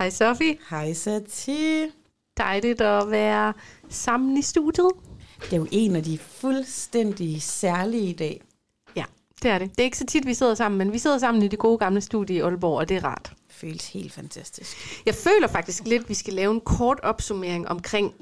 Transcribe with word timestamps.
Hej 0.00 0.10
Sofie. 0.10 0.56
Hej 0.70 0.92
Sati. 0.92 1.86
Dejligt 2.36 2.80
at 2.80 3.10
være 3.10 3.52
sammen 3.88 4.36
i 4.36 4.42
studiet. 4.42 4.90
Det 5.40 5.52
er 5.52 5.56
jo 5.56 5.66
en 5.70 5.96
af 5.96 6.02
de 6.02 6.18
fuldstændig 6.18 7.42
særlige 7.42 8.06
i 8.06 8.12
dag. 8.12 8.40
Ja, 8.96 9.04
det 9.42 9.50
er 9.50 9.58
det. 9.58 9.70
Det 9.70 9.80
er 9.80 9.84
ikke 9.84 9.98
så 9.98 10.06
tit, 10.06 10.26
vi 10.26 10.34
sidder 10.34 10.54
sammen, 10.54 10.78
men 10.78 10.92
vi 10.92 10.98
sidder 10.98 11.18
sammen 11.18 11.42
i 11.42 11.48
det 11.48 11.58
gode 11.58 11.78
gamle 11.78 12.00
studie 12.00 12.36
i 12.36 12.40
Aalborg, 12.40 12.78
og 12.78 12.88
det 12.88 12.96
er 12.96 13.04
rart. 13.04 13.32
Det 13.48 13.54
føles 13.54 13.92
helt 13.92 14.12
fantastisk. 14.12 15.02
Jeg 15.06 15.14
føler 15.14 15.48
faktisk 15.48 15.84
lidt, 15.84 16.02
at 16.02 16.08
vi 16.08 16.14
skal 16.14 16.34
lave 16.34 16.54
en 16.54 16.60
kort 16.60 17.00
opsummering 17.02 17.68
omkring, 17.68 18.14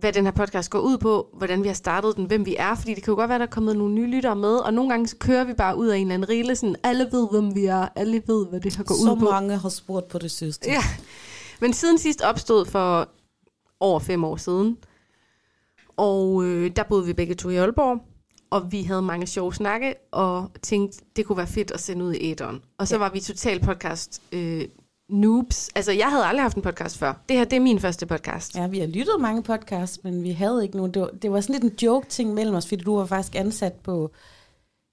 hvad 0.00 0.12
den 0.12 0.24
her 0.24 0.30
podcast 0.32 0.70
går 0.70 0.78
ud 0.80 0.98
på, 0.98 1.28
hvordan 1.32 1.62
vi 1.62 1.68
har 1.68 1.74
startet 1.74 2.16
den, 2.16 2.24
hvem 2.24 2.46
vi 2.46 2.56
er, 2.58 2.74
fordi 2.74 2.94
det 2.94 3.02
kan 3.02 3.12
jo 3.12 3.16
godt 3.16 3.28
være, 3.28 3.38
der 3.38 3.44
er 3.46 3.50
kommet 3.50 3.76
nogle 3.76 3.94
nye 3.94 4.06
lyttere 4.06 4.36
med, 4.36 4.54
og 4.56 4.74
nogle 4.74 4.90
gange 4.90 5.06
så 5.06 5.16
kører 5.16 5.44
vi 5.44 5.52
bare 5.52 5.76
ud 5.76 5.86
af 5.86 5.96
en 5.96 6.02
eller 6.02 6.14
anden 6.14 6.28
rille, 6.28 6.56
sådan 6.56 6.76
alle 6.82 7.08
ved, 7.12 7.28
hvem 7.30 7.54
vi 7.54 7.64
er, 7.64 7.88
alle 7.96 8.22
ved, 8.26 8.46
hvad 8.46 8.60
det 8.60 8.76
her 8.76 8.84
går 8.84 8.94
Så 8.94 9.12
ud 9.12 9.16
på. 9.18 9.24
mange 9.30 9.56
har 9.56 9.68
spurgt 9.68 10.08
på 10.08 10.18
det 10.18 10.30
sidste. 10.30 10.70
Ja, 10.70 10.82
men 11.60 11.72
siden 11.72 11.98
sidst 11.98 12.20
opstod 12.22 12.66
for 12.66 13.08
over 13.80 13.98
fem 14.00 14.24
år 14.24 14.36
siden, 14.36 14.76
og 15.96 16.44
øh, 16.44 16.70
der 16.76 16.82
boede 16.82 17.06
vi 17.06 17.12
begge 17.12 17.34
to 17.34 17.48
i 17.48 17.56
Aalborg, 17.56 18.00
og 18.50 18.72
vi 18.72 18.82
havde 18.82 19.02
mange 19.02 19.26
sjove 19.26 19.54
snakke, 19.54 19.94
og 20.12 20.50
tænkte, 20.62 20.98
det 21.16 21.26
kunne 21.26 21.38
være 21.38 21.46
fedt 21.46 21.70
at 21.70 21.80
sende 21.80 22.04
ud 22.04 22.14
i 22.14 22.30
æderen. 22.30 22.60
Og 22.78 22.88
så 22.88 22.94
Ja. 22.94 22.98
var 22.98 23.10
vi 23.10 23.20
total 23.20 23.60
podcast 23.60 24.22
øh, 24.32 24.64
noobs. 25.08 25.70
Altså, 25.74 25.92
jeg 25.92 26.06
havde 26.06 26.24
aldrig 26.24 26.44
haft 26.44 26.56
en 26.56 26.62
podcast 26.62 26.98
før. 26.98 27.14
Det 27.28 27.36
her, 27.36 27.44
det 27.44 27.56
er 27.56 27.60
min 27.60 27.80
første 27.80 28.06
podcast. 28.06 28.56
Ja, 28.56 28.66
vi 28.66 28.78
har 28.78 28.86
lyttet 28.86 29.14
mange 29.20 29.42
podcasts, 29.42 30.04
men 30.04 30.22
vi 30.22 30.30
havde 30.30 30.62
ikke 30.62 30.76
nogen. 30.76 30.94
Det 30.94 31.02
var, 31.02 31.10
det 31.22 31.32
var 31.32 31.40
sådan 31.40 31.60
lidt 31.60 31.72
en 31.72 31.78
joke-ting 31.82 32.34
mellem 32.34 32.54
os, 32.54 32.68
fordi 32.68 32.82
du 32.82 32.96
var 32.96 33.06
faktisk 33.06 33.34
ansat 33.34 33.72
på, 33.72 34.10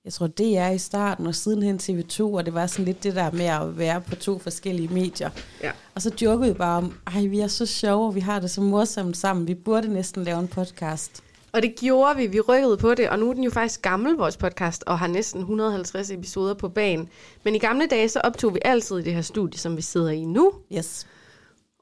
jeg 0.06 0.14
tror 0.14 0.28
DR 0.28 0.70
i 0.70 0.78
starten, 0.78 1.28
og 1.28 1.36
sidenhen 1.36 1.80
TV2, 1.82 2.24
og 2.24 2.46
det 2.46 2.54
var 2.54 2.68
sådan 2.68 2.86
lidt 2.86 3.04
det 3.04 3.16
der 3.16 3.32
med 3.32 3.46
at 3.46 3.78
være 3.78 4.02
på 4.02 4.16
to 4.16 4.40
forskellige 4.40 4.88
medier. 4.88 5.30
Ja. 5.64 5.72
Og 5.96 6.02
så 6.02 6.12
jokede 6.22 6.52
vi 6.52 6.58
bare 6.58 6.78
om, 6.78 6.94
ej, 7.08 7.26
vi 7.26 7.40
er 7.40 7.48
så 7.48 7.66
sjove, 7.66 8.08
og 8.08 8.16
vi 8.16 8.20
har 8.20 8.40
det 8.40 8.52
så 8.52 8.62
morsomt 8.62 9.18
sammen. 9.18 9.48
Vi 9.48 9.54
burde 9.56 9.94
næsten 9.94 10.24
lave 10.24 10.40
en 10.40 10.48
podcast. 10.48 11.24
Og 11.56 11.62
det 11.62 11.76
gjorde 11.76 12.18
vi. 12.18 12.28
Vi 12.28 12.40
rykkede 12.40 12.78
på 12.78 12.94
det, 12.96 13.10
og 13.10 13.20
nu 13.20 13.30
er 13.30 13.34
den 13.34 13.44
jo 13.44 13.50
faktisk 13.50 13.82
gammel, 13.82 14.16
vores 14.16 14.38
podcast, 14.38 14.84
og 14.88 15.00
har 15.00 15.08
næsten 15.08 15.40
150 15.40 16.12
episoder 16.12 16.54
på 16.54 16.70
banen. 16.70 17.10
Men 17.44 17.56
i 17.56 17.58
gamle 17.58 17.88
dage, 17.88 18.10
så 18.10 18.20
optog 18.24 18.54
vi 18.54 18.60
altid 18.66 18.98
i 18.98 19.02
det 19.02 19.14
her 19.14 19.22
studie, 19.22 19.60
som 19.60 19.78
vi 19.78 19.82
sidder 19.82 20.10
i 20.10 20.26
nu. 20.26 20.54
Yes. 20.78 21.08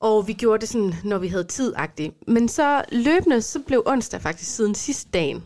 Og 0.02 0.28
vi 0.28 0.34
gjorde 0.34 0.62
det 0.62 0.70
sådan, 0.70 0.94
når 1.04 1.18
vi 1.18 1.28
havde 1.28 1.44
tid 1.44 1.76
-agtigt. 1.76 2.24
Men 2.28 2.50
så 2.50 2.84
løbende, 2.92 3.42
så 3.42 3.60
blev 3.60 3.84
onsdag 3.86 4.22
faktisk 4.22 4.56
siden 4.56 4.76
sidste 4.76 5.10
dagen. 5.14 5.44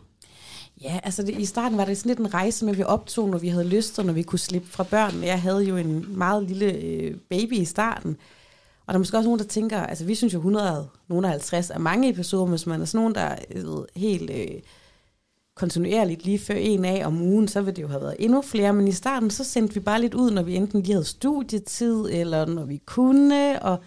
Ja, 0.82 1.00
altså 1.02 1.22
det, 1.22 1.38
i 1.38 1.44
starten 1.44 1.78
var 1.78 1.84
det 1.84 1.98
sådan 1.98 2.10
lidt 2.10 2.18
en 2.18 2.34
rejse 2.34 2.64
med, 2.64 2.72
at 2.72 2.78
vi 2.78 2.82
optog, 2.82 3.28
når 3.28 3.38
vi 3.38 3.48
havde 3.48 3.68
lyst, 3.68 3.98
og 3.98 4.04
når 4.04 4.12
vi 4.12 4.22
kunne 4.22 4.38
slippe 4.38 4.68
fra 4.68 4.84
børnene. 4.84 5.26
Jeg 5.26 5.42
havde 5.42 5.64
jo 5.64 5.76
en 5.76 6.18
meget 6.18 6.42
lille 6.42 6.72
øh, 6.72 7.14
baby 7.30 7.52
i 7.52 7.64
starten. 7.64 8.16
Og 8.88 8.92
der 8.92 8.94
er 8.94 8.98
måske 8.98 9.16
også 9.16 9.26
nogen, 9.26 9.38
der 9.38 9.46
tænker, 9.46 9.78
altså 9.78 10.04
vi 10.04 10.14
synes 10.14 10.34
jo 10.34 10.38
100, 10.38 10.88
nogen 11.08 11.24
af 11.24 11.30
50 11.30 11.70
er 11.70 11.78
mange 11.78 12.08
episoder, 12.08 12.46
hvis 12.46 12.66
man 12.66 12.80
er 12.80 12.84
sådan 12.84 12.98
nogen, 12.98 13.14
der 13.14 13.36
ved, 13.54 13.84
helt 13.96 14.30
øh, 14.30 14.60
kontinuerligt 15.56 16.24
lige 16.24 16.38
før 16.38 16.54
en 16.54 16.84
af 16.84 17.06
om 17.06 17.22
ugen, 17.22 17.48
så 17.48 17.60
ville 17.60 17.76
det 17.76 17.82
jo 17.82 17.88
have 17.88 18.00
været 18.00 18.16
endnu 18.18 18.42
flere. 18.42 18.72
Men 18.72 18.88
i 18.88 18.92
starten, 18.92 19.30
så 19.30 19.44
sendte 19.44 19.74
vi 19.74 19.80
bare 19.80 20.00
lidt 20.00 20.14
ud, 20.14 20.30
når 20.30 20.42
vi 20.42 20.54
enten 20.54 20.82
lige 20.82 20.92
havde 20.92 21.04
studietid, 21.04 22.08
eller 22.10 22.46
når 22.46 22.64
vi 22.64 22.82
kunne, 22.86 23.62
og, 23.62 23.78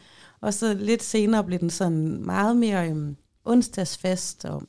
og 0.41 0.53
så 0.53 0.73
lidt 0.73 1.03
senere 1.03 1.43
blev 1.43 1.59
den 1.59 1.69
sådan 1.69 2.25
meget 2.25 2.57
mere 2.57 2.89
øh, 2.89 3.13
onsdagsfast, 3.45 4.45
og 4.45 4.63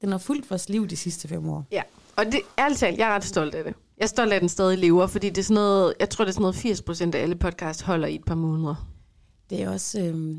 den 0.00 0.10
har 0.10 0.18
fulgt 0.18 0.50
vores 0.50 0.68
liv 0.68 0.86
de 0.86 0.96
sidste 0.96 1.28
fem 1.28 1.48
år. 1.48 1.66
Ja. 1.72 1.82
Og 2.16 2.24
det, 2.24 2.40
ærligt 2.58 2.80
talt, 2.80 2.98
jeg 2.98 3.08
er 3.08 3.14
ret 3.14 3.24
stolt 3.24 3.54
af 3.54 3.64
det. 3.64 3.74
Jeg 3.98 4.04
er 4.04 4.08
stolt 4.08 4.32
af, 4.32 4.36
at 4.36 4.40
den 4.40 4.48
stadig 4.48 4.78
lever, 4.78 5.06
fordi 5.06 5.28
det 5.28 5.38
er 5.38 5.44
sådan 5.44 5.54
noget, 5.54 5.94
jeg 6.00 6.10
tror, 6.10 6.24
det 6.24 6.30
er 6.30 6.34
sådan 6.34 6.42
noget 6.42 6.56
80 6.56 6.82
procent 6.82 7.14
af 7.14 7.22
alle 7.22 7.34
podcast 7.34 7.82
holder 7.82 8.08
i 8.08 8.14
et 8.14 8.24
par 8.24 8.34
måneder. 8.34 8.91
Det 9.52 9.62
er 9.62 9.70
også, 9.70 10.00
øh, 10.00 10.36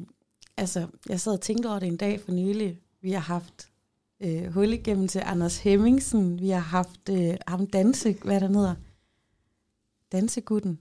altså, 0.58 0.88
jeg 1.10 1.20
sad 1.20 1.34
og 1.34 1.42
tænkte 1.42 1.68
over 1.68 1.80
det 1.80 1.88
en 1.88 1.98
dag 1.98 2.22
for 2.22 2.32
nylig. 2.32 2.80
Vi 3.02 3.12
har 3.12 3.20
haft 3.20 3.70
øh, 4.24 4.54
hul 4.54 4.74
igennem 4.74 5.08
til 5.08 5.22
Anders 5.26 5.58
Hemmingsen. 5.58 6.40
Vi 6.40 6.50
har 6.50 6.60
haft 6.60 7.10
øh, 7.10 7.36
ham 7.48 7.68
danse, 7.68 8.16
hvad 8.24 8.42
der 8.42 8.48
hedder. 8.48 8.76
Dansegutten. 10.12 10.80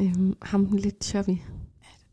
Øhm, 0.00 0.36
ham 0.42 0.66
den 0.66 0.78
lidt 0.78 1.04
chubby. 1.04 1.36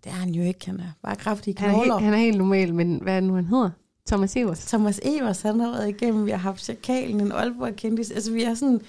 Det 0.03 0.09
er 0.09 0.15
han 0.15 0.29
jo 0.29 0.43
ikke, 0.43 0.65
han 0.65 0.79
er 0.79 0.91
bare 1.03 1.15
kraftige 1.15 1.59
Han 1.59 1.69
er, 1.69 1.73
knogler. 1.73 1.93
helt, 1.93 2.05
han 2.05 2.13
er 2.13 2.17
helt 2.17 2.37
normal, 2.37 2.75
men 2.75 3.01
hvad 3.01 3.15
er 3.15 3.19
det 3.19 3.27
nu, 3.29 3.35
han 3.35 3.45
hedder? 3.45 3.69
Thomas 4.07 4.35
Evers. 4.35 4.65
Thomas 4.65 4.99
Evers, 5.03 5.41
han 5.41 5.59
har 5.59 5.71
været 5.71 5.89
igennem. 5.89 6.25
Vi 6.25 6.31
har 6.31 6.37
haft 6.37 6.63
Chakalen, 6.63 7.21
en 7.21 7.31
Aalborg 7.31 7.75
kendis. 7.75 8.11
Altså, 8.11 8.31
vi 8.31 8.43
har 8.43 8.53
sådan 8.53 8.81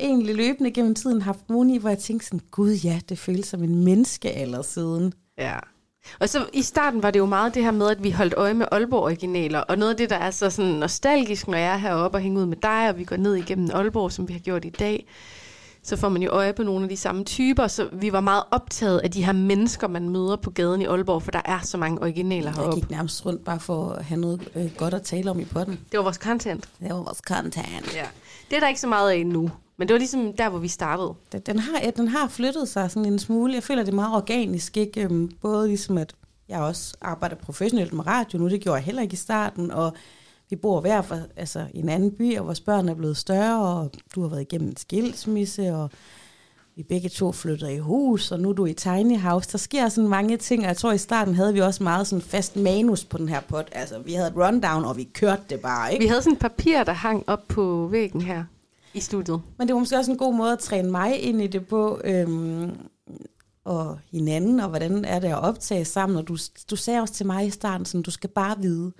egentlig 0.00 0.34
løbende 0.34 0.70
gennem 0.70 0.94
tiden 0.94 1.22
haft 1.22 1.48
nogen 1.48 1.70
i, 1.70 1.78
hvor 1.78 1.88
jeg 1.88 1.98
tænkte 1.98 2.26
sådan, 2.26 2.46
gud 2.50 2.72
ja, 2.72 3.00
det 3.08 3.18
føles 3.18 3.46
som 3.46 3.62
en 3.62 3.84
menneskealder 3.84 4.62
siden. 4.62 5.12
Ja. 5.38 5.58
Og 6.20 6.28
så 6.28 6.46
i 6.52 6.62
starten 6.62 7.02
var 7.02 7.10
det 7.10 7.18
jo 7.18 7.26
meget 7.26 7.54
det 7.54 7.64
her 7.64 7.70
med, 7.70 7.90
at 7.90 8.02
vi 8.02 8.10
holdt 8.10 8.34
øje 8.36 8.54
med 8.54 8.66
Aalborg-originaler, 8.72 9.58
og 9.58 9.78
noget 9.78 9.90
af 9.90 9.96
det, 9.96 10.10
der 10.10 10.16
er 10.16 10.30
så 10.30 10.50
sådan 10.50 10.70
nostalgisk, 10.70 11.48
når 11.48 11.58
jeg 11.58 11.72
er 11.72 11.76
heroppe 11.76 12.16
og 12.16 12.22
hænger 12.22 12.40
ud 12.40 12.46
med 12.46 12.56
dig, 12.56 12.88
og 12.88 12.98
vi 12.98 13.04
går 13.04 13.16
ned 13.16 13.34
igennem 13.34 13.70
Aalborg, 13.74 14.12
som 14.12 14.28
vi 14.28 14.32
har 14.32 14.40
gjort 14.40 14.64
i 14.64 14.70
dag, 14.70 15.06
så 15.86 15.96
får 15.96 16.08
man 16.08 16.22
jo 16.22 16.30
øje 16.30 16.52
på 16.52 16.62
nogle 16.62 16.82
af 16.82 16.88
de 16.88 16.96
samme 16.96 17.24
typer, 17.24 17.66
så 17.66 17.88
vi 17.92 18.12
var 18.12 18.20
meget 18.20 18.42
optaget 18.50 18.98
af 18.98 19.10
de 19.10 19.24
her 19.24 19.32
mennesker, 19.32 19.88
man 19.88 20.08
møder 20.08 20.36
på 20.36 20.50
gaden 20.50 20.80
i 20.82 20.84
Aalborg, 20.84 21.22
for 21.22 21.30
der 21.30 21.42
er 21.44 21.58
så 21.62 21.76
mange 21.76 22.00
originaler 22.02 22.46
Jeg 22.50 22.54
heroppe. 22.54 22.74
gik 22.80 22.90
nærmest 22.90 23.26
rundt 23.26 23.44
bare 23.44 23.60
for 23.60 23.88
at 23.90 24.04
have 24.04 24.20
noget 24.20 24.48
øh, 24.56 24.70
godt 24.76 24.94
at 24.94 25.02
tale 25.02 25.30
om 25.30 25.40
i 25.40 25.44
potten. 25.44 25.80
Det 25.92 25.98
var 25.98 26.02
vores 26.04 26.16
content. 26.16 26.68
Det 26.80 26.88
var 26.90 26.96
vores 27.02 27.18
content. 27.18 27.94
Ja. 27.94 28.04
Det 28.50 28.56
er 28.56 28.60
der 28.60 28.68
ikke 28.68 28.80
så 28.80 28.86
meget 28.86 29.10
af 29.10 29.26
nu, 29.26 29.50
men 29.76 29.88
det 29.88 29.94
var 29.94 29.98
ligesom 29.98 30.32
der, 30.32 30.48
hvor 30.48 30.58
vi 30.58 30.68
startede. 30.68 31.14
Den, 31.32 31.40
den, 31.40 31.58
har, 31.58 31.80
ja, 31.82 31.90
den 31.90 32.08
har 32.08 32.28
flyttet 32.28 32.68
sig 32.68 32.90
sådan 32.90 33.12
en 33.12 33.18
smule. 33.18 33.54
Jeg 33.54 33.62
føler, 33.62 33.82
det 33.82 33.90
er 33.92 33.94
meget 33.96 34.14
organisk. 34.16 34.76
Ikke? 34.76 35.00
Øhm, 35.02 35.30
Både 35.42 35.68
ligesom, 35.68 35.98
at 35.98 36.14
jeg 36.48 36.60
også 36.60 36.96
arbejder 37.00 37.36
professionelt 37.36 37.92
med 37.92 38.06
radio 38.06 38.38
nu. 38.38 38.48
Det 38.48 38.60
gjorde 38.60 38.76
jeg 38.76 38.84
heller 38.84 39.02
ikke 39.02 39.12
i 39.12 39.16
starten. 39.16 39.70
Og 39.70 39.92
vi 40.50 40.56
bor 40.56 40.80
hver 40.80 41.02
for, 41.02 41.18
altså, 41.36 41.66
i 41.74 41.78
en 41.78 41.88
anden 41.88 42.10
by, 42.10 42.38
og 42.38 42.46
vores 42.46 42.60
børn 42.60 42.88
er 42.88 42.94
blevet 42.94 43.16
større. 43.16 43.80
Og 43.80 43.90
du 44.14 44.22
har 44.22 44.28
været 44.28 44.40
igennem 44.40 44.68
en 44.68 44.76
skilsmisse, 44.76 45.74
og 45.74 45.90
vi 46.76 46.82
begge 46.82 47.08
to 47.08 47.32
flytter 47.32 47.68
i 47.68 47.78
hus, 47.78 48.32
og 48.32 48.40
nu 48.40 48.48
er 48.48 48.52
du 48.52 48.66
i 48.66 48.72
tiny 48.72 49.18
house. 49.18 49.52
Der 49.52 49.58
sker 49.58 49.88
sådan 49.88 50.10
mange 50.10 50.36
ting, 50.36 50.62
og 50.62 50.68
jeg 50.68 50.76
tror, 50.76 50.92
i 50.92 50.98
starten 50.98 51.34
havde 51.34 51.54
vi 51.54 51.60
også 51.60 51.82
meget 51.82 52.06
sådan 52.06 52.22
fast 52.22 52.56
manus 52.56 53.04
på 53.04 53.18
den 53.18 53.28
her 53.28 53.40
pod. 53.40 53.64
Altså, 53.72 53.98
vi 53.98 54.12
havde 54.12 54.28
et 54.28 54.36
rundown, 54.36 54.84
og 54.84 54.96
vi 54.96 55.04
kørte 55.04 55.42
det 55.50 55.60
bare, 55.60 55.92
ikke? 55.92 56.02
Vi 56.02 56.08
havde 56.08 56.22
sådan 56.22 56.32
et 56.32 56.38
papir, 56.38 56.84
der 56.84 56.92
hang 56.92 57.24
op 57.26 57.48
på 57.48 57.88
væggen 57.90 58.20
her 58.20 58.44
i 58.94 59.00
studiet. 59.00 59.40
Men 59.58 59.68
det 59.68 59.74
var 59.74 59.80
måske 59.80 59.96
også 59.96 60.10
en 60.10 60.18
god 60.18 60.34
måde 60.34 60.52
at 60.52 60.58
træne 60.58 60.90
mig 60.90 61.20
ind 61.20 61.42
i 61.42 61.46
det 61.46 61.66
på, 61.66 62.00
øhm, 62.04 62.70
og 63.64 63.98
hinanden, 64.12 64.60
og 64.60 64.68
hvordan 64.68 65.04
er 65.04 65.18
det 65.18 65.28
at 65.28 65.42
optage 65.42 65.84
sammen. 65.84 66.18
Og 66.18 66.28
du, 66.28 66.36
du 66.70 66.76
sagde 66.76 67.00
også 67.00 67.14
til 67.14 67.26
mig 67.26 67.46
i 67.46 67.50
starten, 67.50 67.86
sådan, 67.86 68.02
du 68.02 68.10
skal 68.10 68.30
bare 68.30 68.58
vide, 68.60 68.92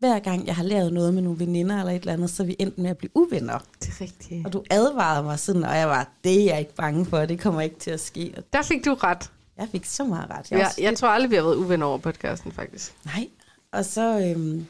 hver 0.00 0.18
gang 0.18 0.46
jeg 0.46 0.56
har 0.56 0.62
lavet 0.62 0.92
noget 0.92 1.14
med 1.14 1.22
nogle 1.22 1.38
veninder 1.38 1.78
eller 1.80 1.92
et 1.92 2.00
eller 2.00 2.12
andet, 2.12 2.30
så 2.30 2.42
er 2.42 2.46
vi 2.46 2.56
endt 2.58 2.78
med 2.78 2.90
at 2.90 2.98
blive 2.98 3.10
uvenner. 3.14 3.58
Det 3.80 3.88
er 3.88 4.00
rigtigt. 4.00 4.46
Og 4.46 4.52
du 4.52 4.64
advarede 4.70 5.22
mig 5.24 5.38
sådan, 5.38 5.64
og 5.64 5.76
jeg 5.76 5.88
var, 5.88 6.08
det 6.24 6.40
er 6.40 6.44
jeg 6.44 6.58
ikke 6.58 6.74
bange 6.74 7.06
for, 7.06 7.18
det 7.26 7.40
kommer 7.40 7.60
ikke 7.60 7.78
til 7.78 7.90
at 7.90 8.00
ske. 8.00 8.34
Der 8.52 8.62
fik 8.62 8.84
du 8.84 8.94
ret. 8.94 9.30
jeg 9.58 9.68
fik 9.72 9.84
så 9.84 10.04
meget 10.04 10.30
ret. 10.30 10.50
Jeg, 10.50 10.58
jeg, 10.58 10.70
jeg 10.78 10.88
lidt- 10.90 10.98
tror 10.98 11.08
aldrig, 11.08 11.30
vi 11.30 11.36
har 11.36 11.42
været 11.42 11.56
uvenner 11.56 11.86
over 11.86 11.98
podcasten, 11.98 12.52
faktisk. 12.52 12.94
Nej, 13.04 13.28
og 13.72 13.84
så 13.84 14.20
øhm, 14.36 14.66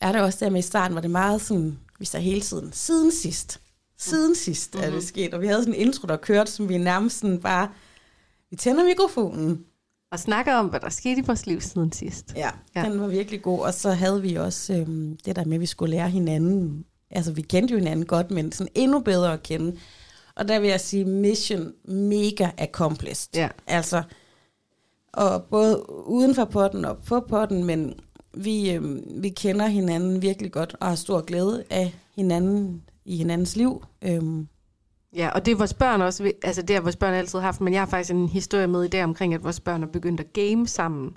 er 0.00 0.12
der 0.12 0.22
også 0.22 0.38
der 0.44 0.50
med 0.50 0.58
i 0.58 0.62
starten, 0.62 0.94
var 0.94 1.00
det 1.00 1.10
meget 1.10 1.40
sådan, 1.42 1.78
vi 1.98 2.04
sagde 2.04 2.24
hele 2.24 2.40
tiden, 2.40 2.72
siden 2.72 3.12
sidst. 3.12 3.60
Siden 3.98 4.34
sidst 4.34 4.74
er 4.74 4.90
det 4.90 5.04
sket, 5.04 5.34
og 5.34 5.40
vi 5.40 5.46
havde 5.46 5.60
sådan 5.62 5.74
en 5.74 5.80
intro, 5.80 6.06
der 6.06 6.16
kørte, 6.16 6.52
som 6.52 6.68
vi 6.68 6.78
nærmest 6.78 7.18
sådan 7.20 7.40
bare, 7.40 7.68
vi 8.50 8.56
tænder 8.56 8.84
mikrofonen. 8.84 9.64
Og 10.14 10.20
snakker 10.20 10.54
om, 10.54 10.66
hvad 10.66 10.80
der 10.80 10.88
skete 10.88 11.20
i 11.20 11.24
vores 11.26 11.46
liv 11.46 11.60
siden 11.60 11.92
sidst. 11.92 12.32
Ja, 12.36 12.50
Ja. 12.76 12.84
den 12.84 13.00
var 13.00 13.06
virkelig 13.06 13.42
god, 13.42 13.60
og 13.60 13.74
så 13.74 13.90
havde 13.90 14.22
vi 14.22 14.34
også 14.34 14.74
øhm, 14.74 15.16
det 15.24 15.36
der 15.36 15.44
med, 15.44 15.54
at 15.54 15.60
vi 15.60 15.66
skulle 15.66 15.90
lære 15.90 16.10
hinanden. 16.10 16.84
Altså, 17.10 17.32
vi 17.32 17.42
kendte 17.42 17.72
jo 17.72 17.78
hinanden 17.78 18.06
godt, 18.06 18.30
men 18.30 18.52
sådan 18.52 18.70
endnu 18.74 18.98
bedre 19.00 19.32
at 19.32 19.42
kende. 19.42 19.76
Og 20.36 20.48
der 20.48 20.58
vil 20.60 20.70
jeg 20.70 20.80
sige, 20.80 21.04
mission 21.04 21.72
mega 21.84 22.48
accomplished. 22.58 23.28
Ja. 23.34 23.48
Altså, 23.66 24.02
og 25.12 25.42
både 25.44 25.84
uden 26.06 26.34
for 26.34 26.44
potten 26.44 26.84
og 26.84 26.98
på 27.06 27.20
potten, 27.20 27.64
men 27.64 27.94
vi, 28.34 28.70
øhm, 28.72 29.04
vi 29.16 29.28
kender 29.28 29.66
hinanden 29.66 30.22
virkelig 30.22 30.52
godt 30.52 30.76
og 30.80 30.88
har 30.88 30.94
stor 30.94 31.20
glæde 31.20 31.64
af 31.70 31.94
hinanden 32.16 32.82
i 33.04 33.16
hinandens 33.16 33.56
liv. 33.56 33.84
Øhm, 34.02 34.48
Ja, 35.16 35.28
og 35.28 35.46
det 35.46 35.52
er 35.52 35.56
vores 35.56 35.74
børn 35.74 36.02
også, 36.02 36.32
altså 36.42 36.62
det 36.62 36.76
har 36.76 36.80
vores 36.80 36.96
børn 36.96 37.14
altid 37.14 37.38
haft, 37.38 37.60
men 37.60 37.72
jeg 37.72 37.80
har 37.80 37.86
faktisk 37.86 38.10
en 38.10 38.28
historie 38.28 38.66
med 38.66 38.84
i 38.84 38.88
dag 38.88 39.04
omkring, 39.04 39.34
at 39.34 39.44
vores 39.44 39.60
børn 39.60 39.82
er 39.82 39.86
begyndt 39.86 40.20
at 40.20 40.32
game 40.32 40.66
sammen. 40.66 41.16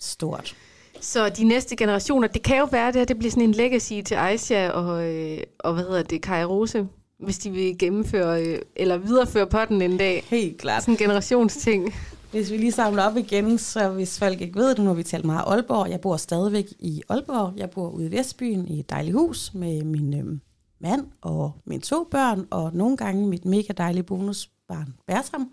stort. 0.00 0.56
Så 1.00 1.28
de 1.28 1.44
næste 1.44 1.76
generationer, 1.76 2.28
det 2.28 2.42
kan 2.42 2.58
jo 2.58 2.68
være, 2.72 2.86
det 2.86 2.96
her 2.96 3.04
det 3.04 3.18
bliver 3.18 3.30
sådan 3.30 3.42
en 3.42 3.52
legacy 3.52 4.00
til 4.04 4.14
Aisha 4.14 4.68
og, 4.68 5.12
øh, 5.14 5.38
og 5.58 5.74
hvad 5.74 5.84
hedder 5.84 6.02
det, 6.02 6.22
Kai 6.22 6.44
Rose, 6.44 6.86
hvis 7.18 7.38
de 7.38 7.50
vil 7.50 7.78
gennemføre 7.78 8.42
øh, 8.42 8.58
eller 8.76 8.96
videreføre 8.96 9.46
potten 9.46 9.82
en 9.82 9.96
dag. 9.96 10.24
Helt 10.28 10.58
klart. 10.58 10.82
Sådan 10.82 10.94
en 10.94 10.98
generationsting. 10.98 11.94
Hvis 12.30 12.50
vi 12.50 12.56
lige 12.56 12.72
samler 12.72 13.02
op 13.02 13.16
igen, 13.16 13.58
så 13.58 13.88
hvis 13.88 14.18
folk 14.18 14.40
ikke 14.40 14.54
ved 14.54 14.68
det, 14.68 14.78
nu 14.78 14.84
har 14.84 14.94
vi 14.94 15.02
talt 15.02 15.24
meget 15.24 15.44
Aalborg. 15.46 15.90
Jeg 15.90 16.00
bor 16.00 16.16
stadigvæk 16.16 16.64
i 16.78 17.02
Aalborg. 17.08 17.52
Jeg 17.56 17.70
bor 17.70 17.90
ude 17.90 18.06
i 18.06 18.10
Vestbyen 18.10 18.68
i 18.68 18.80
et 18.80 18.90
dejligt 18.90 19.16
hus 19.16 19.54
med 19.54 19.84
min 19.84 20.18
øhm, 20.18 20.40
mand 20.78 21.06
og 21.20 21.52
mine 21.64 21.82
to 21.82 22.08
børn, 22.10 22.46
og 22.50 22.70
nogle 22.74 22.96
gange 22.96 23.26
mit 23.28 23.44
mega 23.44 23.72
dejlige 23.76 24.02
bonusbarn 24.02 24.94
Bertram. 25.06 25.52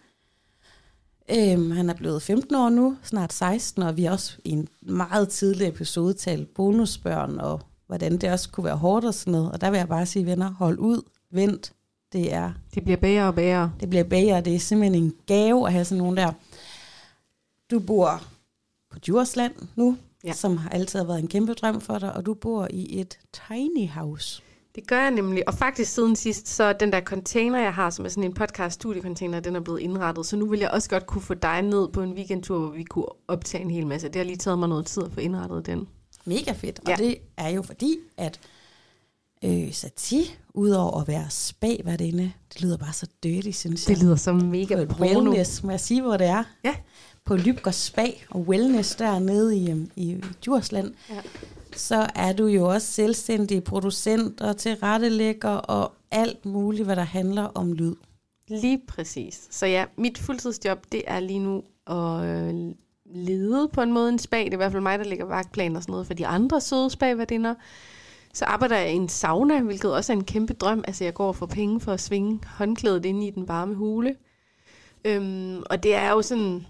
Øhm, 1.29 1.71
han 1.71 1.89
er 1.89 1.93
blevet 1.93 2.21
15 2.21 2.55
år 2.55 2.69
nu, 2.69 2.97
snart 3.03 3.33
16, 3.33 3.83
og 3.83 3.97
vi 3.97 4.03
har 4.03 4.11
også 4.11 4.37
i 4.43 4.49
en 4.49 4.67
meget 4.81 5.29
tidlig 5.29 5.67
episode 5.67 6.13
talt 6.13 6.53
bonusbørn, 6.53 7.39
og 7.39 7.61
hvordan 7.87 8.17
det 8.17 8.31
også 8.31 8.49
kunne 8.49 8.63
være 8.63 8.77
hårdt 8.77 9.05
og 9.05 9.13
sådan 9.13 9.31
noget. 9.31 9.51
Og 9.51 9.61
der 9.61 9.69
vil 9.71 9.77
jeg 9.77 9.87
bare 9.87 10.05
sige, 10.05 10.25
venner, 10.25 10.51
hold 10.51 10.79
ud, 10.79 11.01
vent. 11.31 11.73
Det 12.13 12.33
er 12.33 12.51
Det 12.75 12.83
bliver 12.83 12.97
bedre 12.97 13.27
og 13.27 13.35
bedre. 13.35 13.71
det 13.79 13.89
bliver 13.89 14.03
bedre. 14.03 14.41
Det 14.41 14.55
er 14.55 14.59
simpelthen 14.59 15.03
en 15.03 15.13
gave 15.27 15.67
at 15.67 15.73
have 15.73 15.85
sådan 15.85 15.97
nogen 15.97 16.17
der. 16.17 16.31
Du 17.71 17.79
bor 17.79 18.23
på 18.89 18.99
Djursland 18.99 19.53
nu, 19.75 19.97
Ja. 20.23 20.33
som 20.33 20.57
har 20.57 20.69
altid 20.69 20.99
har 20.99 21.05
været 21.05 21.19
en 21.19 21.27
kæmpe 21.27 21.53
drøm 21.53 21.81
for 21.81 21.99
dig, 21.99 22.13
og 22.13 22.25
du 22.25 22.33
bor 22.33 22.67
i 22.69 22.99
et 22.99 23.19
tiny 23.47 23.89
house. 23.89 24.43
Det 24.75 24.87
gør 24.87 25.01
jeg 25.01 25.11
nemlig. 25.11 25.47
Og 25.47 25.53
faktisk 25.53 25.93
siden 25.93 26.15
sidst, 26.15 26.47
så 26.47 26.73
den 26.73 26.91
der 26.91 27.01
container, 27.01 27.59
jeg 27.61 27.73
har, 27.73 27.89
som 27.89 28.05
er 28.05 28.09
sådan 28.09 28.23
en 28.23 28.33
podcast 28.33 28.73
studiecontainer, 28.75 29.39
den 29.39 29.55
er 29.55 29.59
blevet 29.59 29.79
indrettet. 29.79 30.25
Så 30.25 30.35
nu 30.37 30.45
vil 30.47 30.59
jeg 30.59 30.69
også 30.69 30.89
godt 30.89 31.05
kunne 31.07 31.21
få 31.21 31.33
dig 31.33 31.61
ned 31.61 31.87
på 31.87 32.01
en 32.01 32.13
weekendtur, 32.13 32.59
hvor 32.59 32.69
vi 32.69 32.83
kunne 32.83 33.05
optage 33.27 33.63
en 33.63 33.71
hel 33.71 33.87
masse. 33.87 34.07
Det 34.07 34.15
har 34.15 34.23
lige 34.23 34.37
taget 34.37 34.59
mig 34.59 34.69
noget 34.69 34.85
tid 34.85 35.03
at 35.03 35.11
få 35.11 35.19
indrettet 35.19 35.65
den. 35.65 35.87
Mega 36.25 36.51
fedt. 36.51 36.79
Og 36.79 36.87
Ja. 36.89 36.95
det 36.95 37.15
er 37.37 37.49
jo 37.49 37.61
fordi, 37.61 37.97
at 38.17 38.39
øh, 39.43 39.73
Sati, 39.73 40.35
udover 40.53 41.01
at 41.01 41.07
være 41.07 41.25
spagværtinde, 41.29 42.31
det 42.53 42.61
lyder 42.61 42.77
bare 42.77 42.93
så 42.93 43.07
dirty, 43.23 43.49
synes 43.51 43.87
jeg. 43.89 43.95
Det 43.95 44.03
lyder 44.03 44.15
som 44.15 44.35
mega 44.35 44.85
på 44.85 45.01
wellness, 45.03 45.63
må 45.63 45.69
jeg 45.71 45.79
sige, 45.79 46.01
hvor 46.01 46.17
det 46.17 46.27
er? 46.27 46.43
Ja. 46.63 46.75
På 47.25 47.35
Lybgård 47.35 47.73
Spa 47.73 48.05
og 48.29 48.41
Wellness 48.41 48.95
dernede 48.95 49.57
i, 49.57 49.71
øhm, 49.71 49.91
i 49.95 50.17
Djursland. 50.45 50.93
Ja. 51.09 51.21
Så 51.75 52.07
er 52.15 52.33
du 52.33 52.45
jo 52.45 52.69
også 52.69 52.87
selvstændig 52.87 53.63
producent 53.63 54.41
og 54.41 54.57
tilrettelægger 54.57 55.49
og 55.49 55.93
alt 56.11 56.45
muligt, 56.45 56.85
hvad 56.85 56.95
der 56.95 57.03
handler 57.03 57.43
om 57.43 57.73
lyd. 57.73 57.95
Lige 58.47 58.81
præcis. 58.87 59.47
Så 59.51 59.65
ja, 59.65 59.85
mit 59.97 60.17
fuldtidsjob, 60.17 60.85
det 60.91 61.03
er 61.07 61.19
lige 61.19 61.39
nu 61.39 61.63
at 61.87 62.25
øh, 62.25 62.73
lede 63.05 63.69
på 63.73 63.81
en 63.81 63.91
måde 63.91 64.09
en 64.09 64.19
spag. 64.19 64.45
Det 64.45 64.49
er 64.49 64.53
i 64.53 64.55
hvert 64.55 64.71
fald 64.71 64.83
mig, 64.83 64.99
der 64.99 65.05
lægger 65.05 65.25
vagtplan 65.25 65.75
og 65.75 65.81
sådan 65.81 65.91
noget 65.91 66.07
for 66.07 66.13
de 66.13 66.27
andre 66.27 66.61
søde 66.61 66.89
spagværdinder. 66.89 67.55
Så 68.33 68.45
arbejder 68.45 68.77
jeg 68.77 68.91
i 68.91 68.95
en 68.95 69.09
sauna, 69.09 69.61
hvilket 69.61 69.93
også 69.93 70.13
er 70.13 70.17
en 70.17 70.23
kæmpe 70.23 70.53
drøm. 70.53 70.83
Altså 70.87 71.03
jeg 71.03 71.13
går 71.13 71.27
og 71.27 71.35
får 71.35 71.45
penge 71.45 71.79
for 71.79 71.91
at 71.91 71.99
svinge 71.99 72.39
håndklædet 72.45 73.05
ind 73.05 73.23
i 73.23 73.29
den 73.29 73.47
varme 73.47 73.75
hule. 73.75 74.15
Øhm, 75.05 75.63
og 75.69 75.83
det 75.83 75.95
er 75.95 76.11
jo 76.11 76.21
sådan... 76.21 76.65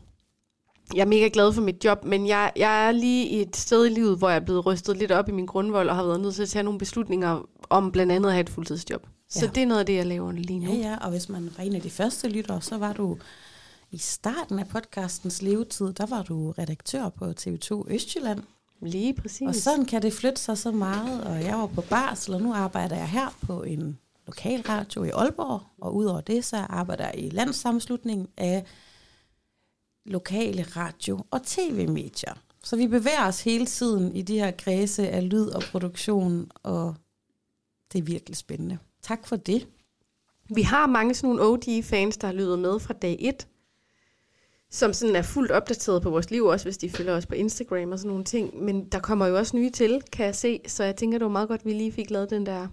Jeg 0.96 1.02
er 1.02 1.06
mega 1.06 1.30
glad 1.34 1.54
for 1.54 1.62
mit 1.62 1.86
job, 1.86 2.06
men 2.06 2.28
jeg, 2.28 2.52
jeg 2.56 2.88
er 2.88 2.92
lige 2.92 3.28
i 3.28 3.42
et 3.42 3.56
sted 3.58 3.86
i 3.86 3.90
livet, 3.90 4.18
hvor 4.18 4.30
jeg 4.30 4.36
er 4.36 4.40
blevet 4.46 4.66
rystet 4.66 4.98
lidt 4.98 5.12
op 5.12 5.30
i 5.30 5.32
min 5.32 5.46
grundvold, 5.46 5.90
og 5.90 5.96
har 5.96 6.04
været 6.04 6.22
nødt 6.22 6.36
til 6.36 6.42
at 6.44 6.50
tage 6.50 6.64
nogle 6.64 6.80
beslutninger 6.80 7.42
om 7.70 7.92
blandt 7.92 8.12
andet 8.12 8.30
at 8.30 8.34
have 8.34 8.42
et 8.42 8.50
fuldtidsjob. 8.50 9.08
Så 9.30 9.46
Ja. 9.46 9.52
det 9.56 9.64
er 9.64 9.68
noget 9.68 9.80
af 9.80 9.86
det, 9.86 9.96
jeg 9.96 10.06
laver 10.06 10.32
lige 10.32 10.60
nu. 10.60 10.72
Ja, 10.74 10.78
ja, 10.78 10.98
og 11.02 11.10
hvis 11.10 11.30
man 11.30 11.50
var 11.58 11.64
en 11.64 11.76
af 11.76 11.82
de 11.82 11.90
første 11.90 12.28
lyttere, 12.30 12.62
så 12.62 12.78
var 12.78 12.94
du 12.94 13.18
i 13.92 13.98
starten 13.98 14.60
af 14.60 14.68
podcastens 14.68 15.42
levetid, 15.42 15.94
der 15.94 16.06
var 16.06 16.22
du 16.24 16.52
redaktør 16.52 17.10
på 17.10 17.26
TV2 17.40 17.84
Østjylland. 17.94 18.40
Lige 18.82 19.14
præcis. 19.14 19.48
Og 19.48 19.56
sådan 19.56 19.86
kan 19.86 20.02
det 20.02 20.14
flytte 20.14 20.42
sig 20.42 20.58
så 20.58 20.72
meget, 20.72 21.24
og 21.24 21.44
jeg 21.44 21.58
var 21.58 21.66
på 21.68 21.82
barsel, 21.82 22.34
og 22.34 22.42
nu 22.42 22.54
arbejder 22.54 22.96
jeg 22.96 23.08
her 23.10 23.36
på 23.48 23.64
en 23.64 23.98
lokal 24.28 24.62
radio 24.62 25.04
i 25.04 25.10
Aalborg, 25.10 25.62
og 25.82 25.96
udover 25.96 26.22
det, 26.22 26.46
så 26.46 26.58
arbejder 26.58 27.06
jeg 27.06 27.14
i 27.18 27.30
landssammenslutningen 27.30 28.28
af 28.38 28.64
lokale 30.06 30.64
radio- 30.64 31.26
og 31.32 31.44
tv-medier. 31.44 32.34
Så 32.64 32.76
vi 32.76 32.88
bevæger 32.88 33.28
os 33.28 33.44
hele 33.44 33.66
tiden 33.66 34.16
i 34.16 34.22
de 34.22 34.40
her 34.40 34.52
kredse 34.52 35.10
af 35.10 35.30
lyd 35.30 35.48
og 35.48 35.62
produktion, 35.62 36.52
og 36.64 36.96
det 37.94 38.00
er 38.00 38.04
virkelig 38.04 38.38
spændende. 38.38 38.78
Tak 39.02 39.28
for 39.28 39.36
det. 39.36 39.68
Vi 40.56 40.62
har 40.62 40.88
mange 40.88 41.14
sådan 41.14 41.36
nogle 41.36 41.44
OD-fans, 41.44 42.18
der 42.18 42.28
har 42.28 42.34
lyttet 42.34 42.60
med 42.60 42.80
fra 42.80 42.94
dag 42.94 43.18
1, 43.20 43.48
som 44.70 44.94
sådan 44.94 45.16
er 45.16 45.22
fuldt 45.22 45.52
opdateret 45.52 46.02
på 46.02 46.10
vores 46.10 46.32
liv, 46.32 46.46
også 46.46 46.66
hvis 46.66 46.78
de 46.78 46.90
følger 46.90 47.16
os 47.16 47.26
på 47.26 47.36
Instagram 47.36 47.92
og 47.92 48.00
sådan 48.00 48.10
nogle 48.10 48.24
ting. 48.24 48.64
Men 48.64 48.86
der 48.86 49.00
kommer 49.00 49.28
jo 49.28 49.38
også 49.38 49.58
nye 49.58 49.70
til, 49.70 50.02
kan 50.12 50.26
jeg 50.26 50.36
se. 50.36 50.62
Så 50.68 50.84
jeg 50.84 50.96
tænker, 50.96 51.18
det 51.18 51.26
var 51.26 51.32
meget 51.32 51.48
godt, 51.48 51.62
at 51.62 51.66
vi 51.66 51.74
lige 51.74 51.92
fik 51.92 52.10
lavet 52.10 52.30
den 52.30 52.46
der 52.46 52.68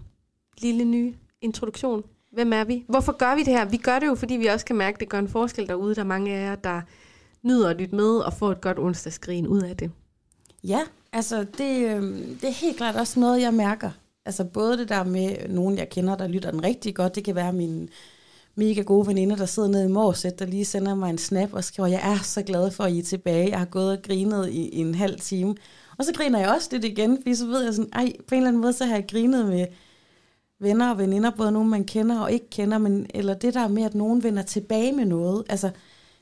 lille 0.57 0.85
nye 0.85 1.15
introduktion. 1.41 2.03
Hvem 2.31 2.53
er 2.53 2.63
vi? 2.63 2.85
Hvorfor 2.87 3.11
gør 3.11 3.35
vi 3.35 3.43
det 3.43 3.53
her? 3.53 3.65
Vi 3.65 3.77
gør 3.77 3.99
det 3.99 4.07
jo, 4.07 4.15
fordi 4.15 4.33
vi 4.33 4.45
også 4.45 4.65
kan 4.65 4.75
mærke, 4.75 4.95
at 4.95 4.99
det 4.99 5.09
gør 5.09 5.19
en 5.19 5.29
forskel 5.29 5.67
derude. 5.67 5.95
Der 5.95 6.01
er 6.01 6.05
mange 6.05 6.35
af 6.35 6.41
jer, 6.41 6.55
der 6.55 6.81
nyder 7.43 7.69
at 7.69 7.77
lytte 7.77 7.95
med 7.95 8.17
og 8.17 8.33
får 8.33 8.51
et 8.51 8.61
godt 8.61 8.79
onsdagsgrin 8.79 9.47
ud 9.47 9.61
af 9.61 9.77
det. 9.77 9.91
Ja, 10.63 10.79
altså 11.13 11.45
det, 11.57 11.85
øh, 11.85 12.01
det 12.41 12.43
er 12.43 12.53
helt 12.53 12.77
klart 12.77 12.95
også 12.95 13.19
noget, 13.19 13.41
jeg 13.41 13.53
mærker. 13.53 13.91
Altså 14.25 14.43
både 14.43 14.77
det 14.77 14.89
der 14.89 15.03
med 15.03 15.49
nogen, 15.49 15.77
jeg 15.77 15.89
kender, 15.89 16.17
der 16.17 16.27
lytter 16.27 16.51
den 16.51 16.63
rigtig 16.63 16.95
godt. 16.95 17.15
Det 17.15 17.23
kan 17.23 17.35
være 17.35 17.53
min 17.53 17.89
mega 18.55 18.81
gode 18.81 19.07
veninde, 19.07 19.37
der 19.37 19.45
sidder 19.45 19.69
nede 19.69 19.85
i 19.85 19.91
Morset, 19.91 20.39
der 20.39 20.45
lige 20.45 20.65
sender 20.65 20.95
mig 20.95 21.09
en 21.09 21.17
snap 21.17 21.53
og 21.53 21.63
skriver, 21.63 21.87
jeg 21.87 22.01
er 22.03 22.23
så 22.23 22.43
glad 22.43 22.71
for, 22.71 22.83
at 22.83 22.91
I 22.91 22.99
er 22.99 23.03
tilbage. 23.03 23.49
Jeg 23.49 23.59
har 23.59 23.65
gået 23.65 23.91
og 23.91 24.03
grinet 24.03 24.49
i, 24.49 24.69
i 24.69 24.77
en 24.77 24.95
halv 24.95 25.19
time. 25.19 25.55
Og 25.97 26.05
så 26.05 26.13
griner 26.13 26.39
jeg 26.39 26.49
også 26.49 26.69
lidt 26.71 26.85
igen, 26.85 27.17
fordi 27.17 27.35
så 27.35 27.45
ved 27.45 27.63
jeg 27.63 27.73
sådan, 27.73 27.91
ej, 27.93 28.13
på 28.27 28.35
en 28.35 28.37
eller 28.37 28.47
anden 28.47 28.61
måde, 28.61 28.73
så 28.73 28.85
har 28.85 28.95
jeg 28.95 29.05
grinet 29.11 29.45
med 29.45 29.65
venner 30.59 30.89
og 30.89 30.97
veninder, 30.97 31.31
både 31.37 31.51
nogen, 31.51 31.69
man 31.69 31.83
kender 31.83 32.19
og 32.19 32.31
ikke 32.31 32.49
kender, 32.49 32.77
men, 32.77 33.07
eller 33.13 33.33
det 33.33 33.53
der 33.53 33.67
med, 33.67 33.83
at 33.83 33.95
nogen 33.95 34.23
vender 34.23 34.43
tilbage 34.43 34.91
med 34.91 35.05
noget. 35.05 35.43
Altså, 35.49 35.69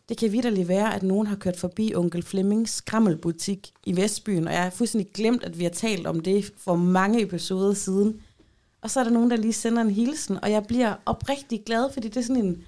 det 0.09 0.17
kan 0.17 0.31
vidderligt 0.31 0.67
være, 0.67 0.95
at 0.95 1.03
nogen 1.03 1.27
har 1.27 1.35
kørt 1.35 1.57
forbi 1.57 1.95
onkel 1.95 2.23
Flemmings 2.23 2.71
skrammelbutik 2.71 3.71
i 3.85 3.95
Vestbyen, 3.95 4.47
og 4.47 4.53
jeg 4.53 4.63
har 4.63 4.69
fuldstændig 4.69 5.13
glemt, 5.13 5.43
at 5.43 5.59
vi 5.59 5.63
har 5.63 5.71
talt 5.71 6.07
om 6.07 6.19
det 6.19 6.53
for 6.57 6.75
mange 6.75 7.21
episoder 7.21 7.73
siden. 7.73 8.21
Og 8.81 8.89
så 8.89 8.99
er 8.99 9.03
der 9.03 9.11
nogen, 9.11 9.31
der 9.31 9.37
lige 9.37 9.53
sender 9.53 9.81
en 9.81 9.89
hilsen, 9.89 10.37
og 10.43 10.51
jeg 10.51 10.63
bliver 10.67 10.93
oprigtig 11.05 11.63
glad, 11.65 11.91
fordi 11.93 12.07
det 12.07 12.17
er 12.17 12.21
sådan 12.21 12.45
en... 12.45 12.63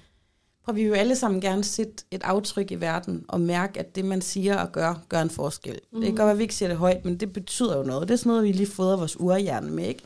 For 0.64 0.72
vi 0.72 0.82
vil 0.82 0.88
jo 0.88 0.94
alle 0.94 1.16
sammen 1.16 1.40
gerne 1.40 1.64
sætte 1.64 2.04
et 2.10 2.22
aftryk 2.22 2.70
i 2.70 2.74
verden, 2.74 3.24
og 3.28 3.40
mærke, 3.40 3.80
at 3.80 3.96
det, 3.96 4.04
man 4.04 4.20
siger 4.20 4.56
og 4.56 4.72
gør, 4.72 5.02
gør 5.08 5.22
en 5.22 5.30
forskel. 5.30 5.78
Mm. 5.92 6.00
Det 6.00 6.06
kan 6.06 6.16
godt 6.16 6.24
være, 6.24 6.32
at 6.32 6.38
vi 6.38 6.42
ikke 6.42 6.54
siger 6.54 6.68
det 6.68 6.78
højt, 6.78 7.04
men 7.04 7.16
det 7.16 7.32
betyder 7.32 7.76
jo 7.76 7.82
noget. 7.82 8.08
Det 8.08 8.14
er 8.14 8.18
sådan 8.18 8.30
noget, 8.30 8.44
vi 8.44 8.52
lige 8.52 8.66
fodrer 8.66 8.96
vores 8.96 9.20
urhjerne 9.20 9.70
med, 9.70 9.86
ikke? 9.86 10.02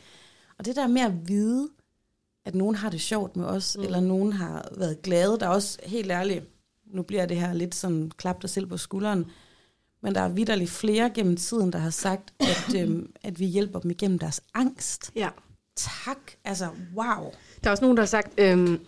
Og 0.59 0.65
det 0.65 0.75
der 0.75 0.87
med 0.87 1.01
at 1.01 1.27
vide, 1.27 1.69
at 2.45 2.55
nogen 2.55 2.75
har 2.75 2.89
det 2.89 3.01
sjovt 3.01 3.35
med 3.35 3.45
os, 3.45 3.77
mm. 3.77 3.83
eller 3.83 3.99
nogen 3.99 4.33
har 4.33 4.69
været 4.77 5.01
glade, 5.01 5.37
der 5.39 5.45
er 5.45 5.49
også 5.49 5.79
helt 5.83 6.11
ærligt, 6.11 6.45
nu 6.93 7.01
bliver 7.01 7.25
det 7.25 7.37
her 7.37 7.53
lidt 7.53 7.75
sådan, 7.75 8.11
klap 8.17 8.41
dig 8.41 8.49
selv 8.49 8.67
på 8.67 8.77
skulderen, 8.77 9.25
men 10.03 10.15
der 10.15 10.21
er 10.21 10.29
vidderligt 10.29 10.69
flere 10.69 11.09
gennem 11.09 11.37
tiden, 11.37 11.73
der 11.73 11.79
har 11.79 11.89
sagt, 11.89 12.33
at, 12.39 12.75
øhm, 12.81 13.11
at 13.23 13.39
vi 13.39 13.45
hjælper 13.45 13.79
dem 13.79 13.91
igennem 13.91 14.19
deres 14.19 14.41
angst. 14.53 15.11
Ja. 15.15 15.29
Tak, 15.75 16.17
altså 16.45 16.65
wow. 16.95 17.31
Der 17.63 17.69
er 17.69 17.71
også 17.71 17.83
nogen, 17.83 17.97
der 17.97 18.03
har 18.03 18.07
sagt, 18.07 18.39
øhm, 18.39 18.79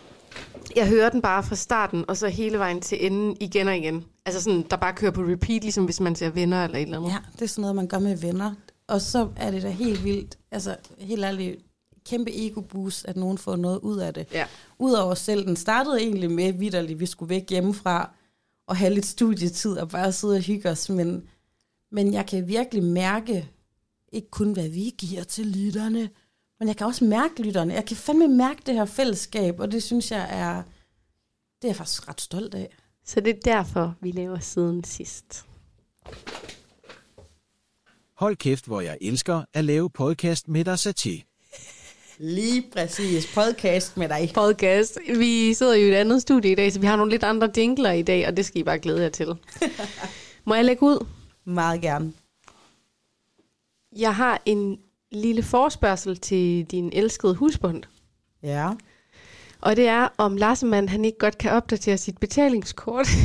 jeg 0.76 0.88
hører 0.88 1.08
den 1.08 1.22
bare 1.22 1.42
fra 1.42 1.54
starten, 1.56 2.04
og 2.08 2.16
så 2.16 2.28
hele 2.28 2.58
vejen 2.58 2.80
til 2.80 3.06
enden 3.06 3.36
igen 3.40 3.68
og 3.68 3.76
igen. 3.76 4.04
Altså 4.26 4.42
sådan, 4.42 4.66
der 4.70 4.76
bare 4.76 4.94
kører 4.94 5.12
på 5.12 5.22
repeat, 5.22 5.62
ligesom 5.62 5.84
hvis 5.84 6.00
man 6.00 6.14
ser 6.14 6.30
venner 6.30 6.64
eller 6.64 6.78
et 6.78 6.82
eller 6.82 6.98
andet. 6.98 7.10
Ja, 7.10 7.18
det 7.32 7.42
er 7.42 7.46
sådan 7.46 7.60
noget, 7.62 7.76
man 7.76 7.86
gør 7.86 7.98
med 7.98 8.16
venner. 8.16 8.54
Og 8.86 9.00
så 9.00 9.28
er 9.36 9.50
det 9.50 9.62
da 9.62 9.70
helt 9.70 10.04
vildt, 10.04 10.38
altså 10.50 10.76
helt 10.98 11.24
ærligt, 11.24 11.56
kæmpe 12.08 12.30
ego-boost, 12.34 13.04
at 13.08 13.16
nogen 13.16 13.38
får 13.38 13.56
noget 13.56 13.78
ud 13.78 13.98
af 13.98 14.14
det. 14.14 14.26
Ja. 14.32 14.46
Udover 14.78 15.14
selv, 15.14 15.46
den 15.46 15.56
startede 15.56 16.00
egentlig 16.00 16.30
med 16.30 16.52
vidderligt, 16.52 16.92
at 16.92 17.00
vi 17.00 17.06
skulle 17.06 17.30
væk 17.30 17.50
hjemmefra 17.50 18.10
og 18.66 18.76
have 18.76 18.94
lidt 18.94 19.06
studietid 19.06 19.78
og 19.78 19.88
bare 19.88 20.12
sidde 20.12 20.36
og 20.36 20.42
hygge 20.42 20.70
os, 20.70 20.88
men, 20.88 21.28
men 21.90 22.12
jeg 22.12 22.26
kan 22.26 22.48
virkelig 22.48 22.82
mærke, 22.82 23.50
ikke 24.12 24.30
kun 24.30 24.52
hvad 24.52 24.68
vi 24.68 24.94
giver 24.98 25.24
til 25.24 25.46
lytterne, 25.46 26.10
men 26.58 26.68
jeg 26.68 26.76
kan 26.76 26.86
også 26.86 27.04
mærke 27.04 27.42
lytterne. 27.42 27.74
Jeg 27.74 27.84
kan 27.84 27.96
fandme 27.96 28.28
mærke 28.28 28.62
det 28.66 28.74
her 28.74 28.84
fællesskab, 28.84 29.60
og 29.60 29.72
det 29.72 29.82
synes 29.82 30.10
jeg 30.10 30.28
er, 30.30 30.62
det 31.62 31.64
er 31.64 31.68
jeg 31.68 31.76
faktisk 31.76 32.08
ret 32.08 32.20
stolt 32.20 32.54
af. 32.54 32.76
Så 33.04 33.20
det 33.20 33.36
er 33.36 33.40
derfor, 33.44 33.94
vi 34.00 34.10
laver 34.10 34.38
siden 34.38 34.84
sidst. 34.84 35.44
Hold 38.14 38.36
kæft, 38.36 38.66
hvor 38.66 38.80
jeg 38.80 38.98
elsker 39.00 39.42
at 39.54 39.64
lave 39.64 39.90
podcast 39.90 40.48
med 40.48 40.64
dig, 40.64 40.78
Satie. 40.78 41.27
Lige 42.20 42.64
præcis. 42.72 43.34
Podcast 43.34 43.96
med 43.96 44.08
dig. 44.08 44.30
Podcast. 44.34 44.98
Vi 45.16 45.54
sidder 45.54 45.74
jo 45.74 45.86
i 45.86 45.88
et 45.88 45.94
andet 45.94 46.22
studie 46.22 46.52
i 46.52 46.54
dag, 46.54 46.72
så 46.72 46.80
vi 46.80 46.86
har 46.86 46.96
nogle 46.96 47.10
lidt 47.12 47.24
andre 47.24 47.50
jingler 47.56 47.92
i 47.92 48.02
dag, 48.02 48.26
og 48.26 48.36
det 48.36 48.44
skal 48.44 48.60
I 48.60 48.64
bare 48.64 48.78
glæde 48.78 49.02
jer 49.02 49.08
til. 49.08 49.28
Må 50.46 50.54
jeg 50.54 50.64
lægge 50.64 50.82
ud? 50.82 51.06
Meget 51.44 51.80
gerne. 51.80 52.12
Jeg 53.96 54.14
har 54.14 54.42
en 54.44 54.78
lille 55.12 55.42
forspørgsel 55.42 56.16
til 56.16 56.64
din 56.64 56.90
elskede 56.92 57.34
husbund. 57.34 57.82
Ja. 58.42 58.70
Og 59.60 59.76
det 59.76 59.88
er, 59.88 60.08
om 60.16 60.36
Larsemann 60.36 60.88
han 60.88 61.04
ikke 61.04 61.18
godt 61.18 61.38
kan 61.38 61.50
opdatere 61.50 61.98
sit 61.98 62.18
betalingskort. 62.18 63.08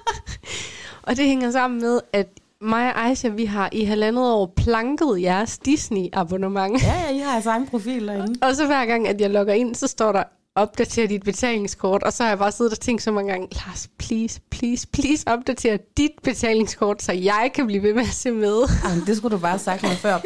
og 1.06 1.16
det 1.16 1.24
hænger 1.24 1.50
sammen 1.50 1.80
med, 1.80 2.00
at 2.12 2.28
mig 2.62 2.94
og 2.94 3.06
Aisha, 3.06 3.28
vi 3.28 3.44
har 3.44 3.68
i 3.72 3.84
halvandet 3.84 4.24
år 4.32 4.52
planket 4.56 5.22
jeres 5.22 5.58
Disney-abonnement. 5.58 6.82
Ja, 6.82 6.94
ja, 7.08 7.10
I 7.14 7.18
har 7.18 7.32
jeres 7.32 7.46
egen 7.46 7.66
profil 7.66 8.08
derinde. 8.08 8.46
Og 8.46 8.56
så 8.56 8.66
hver 8.66 8.86
gang, 8.86 9.08
at 9.08 9.20
jeg 9.20 9.30
logger 9.30 9.54
ind, 9.54 9.74
så 9.74 9.86
står 9.86 10.12
der, 10.12 10.22
opdater 10.54 11.06
dit 11.06 11.22
betalingskort. 11.22 12.02
Og 12.02 12.12
så 12.12 12.22
har 12.22 12.30
jeg 12.30 12.38
bare 12.38 12.52
siddet 12.52 12.72
og 12.72 12.80
tænkt 12.80 13.02
så 13.02 13.12
mange 13.12 13.30
gange, 13.30 13.48
Lars, 13.52 13.88
please, 13.98 14.40
please, 14.50 14.86
please 14.92 15.28
opdater 15.28 15.76
dit 15.96 16.10
betalingskort, 16.22 17.02
så 17.02 17.12
jeg 17.12 17.50
kan 17.54 17.66
blive 17.66 17.82
ved 17.82 17.94
med 17.94 18.02
at 18.02 18.08
se 18.08 18.30
med. 18.30 18.62
Jamen, 18.88 19.06
det 19.06 19.16
skulle 19.16 19.36
du 19.36 19.40
bare 19.40 19.50
have 19.50 19.58
sagt 19.58 19.82
mig 19.82 19.92
før. 19.92 20.18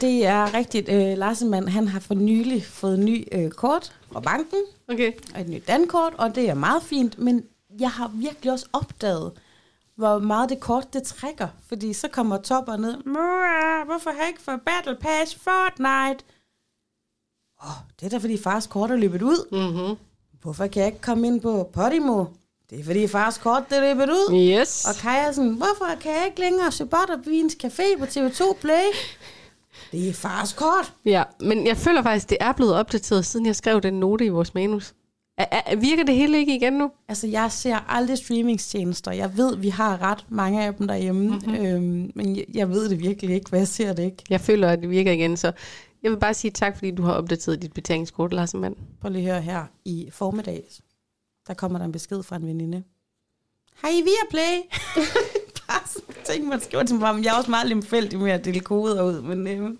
Det 0.00 0.26
er 0.26 0.54
rigtigt. 0.54 0.88
Øh, 0.88 1.18
Larsenmann, 1.18 1.68
han 1.68 1.88
har 1.88 2.00
for 2.00 2.14
nylig 2.14 2.64
fået 2.64 2.98
ny 2.98 3.24
øh, 3.32 3.50
kort 3.50 3.92
fra 4.12 4.20
banken, 4.20 4.58
Okay. 4.88 5.12
og 5.34 5.40
et 5.40 5.48
nyt 5.48 5.68
dankort, 5.68 6.12
og 6.18 6.34
det 6.34 6.48
er 6.50 6.54
meget 6.54 6.82
fint, 6.82 7.18
men 7.18 7.42
jeg 7.80 7.90
har 7.90 8.10
virkelig 8.14 8.52
også 8.52 8.66
opdaget, 8.72 9.32
hvor 10.00 10.18
meget 10.18 10.50
det 10.50 10.60
kort 10.60 10.92
det 10.92 11.02
trækker. 11.02 11.48
Fordi 11.68 11.92
så 11.92 12.08
kommer 12.08 12.36
topper 12.36 12.76
ned. 12.76 12.94
Hvorfor 13.84 14.10
har 14.10 14.18
jeg 14.18 14.28
ikke 14.28 14.42
fået 14.42 14.60
Battle 14.66 14.96
Pass 15.00 15.34
Fortnite? 15.34 16.24
Åh, 17.62 17.68
oh, 17.68 17.76
det 18.00 18.06
er 18.06 18.10
da 18.10 18.16
fordi 18.16 18.38
fars 18.42 18.66
kort 18.66 18.90
er 18.90 18.96
løbet 18.96 19.22
ud. 19.22 19.48
Mm-hmm. 19.52 19.98
Hvorfor 20.42 20.66
kan 20.66 20.80
jeg 20.80 20.86
ikke 20.86 21.00
komme 21.00 21.26
ind 21.26 21.40
på 21.40 21.70
Podimo? 21.72 22.24
Det 22.70 22.80
er 22.80 22.84
fordi 22.84 23.08
fars 23.08 23.38
kort 23.38 23.62
det 23.70 23.78
er 23.78 23.94
løbet 23.94 24.10
ud. 24.10 24.56
Yes. 24.60 24.84
Og 24.88 24.94
Kaja 24.94 25.32
sådan, 25.32 25.54
hvorfor 25.54 25.86
kan 26.00 26.12
jeg 26.12 26.26
ikke 26.26 26.40
længere 26.40 26.72
se 26.72 26.86
Butterbeans 26.86 27.56
Café 27.64 27.98
på 27.98 28.04
TV2 28.04 28.60
Play? 28.60 28.84
Det 29.92 30.08
er 30.08 30.12
fars 30.12 30.52
kort. 30.52 30.92
Ja, 31.04 31.22
men 31.40 31.66
jeg 31.66 31.76
føler 31.76 32.02
faktisk, 32.02 32.30
det 32.30 32.38
er 32.40 32.52
blevet 32.52 32.74
opdateret, 32.74 33.26
siden 33.26 33.46
jeg 33.46 33.56
skrev 33.56 33.80
den 33.80 33.94
note 33.94 34.24
i 34.24 34.28
vores 34.28 34.54
manus. 34.54 34.94
Er, 35.40 35.60
er, 35.66 35.76
virker 35.76 36.04
det 36.04 36.14
hele 36.14 36.38
ikke 36.38 36.56
igen 36.56 36.72
nu? 36.72 36.90
Altså, 37.08 37.26
jeg 37.26 37.52
ser 37.52 37.76
aldrig 37.90 38.18
streamingstjenester. 38.18 39.12
Jeg 39.12 39.36
ved, 39.36 39.56
vi 39.56 39.68
har 39.68 40.02
ret 40.02 40.26
mange 40.28 40.64
af 40.64 40.74
dem 40.74 40.86
derhjemme, 40.86 41.28
mm-hmm. 41.28 41.54
øhm, 41.54 42.12
men 42.14 42.36
jeg, 42.36 42.44
jeg 42.54 42.70
ved 42.70 42.88
det 42.88 43.00
virkelig 43.00 43.34
ikke, 43.34 43.50
hvad 43.50 43.60
jeg 43.60 43.68
ser 43.68 43.92
det 43.92 44.02
ikke. 44.02 44.24
Jeg 44.30 44.40
føler, 44.40 44.68
at 44.68 44.78
det 44.78 44.90
virker 44.90 45.12
igen, 45.12 45.36
så 45.36 45.52
jeg 46.02 46.10
vil 46.10 46.16
bare 46.16 46.34
sige 46.34 46.50
tak, 46.50 46.74
fordi 46.74 46.90
du 46.90 47.02
har 47.02 47.12
opdateret 47.12 47.62
dit 47.62 47.72
betalingskort, 47.72 48.32
Lars 48.32 48.54
Mand. 48.54 48.76
Prøv 49.00 49.10
lige 49.10 49.32
at 49.32 49.32
høre 49.32 49.42
her 49.42 49.64
i 49.84 50.08
formiddag. 50.12 50.64
Der 51.46 51.54
kommer 51.54 51.78
der 51.78 51.84
en 51.84 51.92
besked 51.92 52.22
fra 52.22 52.36
en 52.36 52.46
veninde. 52.46 52.82
Hej, 53.82 53.90
via 53.90 54.30
Play. 54.30 54.78
Bare 55.68 55.80
sådan 55.86 56.14
ting, 56.24 56.48
man 56.48 56.60
skriver 56.60 56.84
til 56.84 56.96
mig. 56.96 57.14
Men 57.14 57.24
jeg 57.24 57.32
er 57.32 57.38
også 57.38 57.50
meget 57.50 57.68
lemfældig 57.68 58.18
med 58.18 58.32
at 58.32 58.44
dele 58.44 58.60
koder 58.60 59.02
ud. 59.02 59.20
Men 59.20 59.46
øh, 59.46 59.70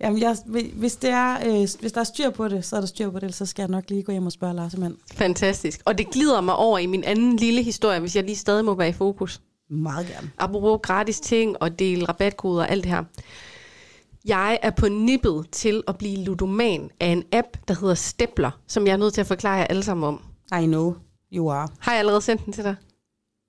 jamen, 0.00 0.20
jeg, 0.20 0.36
hvis, 0.74 0.96
det 0.96 1.10
er, 1.10 1.36
øh, 1.46 1.68
hvis 1.80 1.92
der 1.92 2.00
er 2.00 2.04
styr 2.04 2.30
på 2.30 2.48
det, 2.48 2.64
så 2.64 2.76
er 2.76 2.80
der 2.80 2.86
styr 2.86 3.10
på 3.10 3.18
det. 3.18 3.34
Så 3.34 3.46
skal 3.46 3.62
jeg 3.62 3.70
nok 3.70 3.84
lige 3.90 4.02
gå 4.02 4.12
hjem 4.12 4.26
og 4.26 4.32
spørge 4.32 4.54
Lars 4.54 4.76
Mand. 4.76 4.96
Fantastisk. 5.14 5.82
Og 5.84 5.98
det 5.98 6.10
glider 6.10 6.40
mig 6.40 6.56
over 6.56 6.78
i 6.78 6.86
min 6.86 7.04
anden 7.04 7.36
lille 7.36 7.62
historie, 7.62 8.00
hvis 8.00 8.16
jeg 8.16 8.24
lige 8.24 8.36
stadig 8.36 8.64
må 8.64 8.74
være 8.74 8.88
i 8.88 8.92
fokus. 8.92 9.40
Meget 9.70 10.06
gerne. 10.06 10.30
Apropos 10.38 10.80
gratis 10.82 11.20
ting 11.20 11.62
og 11.62 11.78
dele 11.78 12.04
rabatkoder 12.04 12.62
og 12.62 12.70
alt 12.70 12.84
det 12.84 12.92
her. 12.92 13.04
Jeg 14.24 14.58
er 14.62 14.70
på 14.70 14.88
nippet 14.88 15.46
til 15.52 15.82
at 15.88 15.98
blive 15.98 16.24
ludoman 16.24 16.90
af 17.00 17.06
en 17.06 17.24
app, 17.32 17.46
der 17.68 17.74
hedder 17.80 17.94
Stepler, 17.94 18.50
som 18.66 18.86
jeg 18.86 18.92
er 18.92 18.96
nødt 18.96 19.14
til 19.14 19.20
at 19.20 19.26
forklare 19.26 19.54
jer 19.54 19.64
alle 19.64 19.82
sammen 19.82 20.04
om. 20.04 20.22
I 20.62 20.66
know, 20.66 20.94
you 21.32 21.50
are. 21.50 21.68
Har 21.78 21.92
jeg 21.92 21.98
allerede 21.98 22.20
sendt 22.20 22.44
den 22.44 22.52
til 22.52 22.64
dig? 22.64 22.76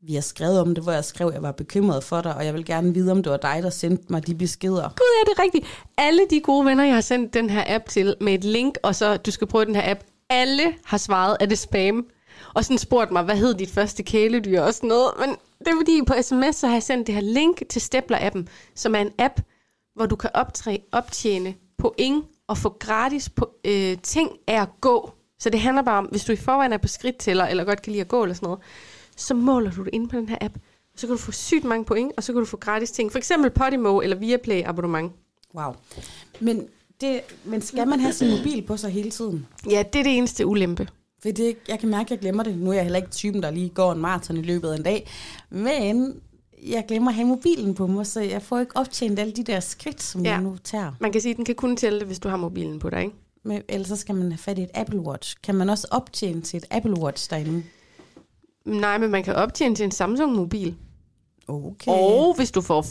Vi 0.07 0.13
har 0.13 0.21
skrevet 0.21 0.59
om 0.59 0.75
det, 0.75 0.83
hvor 0.83 0.91
jeg 0.91 1.05
skrev, 1.05 1.27
at 1.27 1.33
jeg 1.33 1.41
var 1.41 1.51
bekymret 1.51 2.03
for 2.03 2.21
dig, 2.21 2.35
og 2.35 2.45
jeg 2.45 2.53
vil 2.53 2.65
gerne 2.65 2.93
vide, 2.93 3.11
om 3.11 3.23
det 3.23 3.31
var 3.31 3.37
dig, 3.37 3.59
der 3.63 3.69
sendte 3.69 4.05
mig 4.09 4.27
de 4.27 4.35
beskeder. 4.35 4.89
Gud, 4.89 5.21
er 5.21 5.25
det 5.29 5.39
rigtigt? 5.39 5.65
Alle 5.97 6.21
de 6.29 6.41
gode 6.41 6.65
venner, 6.65 6.83
jeg 6.83 6.93
har 6.93 7.01
sendt 7.01 7.33
den 7.33 7.49
her 7.49 7.63
app 7.67 7.89
til 7.89 8.15
med 8.21 8.33
et 8.33 8.43
link, 8.43 8.77
og 8.83 8.95
så 8.95 9.17
du 9.17 9.31
skal 9.31 9.47
prøve 9.47 9.65
den 9.65 9.75
her 9.75 9.91
app, 9.91 9.99
alle 10.29 10.73
har 10.85 10.97
svaret, 10.97 11.37
at 11.39 11.49
det 11.49 11.57
spam. 11.57 12.05
Og 12.53 12.65
sådan 12.65 12.77
spurgt 12.77 13.11
mig, 13.11 13.23
hvad 13.23 13.35
hed 13.35 13.53
dit 13.53 13.69
første 13.69 14.03
kæledyr 14.03 14.61
og 14.61 14.73
sådan 14.73 14.87
noget. 14.87 15.11
Men 15.19 15.29
det 15.59 15.67
er 15.67 15.75
fordi, 15.79 16.01
på 16.07 16.13
sms, 16.21 16.55
så 16.55 16.67
har 16.67 16.75
jeg 16.75 16.83
sendt 16.83 17.07
det 17.07 17.15
her 17.15 17.21
link 17.21 17.63
til 17.69 17.79
Stepler-appen, 17.79 18.45
som 18.75 18.95
er 18.95 18.99
en 18.99 19.11
app, 19.19 19.41
hvor 19.95 20.05
du 20.05 20.15
kan 20.15 20.29
optræ- 20.37 20.89
optjene 20.91 21.55
point 21.77 22.25
og 22.47 22.57
få 22.57 22.69
gratis 22.79 23.29
på, 23.29 23.49
øh, 23.65 23.97
ting 24.03 24.31
af 24.47 24.61
at 24.61 24.69
gå. 24.81 25.11
Så 25.39 25.49
det 25.49 25.59
handler 25.59 25.83
bare 25.83 25.97
om, 25.97 26.05
hvis 26.05 26.23
du 26.23 26.31
i 26.31 26.35
forvejen 26.35 26.73
er 26.73 26.77
på 26.77 26.87
skridttæller, 26.87 27.45
eller 27.45 27.63
godt 27.63 27.81
kan 27.81 27.91
lide 27.91 28.01
at 28.01 28.07
gå 28.07 28.23
eller 28.23 28.35
sådan 28.35 28.45
noget, 28.45 28.59
så 29.17 29.33
måler 29.33 29.71
du 29.71 29.83
det 29.83 29.89
ind 29.93 30.09
på 30.09 30.15
den 30.15 30.29
her 30.29 30.37
app. 30.41 30.57
Så 30.95 31.07
kan 31.07 31.15
du 31.15 31.21
få 31.21 31.31
sygt 31.31 31.63
mange 31.63 31.85
point, 31.85 32.11
og 32.17 32.23
så 32.23 32.33
kan 32.33 32.39
du 32.39 32.45
få 32.45 32.57
gratis 32.57 32.91
ting. 32.91 33.11
For 33.11 33.17
eksempel 33.17 33.51
Podimo 33.51 33.99
eller 33.99 34.15
Viaplay 34.15 34.63
abonnement. 34.63 35.11
Wow. 35.55 35.75
Men, 36.39 36.67
det, 37.01 37.21
men 37.45 37.61
skal 37.61 37.87
man 37.87 37.99
have 37.99 38.13
sin 38.13 38.37
mobil 38.37 38.61
på 38.61 38.77
sig 38.77 38.91
hele 38.91 39.11
tiden? 39.11 39.47
Ja, 39.69 39.83
det 39.93 39.99
er 39.99 40.03
det 40.03 40.17
eneste 40.17 40.45
ulempe. 40.45 40.87
For 41.21 41.29
det, 41.29 41.57
jeg 41.67 41.79
kan 41.79 41.89
mærke, 41.89 42.05
at 42.05 42.11
jeg 42.11 42.19
glemmer 42.19 42.43
det. 42.43 42.57
Nu 42.57 42.69
er 42.69 42.73
jeg 42.73 42.83
heller 42.83 42.99
ikke 42.99 43.09
typen, 43.09 43.43
der 43.43 43.51
lige 43.51 43.69
går 43.69 43.91
en 43.91 43.99
maraton 43.99 44.37
i 44.37 44.41
løbet 44.41 44.69
af 44.69 44.75
en 44.75 44.83
dag. 44.83 45.09
Men 45.49 46.21
jeg 46.63 46.85
glemmer 46.87 47.09
at 47.09 47.15
have 47.15 47.27
mobilen 47.27 47.73
på 47.75 47.87
mig, 47.87 48.07
så 48.07 48.21
jeg 48.21 48.41
får 48.41 48.59
ikke 48.59 48.77
optjent 48.77 49.19
alle 49.19 49.33
de 49.33 49.43
der 49.43 49.59
skridt, 49.59 50.03
som 50.03 50.25
ja. 50.25 50.31
jeg 50.31 50.41
nu 50.41 50.57
tager. 50.63 50.91
Man 50.99 51.11
kan 51.11 51.21
sige, 51.21 51.31
at 51.31 51.37
den 51.37 51.45
kan 51.45 51.55
kun 51.55 51.77
tælle 51.77 51.99
det, 51.99 52.07
hvis 52.07 52.19
du 52.19 52.29
har 52.29 52.37
mobilen 52.37 52.79
på 52.79 52.89
dig, 52.89 53.01
ikke? 53.01 53.15
Men 53.43 53.61
ellers 53.69 53.87
så 53.87 53.95
skal 53.95 54.15
man 54.15 54.31
have 54.31 54.37
fat 54.37 54.57
i 54.57 54.61
et 54.61 54.69
Apple 54.73 54.99
Watch. 54.99 55.35
Kan 55.43 55.55
man 55.55 55.69
også 55.69 55.87
optjene 55.91 56.41
til 56.41 56.57
et 56.57 56.65
Apple 56.71 56.99
Watch 56.99 57.29
derinde? 57.29 57.63
Nej, 58.67 58.97
men 58.97 59.11
man 59.11 59.23
kan 59.23 59.35
optjene 59.35 59.75
til 59.75 59.85
en 59.85 59.91
Samsung-mobil. 59.91 60.75
Okay. 61.47 61.91
Og 61.91 62.33
hvis 62.37 62.51
du 62.51 62.61
får 62.61 62.81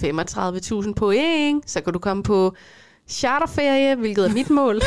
35.000 0.86 0.92
point, 0.92 1.70
så 1.70 1.80
kan 1.80 1.92
du 1.92 1.98
komme 1.98 2.22
på 2.22 2.54
charterferie, 3.08 3.94
hvilket 3.94 4.24
er 4.24 4.32
mit 4.32 4.50
mål. 4.50 4.80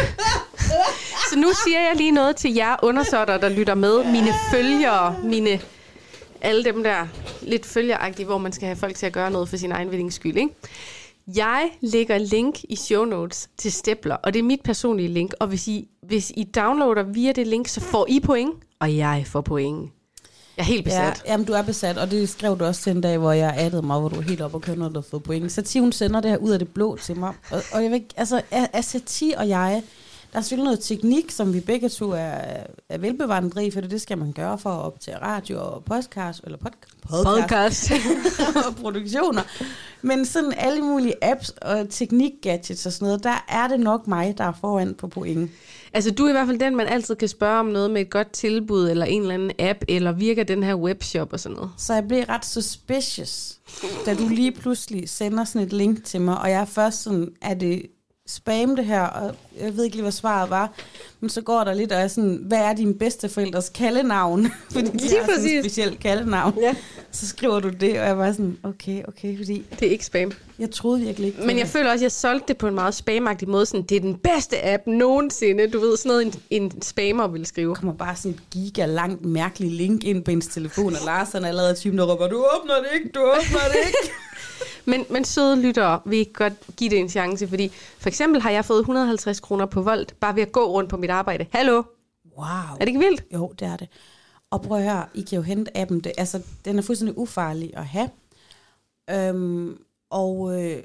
så 1.29 1.37
nu 1.37 1.47
siger 1.65 1.79
jeg 1.79 1.95
lige 1.95 2.11
noget 2.11 2.35
til 2.35 2.53
jer 2.53 2.75
undersåtter, 2.83 3.37
der 3.37 3.49
lytter 3.49 3.75
med. 3.75 4.03
Mine 4.11 4.33
følgere, 4.51 5.15
mine 5.23 5.59
alle 6.41 6.63
dem 6.63 6.83
der 6.83 7.07
lidt 7.41 7.65
følgeragtige, 7.65 8.25
hvor 8.25 8.37
man 8.37 8.51
skal 8.51 8.65
have 8.65 8.75
folk 8.75 8.95
til 8.95 9.05
at 9.05 9.13
gøre 9.13 9.31
noget 9.31 9.49
for 9.49 9.57
sin 9.57 9.71
egen 9.71 9.91
vindings 9.91 10.15
skyld. 10.15 10.37
Ikke? 10.37 10.55
Jeg 11.35 11.69
lægger 11.81 12.17
link 12.17 12.63
i 12.69 12.75
show 12.75 13.05
notes 13.05 13.49
til 13.57 13.71
Stepler, 13.71 14.15
og 14.15 14.33
det 14.33 14.39
er 14.39 14.43
mit 14.43 14.61
personlige 14.63 15.09
link. 15.09 15.33
Og 15.39 15.47
hvis 15.47 15.67
I, 15.67 15.87
hvis 16.01 16.31
I 16.37 16.43
downloader 16.43 17.03
via 17.03 17.31
det 17.31 17.47
link, 17.47 17.67
så 17.67 17.81
får 17.81 18.05
I 18.09 18.19
point, 18.19 18.53
og 18.79 18.97
jeg 18.97 19.23
får 19.27 19.41
point. 19.41 19.91
Jeg 20.59 20.63
er 20.65 20.67
helt 20.67 20.83
besat. 20.85 21.23
Ja, 21.25 21.31
jamen, 21.31 21.45
du 21.45 21.53
er 21.53 21.61
besat, 21.61 21.97
og 21.97 22.11
det 22.11 22.29
skrev 22.29 22.59
du 22.59 22.65
også 22.65 22.81
til 22.81 22.91
en 22.95 23.01
dag, 23.01 23.17
hvor 23.17 23.31
jeg 23.31 23.53
addede 23.57 23.81
mig, 23.81 23.99
hvor 23.99 24.09
du 24.09 24.15
er 24.15 24.21
helt 24.21 24.41
op 24.41 24.53
og 24.55 24.63
når 24.77 24.89
du 24.89 24.95
har 24.99 25.05
fået 25.11 25.23
point. 25.23 25.51
Satie, 25.51 25.81
hun 25.81 25.91
sender 25.91 26.19
det 26.21 26.31
her 26.31 26.37
ud 26.37 26.51
af 26.51 26.59
det 26.59 26.67
blå 26.67 26.97
til 27.03 27.17
mig. 27.17 27.33
Og, 27.51 27.61
og 27.71 27.83
jeg 27.83 27.93
ikke- 27.93 28.07
altså, 28.17 28.41
er, 28.51 28.67
er 28.73 28.81
Satie 28.81 29.37
og 29.37 29.49
jeg, 29.49 29.83
der 30.33 30.37
er 30.37 30.41
selvfølgelig 30.41 30.63
noget 30.65 30.79
teknik, 30.79 31.31
som 31.31 31.53
vi 31.53 31.59
begge 31.59 31.89
to 31.89 32.11
er, 32.11 32.37
er 32.89 32.97
velbevandret 32.97 33.63
i, 33.63 33.71
for 33.71 33.81
det 33.81 34.01
skal 34.01 34.17
man 34.17 34.31
gøre 34.31 34.57
for 34.57 34.69
at 34.69 34.81
optage 34.85 35.17
radio 35.17 35.61
og 35.73 35.83
podcast, 35.83 36.41
eller 36.43 36.57
pod, 36.57 36.71
podcast, 37.09 37.89
Podcast. 37.89 37.91
og 38.67 38.75
produktioner. 38.75 39.41
Men 40.01 40.25
sådan 40.25 40.53
alle 40.57 40.81
mulige 40.81 41.13
apps 41.21 41.49
og 41.49 41.89
teknik-gadgets 41.89 42.85
og 42.85 42.91
sådan 42.93 43.05
noget, 43.05 43.23
der 43.23 43.45
er 43.47 43.67
det 43.67 43.79
nok 43.79 44.07
mig, 44.07 44.35
der 44.37 44.43
er 44.43 44.53
foran 44.61 44.93
på 44.93 45.07
point. 45.07 45.51
Altså, 45.93 46.11
du 46.11 46.25
er 46.25 46.29
i 46.29 46.31
hvert 46.31 46.47
fald 46.47 46.59
den, 46.59 46.75
man 46.75 46.87
altid 46.87 47.15
kan 47.15 47.27
spørge 47.27 47.59
om 47.59 47.65
noget 47.65 47.91
med 47.91 48.01
et 48.01 48.09
godt 48.09 48.31
tilbud, 48.31 48.89
eller 48.89 49.05
en 49.05 49.21
eller 49.21 49.33
anden 49.33 49.51
app, 49.59 49.79
eller 49.87 50.11
virker 50.11 50.43
den 50.43 50.63
her 50.63 50.75
webshop 50.75 51.33
og 51.33 51.39
sådan 51.39 51.55
noget. 51.55 51.71
Så 51.77 51.93
jeg 51.93 52.07
blev 52.07 52.23
ret 52.23 52.45
suspicious, 52.45 53.59
da 54.05 54.13
du 54.15 54.27
lige 54.27 54.51
pludselig 54.51 55.09
sender 55.09 55.43
sådan 55.43 55.67
et 55.67 55.73
link 55.73 56.03
til 56.03 56.21
mig, 56.21 56.37
og 56.37 56.49
jeg 56.49 56.61
er 56.61 56.65
først 56.65 57.03
sådan, 57.03 57.29
er 57.41 57.53
det 57.53 57.85
spam 58.27 58.75
det 58.75 58.85
her, 58.85 59.01
og 59.01 59.35
jeg 59.59 59.77
ved 59.77 59.83
ikke 59.83 59.95
lige, 59.95 60.03
hvad 60.03 60.11
svaret 60.11 60.49
var, 60.49 60.73
men 61.21 61.29
så 61.29 61.41
går 61.41 61.63
der 61.63 61.73
lidt, 61.73 61.91
og 61.91 62.01
er 62.01 62.07
sådan, 62.07 62.43
hvad 62.45 62.57
er 62.57 62.73
din 62.73 62.93
bedsteforældres 62.97 63.69
kaldenavn? 63.69 64.47
Fordi 64.71 64.87
de 64.87 64.97
Lige 64.97 65.19
har 65.19 65.35
sådan 65.35 65.49
et 65.51 65.63
specielt 65.65 65.99
kaldenavn. 65.99 66.53
Ja. 66.61 66.75
Så 67.11 67.27
skriver 67.27 67.59
du 67.59 67.69
det, 67.69 67.99
og 67.99 68.05
jeg 68.05 68.17
var 68.17 68.31
sådan, 68.31 68.57
okay, 68.63 69.03
okay, 69.07 69.37
fordi 69.37 69.65
Det 69.79 69.87
er 69.87 69.91
ikke 69.91 70.05
spam. 70.05 70.31
jeg 70.59 70.71
troede 70.71 70.99
virkelig 71.01 71.27
ikke 71.27 71.39
Men 71.41 71.57
jeg 71.57 71.65
det. 71.65 71.71
føler 71.73 71.85
også, 71.91 71.99
at 71.99 72.03
jeg 72.03 72.11
solgte 72.11 72.47
det 72.47 72.57
på 72.57 72.67
en 72.67 72.75
meget 72.75 72.93
spamagtig 72.95 73.49
måde. 73.49 73.65
Sådan, 73.65 73.81
det 73.85 73.95
er 73.95 74.01
den 74.01 74.15
bedste 74.15 74.65
app 74.73 74.87
nogensinde. 74.87 75.67
Du 75.69 75.79
ved, 75.79 75.97
sådan 75.97 76.09
noget, 76.09 76.25
en, 76.25 76.33
en 76.49 76.81
spammer 76.81 77.27
vil 77.27 77.45
skrive. 77.45 77.69
Der 77.69 77.75
kommer 77.75 77.93
bare 77.93 78.15
sådan 78.15 78.31
et 78.31 78.39
giga 78.51 78.85
langt 78.85 79.25
mærkeligt 79.25 79.73
link 79.73 80.03
ind 80.03 80.23
på 80.23 80.31
ens 80.31 80.47
telefon, 80.47 80.93
og 80.95 81.05
Lars 81.05 81.31
han 81.31 81.43
er 81.43 81.47
allerede 81.47 81.73
typen, 81.73 81.97
der 81.99 82.05
råber, 82.05 82.27
du 82.27 82.45
åbner 82.59 82.75
det 82.75 82.87
ikke, 82.99 83.09
du 83.15 83.19
åbner 83.19 83.59
det 83.71 83.77
ikke. 83.87 84.11
Men, 84.85 85.05
men 85.09 85.25
søde 85.25 85.61
lyttere 85.61 85.99
vil 86.05 86.19
ikke 86.19 86.33
godt 86.33 86.53
give 86.77 86.89
det 86.89 86.99
en 86.99 87.09
chance, 87.09 87.47
fordi 87.47 87.71
for 87.99 88.09
eksempel 88.09 88.41
har 88.41 88.49
jeg 88.49 88.65
fået 88.65 88.79
150 88.79 89.39
kroner 89.39 89.65
på 89.65 89.81
Volt, 89.81 90.13
bare 90.19 90.35
ved 90.35 90.41
at 90.41 90.51
gå 90.51 90.65
rundt 90.73 90.89
på 90.89 90.97
mit 90.97 91.08
arbejde. 91.11 91.45
Hallo? 91.51 91.83
Wow. 92.37 92.45
Er 92.47 92.77
det 92.79 92.87
ikke 92.87 92.99
vildt? 92.99 93.23
Jo, 93.33 93.53
det 93.59 93.67
er 93.67 93.77
det. 93.77 93.87
Og 94.51 94.61
prøv 94.61 94.77
at 94.77 94.83
høre, 94.83 95.05
I 95.13 95.21
kan 95.21 95.35
jo 95.35 95.41
hente 95.41 95.77
appen. 95.77 95.99
Det, 95.99 96.11
altså, 96.17 96.41
den 96.65 96.77
er 96.77 96.81
fuldstændig 96.81 97.17
ufarlig 97.17 97.71
at 97.77 97.85
have. 97.85 98.09
Øhm, 99.11 99.77
og, 100.09 100.63
øh, 100.63 100.83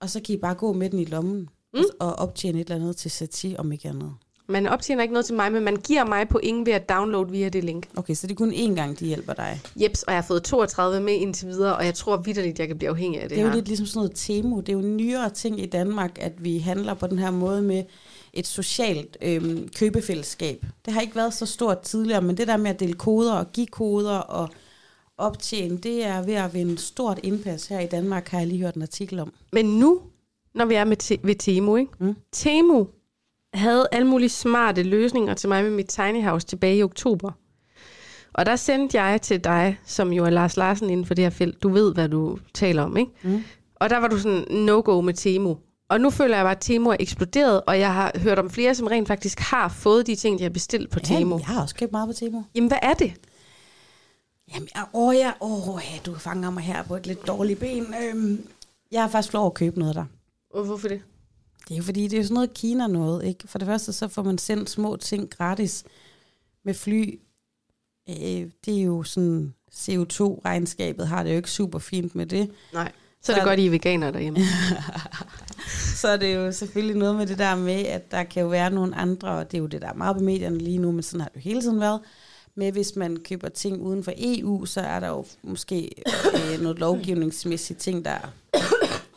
og 0.00 0.10
så 0.10 0.20
kan 0.20 0.34
I 0.34 0.38
bare 0.38 0.54
gå 0.54 0.72
med 0.72 0.90
den 0.90 0.98
i 0.98 1.04
lommen 1.04 1.48
mm. 1.74 1.84
og 2.00 2.12
optjene 2.18 2.60
et 2.60 2.64
eller 2.64 2.76
andet 2.82 2.96
til 2.96 3.10
Sati, 3.10 3.54
om 3.58 3.72
ikke 3.72 3.88
andet. 3.88 4.14
Man 4.48 4.66
optjener 4.66 5.02
ikke 5.02 5.12
noget 5.12 5.26
til 5.26 5.34
mig, 5.34 5.52
men 5.52 5.64
man 5.64 5.76
giver 5.76 6.04
mig 6.04 6.28
point 6.28 6.66
ved 6.66 6.72
at 6.72 6.88
downloade 6.88 7.30
via 7.30 7.48
det 7.48 7.64
link. 7.64 7.88
Okay, 7.96 8.14
så 8.14 8.26
det 8.26 8.32
er 8.32 8.36
kun 8.36 8.52
én 8.52 8.74
gang, 8.74 8.98
de 8.98 9.06
hjælper 9.06 9.32
dig. 9.32 9.60
Jeps, 9.76 10.02
og 10.02 10.12
jeg 10.12 10.16
har 10.20 10.26
fået 10.26 10.42
32 10.42 11.00
med 11.00 11.14
indtil 11.14 11.48
videre, 11.48 11.76
og 11.76 11.84
jeg 11.84 11.94
tror 11.94 12.16
vidderligt, 12.16 12.58
jeg 12.58 12.68
kan 12.68 12.78
blive 12.78 12.90
afhængig 12.90 13.20
af 13.20 13.28
det, 13.28 13.30
Det 13.30 13.38
er 13.38 13.42
jo 13.42 13.48
her. 13.48 13.54
lidt 13.54 13.66
ligesom 13.66 13.86
sådan 13.86 13.98
noget 13.98 14.12
Temu. 14.14 14.60
Det 14.60 14.68
er 14.68 14.72
jo 14.72 14.80
nyere 14.80 15.30
ting 15.30 15.60
i 15.60 15.66
Danmark, 15.66 16.18
at 16.20 16.44
vi 16.44 16.58
handler 16.58 16.94
på 16.94 17.06
den 17.06 17.18
her 17.18 17.30
måde 17.30 17.62
med 17.62 17.84
et 18.32 18.46
socialt 18.46 19.16
øhm, 19.22 19.68
købefællesskab. 19.76 20.64
Det 20.84 20.92
har 20.92 21.00
ikke 21.00 21.16
været 21.16 21.34
så 21.34 21.46
stort 21.46 21.80
tidligere, 21.80 22.22
men 22.22 22.36
det 22.36 22.48
der 22.48 22.56
med 22.56 22.70
at 22.70 22.80
dele 22.80 22.92
koder 22.92 23.34
og 23.34 23.52
give 23.52 23.66
koder 23.66 24.18
og 24.18 24.48
optjene, 25.18 25.78
det 25.78 26.04
er 26.04 26.22
ved 26.22 26.34
at 26.34 26.54
vinde 26.54 26.78
stort 26.78 27.20
indpas 27.22 27.66
her 27.66 27.80
i 27.80 27.86
Danmark, 27.86 28.28
har 28.28 28.38
jeg 28.38 28.48
lige 28.48 28.60
hørt 28.62 28.74
en 28.74 28.82
artikel 28.82 29.18
om. 29.18 29.32
Men 29.52 29.78
nu, 29.78 30.00
når 30.54 30.64
vi 30.64 30.74
er 30.74 30.84
med 30.84 30.96
te- 30.96 31.18
ved 31.22 31.34
Temu, 31.34 31.76
ikke? 31.76 31.92
Mm. 31.98 32.16
Temu 32.32 32.86
havde 33.54 33.88
alle 33.92 34.06
mulige 34.06 34.28
smarte 34.28 34.82
løsninger 34.82 35.34
til 35.34 35.48
mig 35.48 35.62
med 35.62 35.70
mit 35.70 35.86
tiny 35.86 36.22
house 36.24 36.46
tilbage 36.46 36.76
i 36.76 36.82
oktober. 36.82 37.30
Og 38.32 38.46
der 38.46 38.56
sendte 38.56 39.02
jeg 39.02 39.22
til 39.22 39.44
dig, 39.44 39.78
som 39.84 40.12
jo 40.12 40.24
er 40.24 40.30
Lars 40.30 40.56
Larsen 40.56 40.90
inden 40.90 41.06
for 41.06 41.14
det 41.14 41.24
her 41.24 41.30
felt. 41.30 41.62
Du 41.62 41.68
ved, 41.68 41.94
hvad 41.94 42.08
du 42.08 42.38
taler 42.54 42.82
om, 42.82 42.96
ikke? 42.96 43.12
Mm. 43.22 43.42
Og 43.74 43.90
der 43.90 43.96
var 43.96 44.08
du 44.08 44.18
sådan 44.18 44.44
no-go 44.50 45.00
med 45.00 45.14
Temu. 45.14 45.56
Og 45.90 46.00
nu 46.00 46.10
føler 46.10 46.36
jeg 46.36 46.44
bare, 46.44 46.54
at 46.56 46.60
Temo 46.60 46.90
er 46.90 46.96
eksploderet, 47.00 47.60
og 47.66 47.78
jeg 47.78 47.94
har 47.94 48.12
hørt 48.18 48.38
om 48.38 48.50
flere, 48.50 48.74
som 48.74 48.86
rent 48.86 49.08
faktisk 49.08 49.38
har 49.40 49.68
fået 49.68 50.06
de 50.06 50.14
ting, 50.14 50.38
de 50.38 50.42
har 50.42 50.50
bestilt 50.50 50.90
på 50.90 50.98
Temo. 51.00 51.38
jeg 51.38 51.46
har 51.46 51.62
også 51.62 51.74
købt 51.74 51.92
meget 51.92 52.08
på 52.08 52.12
Temo. 52.12 52.42
Jamen, 52.54 52.68
hvad 52.68 52.78
er 52.82 52.94
det? 52.94 53.12
Jamen, 54.54 54.68
jeg- 54.74 54.86
åh 54.94 55.14
ja, 55.16 55.32
åh 55.40 55.80
ja, 55.92 55.98
du 56.06 56.14
fanger 56.18 56.50
mig 56.50 56.62
her 56.62 56.82
på 56.82 56.96
et 56.96 57.06
lidt 57.06 57.26
dårligt 57.26 57.60
ben. 57.60 57.86
Øhm, 58.04 58.46
jeg 58.92 59.02
har 59.02 59.08
faktisk 59.08 59.32
lov 59.32 59.46
at 59.46 59.54
købe 59.54 59.78
noget 59.78 59.94
der. 59.94 60.04
Og 60.54 60.64
hvorfor 60.64 60.88
det? 60.88 61.02
Det 61.68 61.74
er 61.74 61.78
jo 61.78 61.82
fordi, 61.84 62.08
det 62.08 62.18
er 62.18 62.22
sådan 62.22 62.34
noget 62.34 62.54
Kina 62.54 62.86
noget, 62.86 63.24
ikke? 63.24 63.48
For 63.48 63.58
det 63.58 63.66
første, 63.66 63.92
så 63.92 64.08
får 64.08 64.22
man 64.22 64.38
sendt 64.38 64.70
små 64.70 64.96
ting 64.96 65.30
gratis 65.30 65.84
med 66.64 66.74
fly. 66.74 67.20
Øh, 68.08 68.14
det 68.66 68.78
er 68.78 68.82
jo 68.82 69.02
sådan, 69.02 69.54
CO2-regnskabet 69.74 71.06
har 71.08 71.22
det 71.22 71.30
jo 71.30 71.36
ikke 71.36 71.50
super 71.50 71.78
fint 71.78 72.14
med 72.14 72.26
det. 72.26 72.50
Nej. 72.72 72.92
Så 73.22 73.32
er 73.32 73.36
Så- 73.36 73.40
det 73.40 73.48
godt, 73.48 73.58
I 73.58 73.66
er 73.66 73.70
veganer 73.70 74.10
derhjemme. 74.10 74.38
Så 76.00 76.08
er 76.08 76.16
det 76.16 76.34
jo 76.34 76.52
selvfølgelig 76.52 76.96
noget 76.96 77.16
med 77.16 77.26
det 77.26 77.38
der 77.38 77.54
med, 77.54 77.86
at 77.86 78.10
der 78.10 78.22
kan 78.22 78.42
jo 78.42 78.48
være 78.48 78.70
nogle 78.70 78.96
andre, 78.96 79.28
og 79.28 79.50
det 79.50 79.56
er 79.56 79.62
jo 79.62 79.66
det, 79.66 79.82
der 79.82 79.88
er 79.88 79.94
meget 79.94 80.16
på 80.16 80.22
medierne 80.22 80.58
lige 80.58 80.78
nu, 80.78 80.92
men 80.92 81.02
sådan 81.02 81.20
har 81.20 81.28
det 81.28 81.36
jo 81.36 81.40
hele 81.40 81.62
tiden 81.62 81.80
været, 81.80 82.00
med 82.54 82.72
hvis 82.72 82.96
man 82.96 83.16
køber 83.16 83.48
ting 83.48 83.82
uden 83.82 84.04
for 84.04 84.12
EU, 84.16 84.64
så 84.64 84.80
er 84.80 85.00
der 85.00 85.08
jo 85.08 85.24
måske 85.42 85.90
øh, 86.34 86.60
noget 86.60 86.78
lovgivningsmæssigt 86.78 87.78
ting, 87.78 88.04
der, 88.04 88.18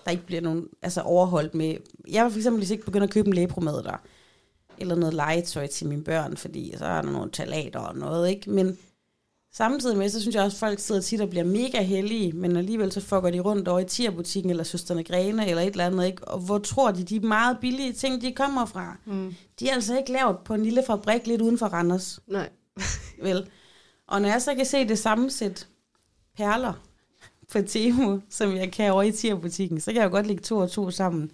der 0.05 0.12
ikke 0.12 0.25
bliver 0.25 0.41
nogen, 0.41 0.67
altså 0.81 1.01
overholdt 1.01 1.55
med. 1.55 1.75
Jeg 2.09 2.23
vil 2.23 2.31
for 2.31 2.39
eksempel 2.39 2.71
ikke 2.71 2.85
begynde 2.85 3.03
at 3.03 3.09
købe 3.09 3.27
en 3.27 3.33
læbromad 3.33 3.83
der, 3.83 4.01
eller 4.77 4.95
noget 4.95 5.13
legetøj 5.13 5.67
til 5.67 5.88
mine 5.88 6.03
børn, 6.03 6.38
fordi 6.38 6.73
så 6.77 6.85
er 6.85 7.01
der 7.01 7.12
nogle 7.12 7.31
talater 7.31 7.79
og 7.79 7.95
noget, 7.95 8.29
ikke? 8.29 8.50
Men 8.50 8.77
Samtidig 9.55 9.98
med, 9.98 10.10
så 10.10 10.22
synes 10.22 10.36
jeg 10.36 10.43
også, 10.43 10.55
at 10.55 10.60
folk 10.60 10.79
sidder 10.79 11.01
tit 11.01 11.22
og 11.22 11.29
bliver 11.29 11.43
mega 11.43 11.81
heldige, 11.81 12.31
men 12.31 12.57
alligevel 12.57 12.91
så 12.91 13.01
fucker 13.01 13.29
de 13.29 13.39
rundt 13.39 13.67
over 13.67 13.79
i 13.79 13.86
tierbutikken 13.86 14.50
eller 14.50 14.63
Søsterne 14.63 15.03
Grene 15.03 15.50
eller 15.50 15.62
et 15.62 15.72
eller 15.72 15.86
andet, 15.86 16.05
ikke? 16.05 16.27
Og 16.27 16.39
hvor 16.39 16.57
tror 16.57 16.91
de, 16.91 17.03
de 17.03 17.19
meget 17.19 17.57
billige 17.62 17.93
ting, 17.93 18.22
de 18.22 18.31
kommer 18.31 18.65
fra? 18.65 18.98
Mm. 19.05 19.36
De 19.60 19.69
er 19.69 19.74
altså 19.74 19.98
ikke 19.98 20.12
lavet 20.12 20.38
på 20.45 20.53
en 20.53 20.63
lille 20.63 20.83
fabrik 20.88 21.27
lidt 21.27 21.41
uden 21.41 21.57
for 21.57 21.65
Randers, 21.65 22.19
Nej. 22.27 22.50
vel? 23.24 23.50
Og 24.07 24.22
når 24.22 24.29
jeg 24.29 24.41
så 24.41 24.55
kan 24.55 24.65
se 24.65 24.88
det 24.88 25.00
samme 25.00 25.29
sæt 25.29 25.67
perler 26.38 26.74
på 27.51 27.62
Temu, 27.62 28.22
som 28.29 28.55
jeg 28.55 28.72
kan 28.72 28.91
over 28.91 29.03
i 29.03 29.12
tierbutikken, 29.12 29.79
så 29.79 29.91
kan 29.91 30.01
jeg 30.01 30.05
jo 30.05 30.12
godt 30.12 30.27
lægge 30.27 30.43
to 30.43 30.57
og 30.57 30.72
to 30.72 30.91
sammen. 30.91 31.31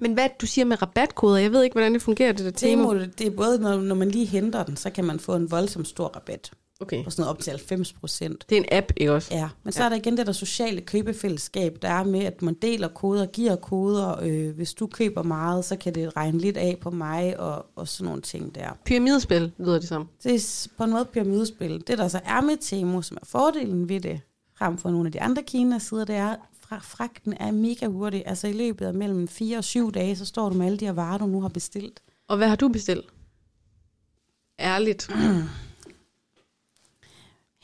Men 0.00 0.12
hvad 0.12 0.28
du 0.40 0.46
siger 0.46 0.64
med 0.64 0.82
rabatkoder, 0.82 1.36
jeg 1.36 1.52
ved 1.52 1.62
ikke, 1.62 1.74
hvordan 1.74 1.94
det 1.94 2.02
fungerer, 2.02 2.32
det 2.32 2.44
der 2.44 2.50
Temo. 2.50 2.92
Temu, 2.92 3.04
det 3.18 3.26
er 3.26 3.30
både, 3.30 3.58
når, 3.58 3.80
når 3.80 3.94
man 3.94 4.10
lige 4.10 4.26
henter 4.26 4.62
den, 4.64 4.76
så 4.76 4.90
kan 4.90 5.04
man 5.04 5.20
få 5.20 5.34
en 5.34 5.50
voldsom 5.50 5.84
stor 5.84 6.06
rabat. 6.08 6.50
Okay. 6.80 7.04
På 7.04 7.10
sådan 7.10 7.22
noget 7.22 7.30
op 7.30 7.38
til 7.38 7.50
90 7.50 7.92
procent. 7.92 8.44
Det 8.48 8.58
er 8.58 8.62
en 8.62 8.68
app, 8.72 8.92
ikke 8.96 9.12
også? 9.12 9.34
Ja, 9.34 9.48
men 9.62 9.72
så 9.72 9.84
er 9.84 9.88
der 9.88 9.96
igen 9.96 10.16
det 10.16 10.26
der 10.26 10.32
sociale 10.32 10.80
købefællesskab, 10.80 11.78
der 11.82 11.88
er 11.88 12.04
med, 12.04 12.24
at 12.24 12.42
man 12.42 12.54
deler 12.54 12.88
koder, 12.88 13.26
giver 13.26 13.56
koder. 13.56 14.20
Øh, 14.22 14.54
hvis 14.54 14.74
du 14.74 14.86
køber 14.86 15.22
meget, 15.22 15.64
så 15.64 15.76
kan 15.76 15.94
det 15.94 16.16
regne 16.16 16.38
lidt 16.38 16.56
af 16.56 16.78
på 16.80 16.90
mig, 16.90 17.40
og, 17.40 17.66
og 17.76 17.88
sådan 17.88 18.04
nogle 18.04 18.22
ting 18.22 18.54
der. 18.54 18.68
Pyramidespil, 18.84 19.52
lyder 19.58 19.78
det 19.78 19.88
som. 19.88 20.08
Det 20.22 20.34
er 20.34 20.68
på 20.76 20.84
en 20.84 20.90
måde 20.90 21.04
pyramidespil. 21.04 21.84
Det, 21.86 21.98
der 21.98 22.08
så 22.08 22.20
er 22.24 22.40
med 22.40 22.56
Temo, 22.60 23.02
som 23.02 23.18
er 23.22 23.26
fordelen 23.26 23.88
ved 23.88 24.00
det, 24.00 24.20
frem 24.58 24.78
for 24.78 24.90
nogle 24.90 25.06
af 25.08 25.12
de 25.12 25.20
andre 25.20 25.42
Kina-sider, 25.42 26.04
det 26.04 26.16
er, 26.16 26.36
fra 26.60 26.78
fragten 26.82 27.34
er 27.40 27.50
mega 27.50 27.86
hurtig. 27.86 28.22
Altså 28.26 28.48
i 28.48 28.52
løbet 28.52 28.86
af 28.86 28.94
mellem 28.94 29.28
4 29.28 29.58
og 29.58 29.64
7 29.64 29.92
dage, 29.92 30.16
så 30.16 30.24
står 30.24 30.48
du 30.48 30.54
med 30.54 30.66
alle 30.66 30.78
de 30.78 30.84
her 30.84 30.92
varer, 30.92 31.18
du 31.18 31.26
nu 31.26 31.40
har 31.40 31.48
bestilt. 31.48 32.00
Og 32.28 32.36
hvad 32.36 32.48
har 32.48 32.56
du 32.56 32.68
bestilt? 32.68 33.06
Ærligt. 34.60 35.10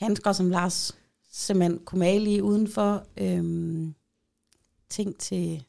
handsker, 0.01 0.31
som 0.31 0.49
Lars 0.49 0.95
simpelthen 1.31 1.79
kunne 1.85 1.99
male 1.99 2.31
i 2.31 2.41
udenfor. 2.41 3.03
Øhm, 3.17 3.93
ting 4.89 5.17
til... 5.17 5.63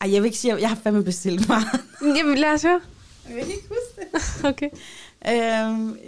Ej, 0.00 0.12
jeg 0.12 0.22
vil 0.22 0.28
ikke 0.28 0.38
sige, 0.38 0.52
at 0.52 0.60
jeg 0.60 0.68
har 0.68 0.76
fandme 0.76 1.04
bestilt 1.04 1.48
meget. 1.48 1.66
Jamen, 2.18 2.38
lad 2.38 2.52
os 2.52 2.62
høre. 2.62 2.80
Jeg 3.28 3.36
vil 3.36 3.42
ikke 3.42 3.68
huske 3.68 4.10
det. 4.12 4.44
Okay. 4.50 4.70
Øhm, 5.28 5.98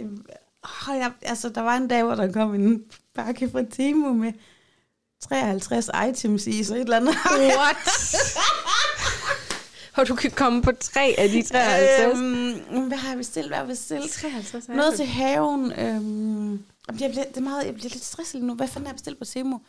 jeg, 0.87 1.11
altså, 1.21 1.49
der 1.49 1.61
var 1.61 1.77
en 1.77 1.87
dag, 1.87 2.03
hvor 2.03 2.15
der 2.15 2.31
kom 2.31 2.55
en 2.55 2.83
pakke 3.15 3.49
fra 3.49 3.61
Temu 3.71 4.13
med 4.13 4.33
53 5.21 5.89
items 6.09 6.47
i, 6.47 6.63
så 6.63 6.75
et 6.75 6.81
eller 6.81 6.97
andet. 6.97 7.15
What? 7.57 7.77
Og 9.97 10.07
du 10.07 10.15
kan 10.15 10.31
komme 10.31 10.61
på 10.61 10.71
tre 10.79 11.15
af 11.17 11.29
de 11.29 11.41
53. 11.43 12.19
Øhm, 12.19 12.87
hvad 12.87 12.97
har 12.97 13.09
jeg 13.09 13.17
bestilt? 13.17 13.47
Hvad 13.47 13.57
har 13.57 13.63
jeg 13.63 13.69
bestilt? 13.69 14.11
53 14.11 14.67
Noget 14.67 14.93
til 14.95 15.05
haven. 15.05 15.71
Øhm, 15.71 16.51
jeg, 16.99 17.11
bliver, 17.11 17.11
det 17.11 17.37
er 17.37 17.41
meget, 17.41 17.65
jeg 17.65 17.73
bliver 17.73 17.89
lidt 17.89 18.03
stresset 18.05 18.43
nu. 18.43 18.53
Hvad 18.55 18.67
fanden 18.67 18.85
har 18.87 18.91
jeg 18.91 18.95
bestilt 18.95 19.19
på 19.19 19.25
Temu? 19.25 19.59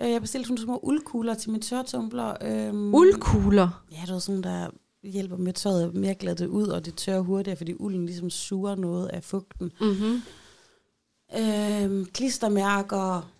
Øh, 0.00 0.10
Jeg 0.10 0.20
bestilte 0.20 0.44
sådan 0.46 0.54
nogle 0.54 0.66
små 0.66 0.80
uldkugler 0.82 1.34
til 1.34 1.50
mine 1.50 1.62
tørretumbler. 1.62 2.36
Øhm, 2.40 2.94
Uldkugler. 2.94 3.84
Ja, 3.92 4.00
det 4.06 4.10
er 4.14 4.18
sådan, 4.18 4.42
der 4.42 4.70
hjælper 5.02 5.36
med 5.36 5.52
tøjet 5.52 6.18
glæde 6.18 6.36
det 6.36 6.46
ud, 6.46 6.66
og 6.66 6.84
det 6.84 6.94
tørrer 6.96 7.20
hurtigere, 7.20 7.56
fordi 7.56 7.74
ulden 7.74 8.06
ligesom 8.06 8.30
suger 8.30 8.74
noget 8.74 9.08
af 9.08 9.24
fugten. 9.24 9.72
Mm-hmm. 9.80 10.22
Øhm, 11.38 12.06
klistermærker. 12.06 13.30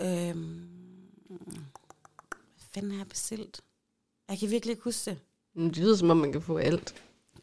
Øhm, 0.00 0.60
hvad 1.28 2.66
fanden 2.74 2.90
har 2.90 2.98
jeg 2.98 3.08
bestilt? 3.08 3.60
Jeg 4.30 4.38
kan 4.38 4.50
virkelig 4.50 4.72
ikke 4.72 4.84
huske 4.84 5.10
det. 5.10 5.18
Det 5.56 5.76
lyder 5.76 5.96
som 5.96 6.10
om, 6.10 6.16
man 6.16 6.32
kan 6.32 6.42
få 6.42 6.56
alt. 6.56 6.94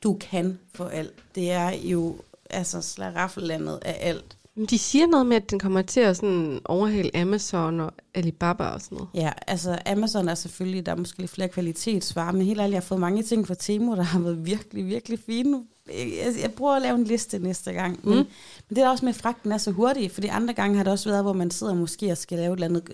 Du 0.04 0.17
kan 0.22 0.60
få 0.76 0.84
alt. 0.84 1.13
Det 1.36 1.52
er 1.52 1.69
jo 1.72 2.15
altså 2.50 2.82
slaraffel-landet 2.82 3.80
af 3.82 3.98
alt. 4.00 4.38
Men 4.56 4.65
de 4.65 4.78
siger 4.78 5.08
noget 5.08 5.26
med, 5.26 5.36
at 5.38 5.50
den 5.52 5.60
kommer 5.60 5.82
til 5.82 6.00
at 6.00 6.17
sådan 6.17 6.60
overhale 6.65 7.15
Amazon 7.17 7.80
og 7.80 7.93
Alibaba 8.13 8.63
og 8.63 8.82
sådan 8.82 8.96
noget. 8.96 9.10
Ja, 9.13 9.32
altså 9.48 9.80
Amazon 9.86 10.30
er 10.30 10.36
selvfølgelig, 10.36 10.86
der 10.86 10.91
er 10.91 10.96
måske 10.96 11.19
lidt 11.19 11.32
flere 11.32 11.50
kvalitetsvarer, 11.50 12.32
men 12.32 12.41
helt 12.41 12.60
ærligt, 12.60 12.74
jeg 12.74 12.82
har 12.82 12.86
fået 12.88 13.00
mange 13.02 13.24
ting 13.24 13.48
fra 13.48 13.54
Temo, 13.56 13.96
der 13.96 14.02
har 14.02 14.19
været 14.19 14.46
virkelig, 14.46 14.88
virkelig 14.88 15.19
fine. 15.19 15.63
Jeg, 15.88 16.34
jeg 16.41 16.54
prøver 16.58 16.76
at 16.76 16.82
lave 16.82 16.96
en 16.96 17.04
liste 17.04 17.39
næste 17.39 17.74
gang. 17.74 18.00
Men, 18.04 18.17
Mm. 18.17 18.26
men 18.69 18.76
det 18.76 18.78
er 18.78 18.89
også 18.89 19.06
med, 19.06 19.13
at 19.13 19.19
fragten 19.19 19.52
er 19.52 19.58
så 19.58 19.72
hurtig, 19.72 20.12
fordi 20.12 20.28
andre 20.28 20.54
gange 20.54 20.78
har 20.78 20.84
det 20.84 20.93
også 20.93 21.10
været, 21.10 21.24
hvor 21.24 21.34
man 21.34 21.52
sidder 21.52 21.74
måske 21.74 22.12
og 22.12 22.17
skal 22.17 22.38
lave 22.38 22.54
et 22.54 22.58
eller 22.58 22.67
andet 22.67 22.93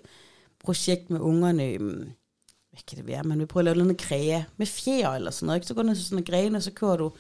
projekt 0.64 1.10
med 1.10 1.20
ungerne. 1.20 2.14
Hvad 2.80 2.84
kan 2.88 2.98
det 2.98 3.08
være? 3.08 3.24
Man 3.24 3.40
vil 3.40 3.46
prøve 3.48 3.62
at 3.62 3.66
lave 3.66 3.72
et 3.72 3.76
eller 3.76 3.86
andet 3.86 4.02
kræa 4.08 4.44
med 4.58 4.66
fjer 4.66 5.10
eller 5.10 5.32
sådan 5.32 5.46
noget. 5.46 5.58
Ikke? 5.58 5.68
Så 5.68 5.74
går 5.74 5.82
du 5.82 5.88
ned 5.88 5.96
til 5.96 6.06
sådan 6.06 6.18
en 6.18 6.24
gren, 6.26 6.56
og 6.56 6.64
så 6.64 6.72
kører 6.72 6.98
du 6.98 7.12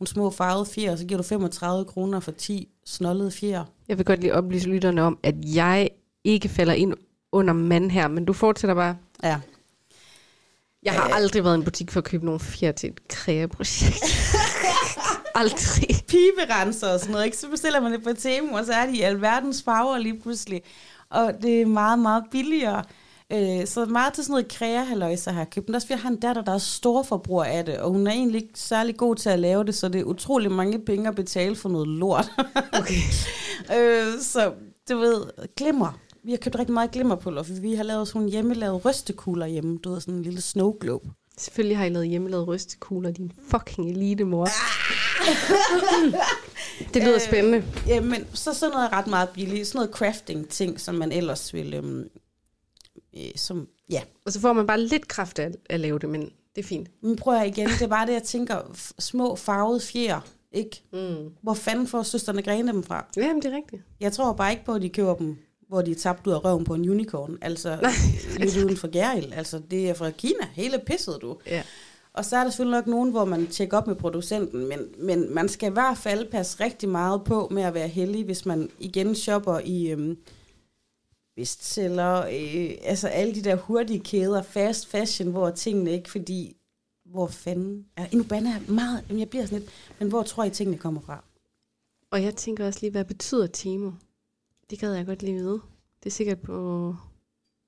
nogle 0.00 0.08
små 0.08 0.30
farvede 0.30 0.66
fjer, 0.66 0.92
og 0.92 0.98
så 0.98 1.04
giver 1.04 1.18
du 1.18 1.22
35 1.24 1.84
kroner 1.84 2.20
for 2.20 2.30
10 2.32 2.68
snollede 2.84 3.30
fjer. 3.30 3.64
Jeg 3.88 3.98
vil 3.98 4.06
godt 4.06 4.20
lige 4.20 4.34
oplyse 4.34 4.68
lytterne 4.68 5.02
om, 5.02 5.18
at 5.22 5.34
jeg 5.54 5.88
ikke 6.24 6.48
falder 6.48 6.72
ind 6.74 6.94
under 7.32 7.52
mand 7.54 7.90
her, 7.90 8.08
men 8.08 8.24
du 8.24 8.32
fortsætter 8.32 8.74
bare. 8.74 8.96
Ja. 9.22 9.40
Jeg 10.82 10.92
har 10.92 11.04
Øh. 11.08 11.16
aldrig 11.16 11.44
været 11.44 11.54
i 11.54 11.58
en 11.58 11.64
butik 11.64 11.90
for 11.90 12.00
at 12.00 12.04
købe 12.04 12.24
nogle 12.24 12.40
fjer 12.40 12.72
til 12.72 12.88
et 12.90 13.08
krægeprojekt. 13.08 14.04
aldrig. 15.34 15.88
piberenser 16.08 16.92
og 16.92 17.00
sådan 17.00 17.12
noget, 17.12 17.24
ikke? 17.24 17.36
så 17.36 17.48
bestiller 17.50 17.80
man 17.80 17.92
det 17.92 18.02
på 18.02 18.12
Temu, 18.12 18.56
og 18.56 18.64
så 18.64 18.72
er 18.72 18.86
de 18.86 18.96
i 18.96 19.00
alverdens 19.00 19.62
farver 19.62 19.98
lige 19.98 20.20
pludselig. 20.20 20.62
Og 21.10 21.32
det 21.42 21.62
er 21.62 21.66
meget, 21.66 21.98
meget 21.98 22.24
billigere. 22.30 22.84
Øh, 23.32 23.66
så 23.66 23.84
meget 23.84 24.12
til 24.12 24.24
sådan 24.24 24.32
noget 24.32 24.48
krægerhaløjse 24.48 25.30
har 25.30 25.40
jeg 25.40 25.50
købt. 25.50 25.68
Men 25.68 25.74
også 25.74 25.86
fordi 25.86 25.92
jeg 25.92 26.02
har 26.02 26.10
en 26.10 26.20
datter, 26.20 26.42
der 26.42 26.52
er 26.52 26.58
stor 26.58 27.02
forbruger 27.02 27.44
af 27.44 27.64
det, 27.64 27.78
og 27.78 27.90
hun 27.90 28.06
er 28.06 28.12
egentlig 28.12 28.42
ikke 28.42 28.60
særlig 28.60 28.96
god 28.96 29.16
til 29.16 29.28
at 29.28 29.38
lave 29.38 29.64
det, 29.64 29.74
så 29.74 29.88
det 29.88 30.00
er 30.00 30.04
utrolig 30.04 30.52
mange 30.52 30.78
penge 30.78 31.08
at 31.08 31.14
betale 31.14 31.56
for 31.56 31.68
noget 31.68 31.88
lort. 31.88 32.30
Okay. 32.80 33.02
øh, 33.76 34.20
så 34.20 34.52
du 34.88 34.98
ved, 34.98 35.24
glimmer. 35.56 35.98
Vi 36.24 36.30
har 36.30 36.38
købt 36.38 36.58
rigtig 36.58 36.74
meget 36.74 36.90
glimmerpulver, 36.90 37.42
for 37.42 37.52
vi 37.52 37.74
har 37.74 37.82
lavet 37.82 38.08
sådan 38.08 38.18
nogle 38.18 38.32
hjemmelavet 38.32 38.84
rystekugler 38.84 39.46
hjemme. 39.46 39.78
Du 39.78 39.90
ved, 39.90 40.00
sådan 40.00 40.14
en 40.14 40.22
lille 40.22 40.40
snow 40.40 40.76
globe. 40.80 41.08
Selvfølgelig 41.38 41.78
har 41.78 41.84
I 41.84 41.88
lavet 41.88 42.08
hjemmelavet 42.08 42.48
rystekugler, 42.48 43.10
din 43.10 43.32
fucking 43.50 43.90
elite 43.90 44.24
mor. 44.24 44.48
det 46.94 47.02
lyder 47.02 47.18
spændende. 47.18 47.64
Jamen, 47.86 48.26
så 48.32 48.54
sådan 48.54 48.72
noget 48.72 48.92
ret 48.92 49.06
meget 49.06 49.28
billigt. 49.28 49.66
Sådan 49.66 49.78
noget 49.78 49.90
crafting 49.90 50.48
ting, 50.48 50.80
som 50.80 50.94
man 50.94 51.12
ellers 51.12 51.54
vil... 51.54 51.74
Øhm, 51.74 52.08
øh, 53.16 53.30
som, 53.36 53.68
ja, 53.90 54.02
Og 54.26 54.32
så 54.32 54.40
får 54.40 54.52
man 54.52 54.66
bare 54.66 54.80
lidt 54.80 55.08
kraft 55.08 55.38
af 55.38 55.50
at 55.70 55.80
lave 55.80 55.98
det, 55.98 56.08
men 56.08 56.20
det 56.54 56.62
er 56.62 56.66
fint. 56.66 56.88
men 57.02 57.16
prøver 57.16 57.38
jeg 57.38 57.46
igen. 57.48 57.68
Det 57.68 57.82
er 57.82 57.86
bare 57.86 58.06
det, 58.06 58.12
jeg 58.12 58.22
tænker. 58.22 58.56
Små 58.98 59.36
farvede 59.36 59.80
fjer, 59.80 60.20
ikke? 60.52 60.82
Mm. 60.92 61.30
Hvor 61.42 61.54
fanden 61.54 61.86
får 61.86 62.02
søsterne 62.02 62.42
grene 62.42 62.72
dem 62.72 62.82
fra? 62.82 63.06
Jamen, 63.16 63.42
det 63.42 63.52
er 63.52 63.56
rigtigt. 63.56 63.82
Jeg 64.00 64.12
tror 64.12 64.32
bare 64.32 64.50
ikke 64.52 64.64
på, 64.64 64.72
at 64.72 64.82
de 64.82 64.88
køber 64.88 65.14
dem, 65.14 65.36
hvor 65.68 65.82
de 65.82 65.90
er 65.90 65.94
tabt 65.94 66.26
ud 66.26 66.32
af 66.32 66.44
røven 66.44 66.64
på 66.64 66.74
en 66.74 66.88
unicorn. 66.88 67.38
Altså, 67.40 67.90
lidt 68.38 68.56
uden 68.64 68.76
for 68.76 68.88
Gæril. 68.88 69.32
Altså, 69.32 69.60
det 69.70 69.90
er 69.90 69.94
fra 69.94 70.10
Kina. 70.10 70.46
Hele 70.52 70.80
pisset, 70.86 71.18
du. 71.22 71.36
Ja. 71.46 71.62
Og 72.12 72.24
så 72.24 72.36
er 72.36 72.42
der 72.44 72.50
selvfølgelig 72.50 72.78
nok 72.78 72.86
nogen, 72.86 73.10
hvor 73.10 73.24
man 73.24 73.46
tjekker 73.46 73.76
op 73.76 73.86
med 73.86 73.94
producenten, 73.96 74.68
men, 74.68 74.78
men 74.98 75.34
man 75.34 75.48
skal 75.48 75.70
i 75.70 75.72
hvert 75.72 75.98
fald 75.98 76.30
passe 76.30 76.64
rigtig 76.64 76.88
meget 76.88 77.24
på 77.24 77.48
med 77.50 77.62
at 77.62 77.74
være 77.74 77.88
heldig, 77.88 78.24
hvis 78.24 78.46
man 78.46 78.70
igen 78.78 79.14
shopper 79.14 79.58
i 79.64 79.90
øhm, 79.90 80.16
bestseller, 81.36 82.22
øh, 82.22 82.78
altså 82.82 83.08
alle 83.08 83.34
de 83.34 83.44
der 83.44 83.56
hurtige 83.56 84.00
kæder, 84.00 84.42
fast 84.42 84.86
fashion, 84.86 85.30
hvor 85.30 85.50
tingene 85.50 85.92
ikke, 85.92 86.10
fordi, 86.10 86.56
hvor 87.04 87.26
fanden, 87.26 87.86
ja, 87.98 88.06
nu 88.12 88.24
bander 88.24 88.52
jeg 88.52 88.62
meget, 88.68 89.04
jamen 89.08 89.20
jeg 89.20 89.28
bliver 89.28 89.46
sådan 89.46 89.58
lidt, 89.58 89.70
men 89.98 90.08
hvor 90.08 90.22
tror 90.22 90.44
I 90.44 90.50
tingene 90.50 90.78
kommer 90.78 91.00
fra? 91.00 91.24
Og 92.10 92.22
jeg 92.22 92.36
tænker 92.36 92.66
også 92.66 92.78
lige, 92.82 92.90
hvad 92.90 93.04
betyder 93.04 93.46
Timo? 93.46 93.90
Det 94.70 94.78
gad 94.78 94.94
jeg 94.94 95.06
godt 95.06 95.22
lige 95.22 95.34
vide. 95.34 95.60
Det 96.04 96.10
er 96.10 96.14
sikkert 96.14 96.40
på 96.40 96.94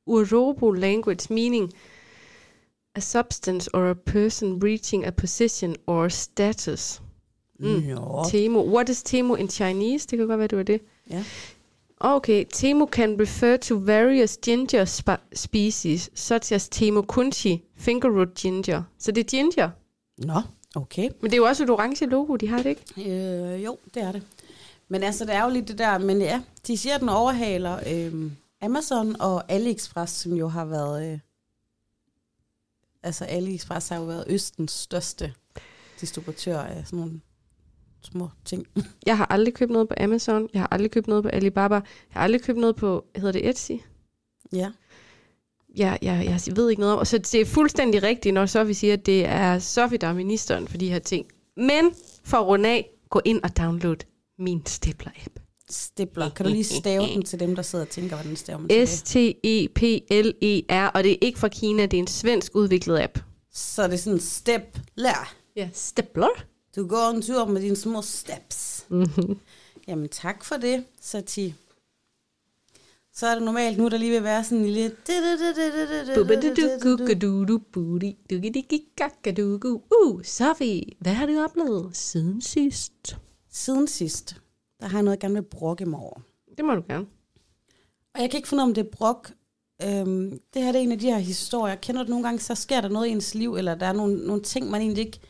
Urobo 0.07 0.71
Language 0.71 1.35
Meaning. 1.35 1.73
A 2.95 3.01
substance 3.01 3.75
or 3.75 3.91
a 3.91 3.95
person 3.95 4.65
reaching 4.65 5.07
a 5.07 5.11
position 5.11 5.77
or 5.87 6.09
status. 6.09 7.03
Mm. 7.59 7.67
Nå. 7.67 8.25
Temo. 8.29 8.63
What 8.63 8.89
is 8.89 9.03
Temo 9.03 9.35
in 9.35 9.49
Chinese? 9.49 10.07
Det 10.07 10.19
kan 10.19 10.27
godt 10.27 10.39
være, 10.39 10.49
det 10.49 10.59
var 10.59 10.65
det. 10.65 10.81
Ja. 11.11 11.25
Okay, 12.01 12.45
Temo 12.53 12.87
can 12.87 13.21
refer 13.21 13.57
to 13.57 13.79
various 13.79 14.39
ginger 14.45 14.85
spa- 14.85 15.17
species, 15.35 16.11
such 16.15 16.53
as 16.53 16.69
Temo 16.69 17.03
kunchi, 17.03 17.63
fingerroot 17.77 18.35
ginger. 18.35 18.83
Så 18.99 19.13
det 19.13 19.21
er 19.21 19.25
ginger. 19.25 19.71
Nå, 20.19 20.41
okay. 20.77 21.11
Men 21.21 21.31
det 21.31 21.33
er 21.33 21.37
jo 21.37 21.45
også 21.45 21.65
et 21.65 21.71
orange 21.71 22.07
logo, 22.07 22.37
de 22.37 22.49
har 22.49 22.63
det 22.63 22.67
ikke? 22.67 23.11
Øh, 23.11 23.65
jo, 23.65 23.79
det 23.95 24.03
er 24.03 24.13
det. 24.13 24.23
Men 24.89 25.03
altså, 25.03 25.25
det 25.25 25.35
er 25.35 25.45
jo 25.45 25.51
lidt 25.51 25.69
det 25.69 25.79
der, 25.79 25.99
men 25.99 26.21
ja, 26.21 26.43
de 26.67 26.77
siger, 26.79 26.95
at 26.95 27.01
den 27.01 27.09
overhaler 27.09 27.81
øh, 27.87 28.31
Amazon 28.63 29.21
og 29.21 29.53
AliExpress, 29.53 30.13
som 30.13 30.33
jo 30.33 30.49
har 30.49 30.65
været, 30.65 31.13
øh, 31.13 31.19
altså 33.03 33.25
AliExpress 33.25 33.89
har 33.89 33.97
jo 33.97 34.05
været 34.05 34.25
Østens 34.27 34.73
største 34.73 35.33
distributør 36.01 36.59
af 36.59 36.87
sådan 36.87 36.99
nogle 36.99 37.21
små 38.03 38.29
ting. 38.45 38.67
Jeg 39.07 39.17
har 39.17 39.27
aldrig 39.27 39.55
købt 39.55 39.71
noget 39.71 39.89
på 39.89 39.95
Amazon. 40.01 40.49
Jeg 40.53 40.61
har 40.61 40.69
aldrig 40.71 40.91
købt 40.91 41.07
noget 41.07 41.23
på 41.23 41.29
Alibaba. 41.29 41.75
Jeg 41.75 41.83
har 42.11 42.21
aldrig 42.21 42.43
købt 42.43 42.59
noget 42.59 42.77
på, 42.77 43.05
hedder 43.17 43.33
det 43.33 43.49
Etsy? 43.49 43.73
Ja. 44.53 44.71
Jeg, 45.77 45.99
jeg, 46.03 46.25
jeg 46.47 46.57
ved 46.57 46.71
ikke 46.71 46.81
noget 46.81 46.95
om. 46.95 46.99
Og 46.99 47.07
så 47.07 47.19
det 47.19 47.35
er 47.35 47.45
fuldstændig 47.45 48.03
rigtigt, 48.03 48.35
når 48.35 48.65
vi 48.65 48.75
siger, 48.75 48.93
at 48.93 49.07
det 49.07 49.27
er 49.27 49.59
Sofie, 49.59 49.99
der 49.99 50.07
er 50.07 50.13
ministeren 50.13 50.69
for 50.69 50.79
de 50.79 50.89
her 50.89 50.99
ting. 50.99 51.27
Men 51.57 51.95
for 52.25 52.37
at 52.37 52.47
runde 52.47 52.69
af, 52.69 52.91
gå 53.11 53.21
ind 53.25 53.43
og 53.43 53.57
download 53.57 53.97
min 54.39 54.63
Stepler-app. 54.69 55.39
Stipler. 55.71 56.31
Kan 56.31 56.47
du 56.47 56.53
lige 56.53 56.65
stave 56.65 57.03
den 57.03 57.23
til 57.23 57.41
dem, 57.41 57.57
der 57.57 57.63
sidder 57.63 57.85
og 57.85 57.91
tænker, 57.91 58.17
hvordan 58.17 58.37
staver 58.37 58.59
man 58.61 58.69
til? 58.69 58.89
S-T-E-P-L-E-R, 58.89 60.87
og 60.95 61.05
det 61.05 61.13
er 61.13 61.17
ikke 61.21 61.39
fra 61.39 61.49
Kina, 61.49 61.83
det 61.83 61.95
er 61.95 61.99
en 61.99 62.07
svensk 62.07 62.55
udviklet 62.55 63.01
app. 63.01 63.19
Så 63.53 63.83
er 63.83 63.87
det 63.87 64.01
sådan 64.01 64.21
step 64.21 64.79
lær. 64.97 65.35
Ja, 65.57 65.69
Stepler. 65.73 66.45
Du 66.77 66.87
går 66.87 67.11
en 67.11 67.23
tur 67.23 67.45
med 67.45 67.63
dine 67.63 67.77
små 67.77 68.03
steps. 68.03 68.87
Mm-hmm. 68.89 69.39
Jamen 69.89 70.09
tak 70.09 70.45
for 70.45 70.57
det, 70.57 70.85
Sati. 71.01 71.55
Så 73.13 73.27
er 73.27 73.35
det 73.35 73.43
normalt 73.43 73.79
nu, 73.79 73.89
der 73.89 73.99
lige 73.99 74.11
vil 74.11 74.23
være 74.23 74.45
sådan 74.45 74.59
en 74.59 74.65
lille... 74.65 74.97
Uh, 80.03 80.23
Sofie, 80.23 80.83
hvad 80.99 81.13
har 81.13 81.27
du 81.27 81.41
oplevet 81.41 81.97
siden 81.97 82.41
sidst? 82.41 83.17
Siden 83.51 83.87
sidst, 83.87 84.37
der 84.81 84.87
har 84.87 84.99
jeg 84.99 85.03
noget, 85.03 85.17
jeg 85.17 85.21
gerne 85.21 85.35
vil 85.35 85.43
brokke 85.43 85.87
mig 85.87 86.01
over. 86.01 86.21
Det 86.57 86.65
må 86.65 86.75
du 86.75 86.83
gerne. 86.89 87.07
Og 88.15 88.21
jeg 88.21 88.31
kan 88.31 88.39
ikke 88.39 88.49
finde 88.49 88.63
om 88.63 88.75
det 88.75 88.87
er 88.87 88.91
brok. 88.91 89.33
Øhm, 89.83 90.41
det 90.55 90.63
her 90.63 90.73
det 90.73 90.79
er 90.79 90.83
en 90.83 90.93
af 90.93 90.99
de 90.99 91.07
her 91.07 91.19
historier. 91.19 91.75
Kender 91.75 92.03
du 92.03 92.11
nogle 92.11 92.25
gange, 92.25 92.41
så 92.41 92.55
sker 92.55 92.81
der 92.81 92.89
noget 92.89 93.07
i 93.07 93.11
ens 93.11 93.35
liv, 93.35 93.55
eller 93.55 93.75
der 93.75 93.87
er 93.87 93.93
nogle, 93.93 94.27
nogle 94.27 94.43
ting, 94.43 94.71
man 94.71 94.81
egentlig 94.81 95.07
ikke... 95.07 95.21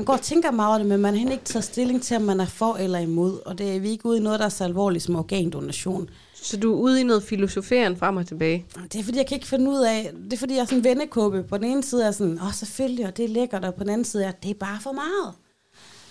Man 0.00 0.04
går 0.04 0.12
og 0.12 0.22
tænker 0.22 0.50
meget 0.50 0.68
over 0.68 0.78
det, 0.78 0.86
men 0.86 1.00
man 1.00 1.18
har 1.18 1.30
ikke 1.32 1.44
taget 1.44 1.64
stilling 1.64 2.02
til, 2.02 2.16
om 2.16 2.22
man 2.22 2.40
er 2.40 2.46
for 2.46 2.74
eller 2.76 2.98
imod. 2.98 3.38
Og 3.46 3.58
det 3.58 3.76
er 3.76 3.80
vi 3.80 3.88
ikke 3.90 4.06
ude 4.06 4.18
i 4.18 4.20
noget, 4.20 4.38
der 4.40 4.44
er 4.44 4.48
så 4.48 4.64
alvorligt 4.64 5.04
som 5.04 5.16
organdonation. 5.16 6.08
Så 6.34 6.56
du 6.56 6.72
er 6.74 6.76
ude 6.76 7.00
i 7.00 7.04
noget 7.04 7.22
filosoferen 7.22 7.96
frem 7.96 8.16
og 8.16 8.26
tilbage? 8.26 8.64
Det 8.92 9.00
er 9.00 9.04
fordi, 9.04 9.18
jeg 9.18 9.26
kan 9.26 9.34
ikke 9.36 9.46
finde 9.46 9.70
ud 9.70 9.80
af... 9.80 10.10
Det 10.24 10.32
er 10.32 10.36
fordi, 10.36 10.54
jeg 10.54 10.60
er 10.60 10.64
sådan 10.64 10.78
en 10.78 10.84
vennekåbe. 10.84 11.42
På 11.42 11.56
den 11.56 11.64
ene 11.64 11.82
side 11.82 12.04
er 12.06 12.10
sådan, 12.10 12.38
åh 12.42 12.52
selvfølgelig, 12.54 13.06
og 13.06 13.16
det 13.16 13.24
er 13.24 13.28
lækkert, 13.28 13.64
og 13.64 13.74
på 13.74 13.82
den 13.84 13.90
anden 13.90 14.04
side 14.04 14.24
er, 14.24 14.30
det 14.30 14.50
er 14.50 14.54
bare 14.54 14.78
for 14.82 14.92
meget. 14.92 15.26
Og, 15.26 15.34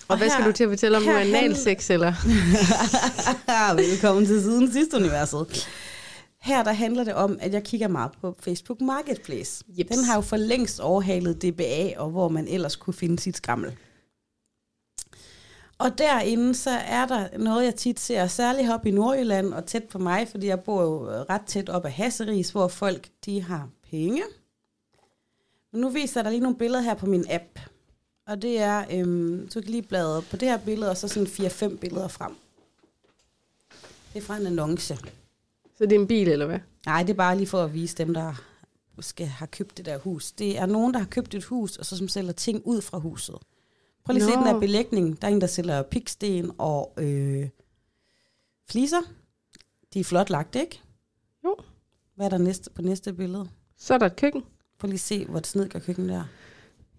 og 0.07 0.17
hvad 0.17 0.29
skal 0.29 0.43
her- 0.43 0.51
du 0.51 0.55
til 0.55 0.63
at 0.63 0.69
fortælle 0.69 0.97
om, 0.97 1.07
er 1.07 1.17
analsex, 1.19 1.89
eller? 1.89 2.13
Velkommen 3.91 4.25
til 4.25 4.41
siden 4.41 4.71
sidste 4.71 4.97
universet. 4.97 5.67
Her 6.41 6.63
der 6.63 6.71
handler 6.71 7.03
det 7.03 7.13
om, 7.13 7.37
at 7.41 7.53
jeg 7.53 7.63
kigger 7.63 7.87
meget 7.87 8.11
på 8.21 8.35
Facebook 8.39 8.81
Marketplace. 8.81 9.63
Jeps. 9.67 9.95
Den 9.95 10.03
har 10.03 10.15
jo 10.15 10.21
for 10.21 10.37
længst 10.37 10.79
overhalet 10.79 11.41
DBA, 11.41 11.99
og 11.99 12.09
hvor 12.09 12.29
man 12.29 12.47
ellers 12.47 12.75
kunne 12.75 12.93
finde 12.93 13.19
sit 13.19 13.37
skrammel. 13.37 13.77
Og 15.77 15.97
derinde, 15.97 16.55
så 16.55 16.69
er 16.69 17.05
der 17.05 17.37
noget, 17.37 17.65
jeg 17.65 17.75
tit 17.75 17.99
ser, 17.99 18.27
særligt 18.27 18.67
heroppe 18.67 18.89
i 18.89 18.91
Nordjylland 18.91 19.53
og 19.53 19.65
tæt 19.65 19.83
på 19.83 19.99
mig, 19.99 20.27
fordi 20.27 20.47
jeg 20.47 20.59
bor 20.59 20.81
jo 20.81 21.23
ret 21.29 21.41
tæt 21.47 21.69
op 21.69 21.85
ad 21.85 21.91
Hasseris, 21.91 22.49
hvor 22.49 22.67
folk, 22.67 23.07
de 23.25 23.41
har 23.41 23.69
penge. 23.89 24.23
Men 25.71 25.81
nu 25.81 25.89
viser 25.89 26.21
dig 26.21 26.31
lige 26.31 26.41
nogle 26.41 26.57
billeder 26.57 26.81
her 26.81 26.93
på 26.93 27.05
min 27.05 27.25
app. 27.29 27.59
Og 28.27 28.41
det 28.41 28.59
er, 28.59 28.85
øhm, 28.91 29.49
du 29.53 29.61
kan 29.61 29.71
lige 29.71 29.81
bladre 29.81 30.21
på 30.21 30.37
det 30.37 30.47
her 30.47 30.57
billede, 30.57 30.91
og 30.91 30.97
så 30.97 31.07
sådan 31.07 31.27
4-5 31.27 31.77
billeder 31.77 32.07
frem. 32.07 32.35
Det 34.13 34.21
er 34.21 34.25
fra 34.25 34.37
en 34.37 34.47
annonce. 34.47 34.97
Så 35.79 35.85
det 35.85 35.95
er 35.95 35.99
en 35.99 36.07
bil, 36.07 36.27
eller 36.27 36.45
hvad? 36.45 36.59
Nej, 36.85 37.03
det 37.03 37.09
er 37.09 37.17
bare 37.17 37.37
lige 37.37 37.47
for 37.47 37.63
at 37.63 37.73
vise 37.73 37.97
dem, 37.97 38.13
der 38.13 38.33
skal 38.99 39.27
have 39.27 39.47
købt 39.47 39.77
det 39.77 39.85
der 39.85 39.97
hus. 39.97 40.31
Det 40.31 40.57
er 40.57 40.65
nogen, 40.65 40.93
der 40.93 40.99
har 40.99 41.07
købt 41.07 41.35
et 41.35 41.43
hus, 41.43 41.77
og 41.77 41.85
så 41.85 41.97
som 41.97 42.07
sælger 42.07 42.31
ting 42.31 42.61
ud 42.65 42.81
fra 42.81 42.97
huset. 42.97 43.35
Prøv 44.05 44.13
lige 44.13 44.23
at 44.23 44.29
se 44.29 44.35
den 44.37 44.43
her 44.43 44.59
belægning. 44.59 45.21
Der 45.21 45.27
er 45.27 45.31
en, 45.31 45.41
der 45.41 45.47
sælger 45.47 45.81
piksten 45.81 46.51
og 46.57 46.93
øh, 46.97 47.49
fliser. 48.69 49.01
De 49.93 49.99
er 49.99 50.03
flot 50.03 50.29
lagt, 50.29 50.55
ikke? 50.55 50.81
Jo. 51.43 51.55
Hvad 52.15 52.25
er 52.25 52.29
der 52.29 52.37
næste, 52.37 52.69
på 52.69 52.81
næste 52.81 53.13
billede? 53.13 53.49
Så 53.77 53.93
er 53.93 53.97
der 53.97 54.05
et 54.05 54.15
køkken. 54.15 54.43
Prøv 54.79 54.87
lige 54.87 54.95
at 54.95 54.99
se, 54.99 55.25
hvor 55.25 55.39
det 55.39 55.47
snedker 55.47 55.79
køkken 55.79 56.09
der. 56.09 56.23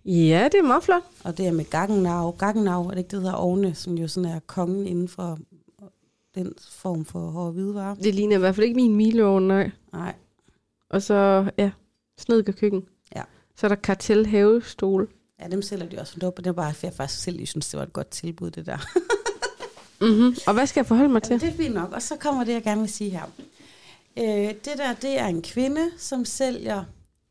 Ja, 0.05 0.49
det 0.53 0.59
er 0.59 0.67
meget 0.67 0.83
flot. 0.83 1.03
Og 1.25 1.39
det 1.39 1.47
er 1.47 1.53
med 1.53 1.65
Gaggenau. 1.65 2.31
Gaggenau, 2.31 2.85
er 2.85 2.91
det 2.91 2.99
ikke 2.99 3.09
det, 3.09 3.13
der 3.13 3.21
hedder 3.21 3.35
Ovne, 3.35 3.75
som 3.75 3.99
jo 3.99 4.09
sådan 4.09 4.31
er 4.31 4.41
kongen 4.41 4.87
inden 4.87 5.09
for 5.09 5.39
den 6.35 6.55
form 6.71 7.05
for 7.05 7.31
hårde 7.31 7.53
hvidevarer? 7.53 7.95
Det 7.95 8.15
ligner 8.15 8.37
i 8.37 8.39
hvert 8.39 8.55
fald 8.55 8.67
ikke 8.67 8.77
min 8.77 8.97
mileovn, 8.97 9.43
nej. 9.43 9.71
Nej. 9.93 10.15
Og 10.91 11.03
så, 11.03 11.51
ja, 11.59 11.71
snedker 12.19 12.53
køkken. 12.53 12.83
Ja. 13.17 13.23
Så 13.57 13.67
er 13.67 13.69
der 13.69 13.77
kartel 13.77 14.27
havestol. 14.27 15.09
Ja, 15.41 15.49
dem 15.49 15.63
sælger 15.63 15.89
de 15.89 15.99
også. 15.99 16.15
Det 16.15 16.23
var, 16.23 16.31
det 16.31 16.47
var 16.47 16.53
bare, 16.53 16.75
jeg 16.83 16.93
faktisk 16.93 17.23
selv 17.23 17.39
jeg 17.39 17.49
synes, 17.49 17.69
det 17.69 17.79
var 17.79 17.85
et 17.85 17.93
godt 17.93 18.09
tilbud, 18.09 18.51
det 18.51 18.67
der. 18.67 18.79
Mm-hmm. 20.01 20.37
Og 20.47 20.55
hvad 20.55 20.67
skal 20.67 20.81
jeg 20.81 20.87
forholde 20.87 21.13
mig 21.13 21.23
til? 21.23 21.31
Jamen, 21.31 21.41
det 21.41 21.53
er 21.53 21.57
fint 21.57 21.75
nok. 21.75 21.93
Og 21.93 22.03
så 22.03 22.17
kommer 22.17 22.45
det, 22.45 22.53
jeg 22.53 22.63
gerne 22.63 22.81
vil 22.81 22.91
sige 22.91 23.11
her. 23.11 23.25
Øh, 24.19 24.55
det 24.55 24.73
der, 24.77 24.95
det 24.95 25.19
er 25.19 25.27
en 25.27 25.43
kvinde, 25.43 25.91
som 25.97 26.25
sælger 26.25 26.85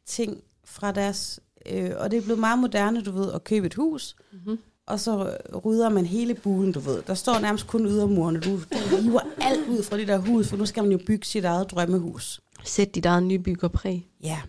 ting 0.06 0.44
fra 0.66 0.92
deres... 0.92 1.40
Øh, 1.66 1.92
og 1.98 2.12
det 2.12 2.18
er 2.18 2.22
blevet 2.22 2.40
meget 2.40 2.60
moderne, 2.60 3.02
du 3.02 3.12
ved, 3.12 3.32
at 3.34 3.44
købe 3.44 3.66
et 3.66 3.74
hus. 3.74 4.16
Mm-hmm. 4.32 4.60
Og 4.90 5.00
så 5.00 5.38
rydder 5.66 5.90
man 5.90 6.06
hele 6.06 6.34
bulen, 6.34 6.72
du 6.72 6.80
ved. 6.80 7.02
Der 7.08 7.14
står 7.14 7.40
nærmest 7.40 7.68
kun 7.68 7.86
ydermurene. 7.86 8.40
Du, 8.40 8.60
du 8.92 9.02
hiver 9.02 9.20
alt 9.42 9.68
ud 9.68 9.84
fra 9.84 9.98
det 9.98 10.08
der 10.08 10.18
hus, 10.18 10.48
for 10.48 10.58
nu 10.58 10.66
skal 10.66 10.84
man 10.84 10.92
jo 10.92 11.00
bygge 11.08 11.26
sit 11.26 11.46
eget 11.46 11.72
drømmehus. 11.72 12.42
Sæt 12.64 12.96
dit 12.96 13.06
eget 13.06 13.24
nybyggerpræg. 13.24 14.08
Ja. 14.24 14.42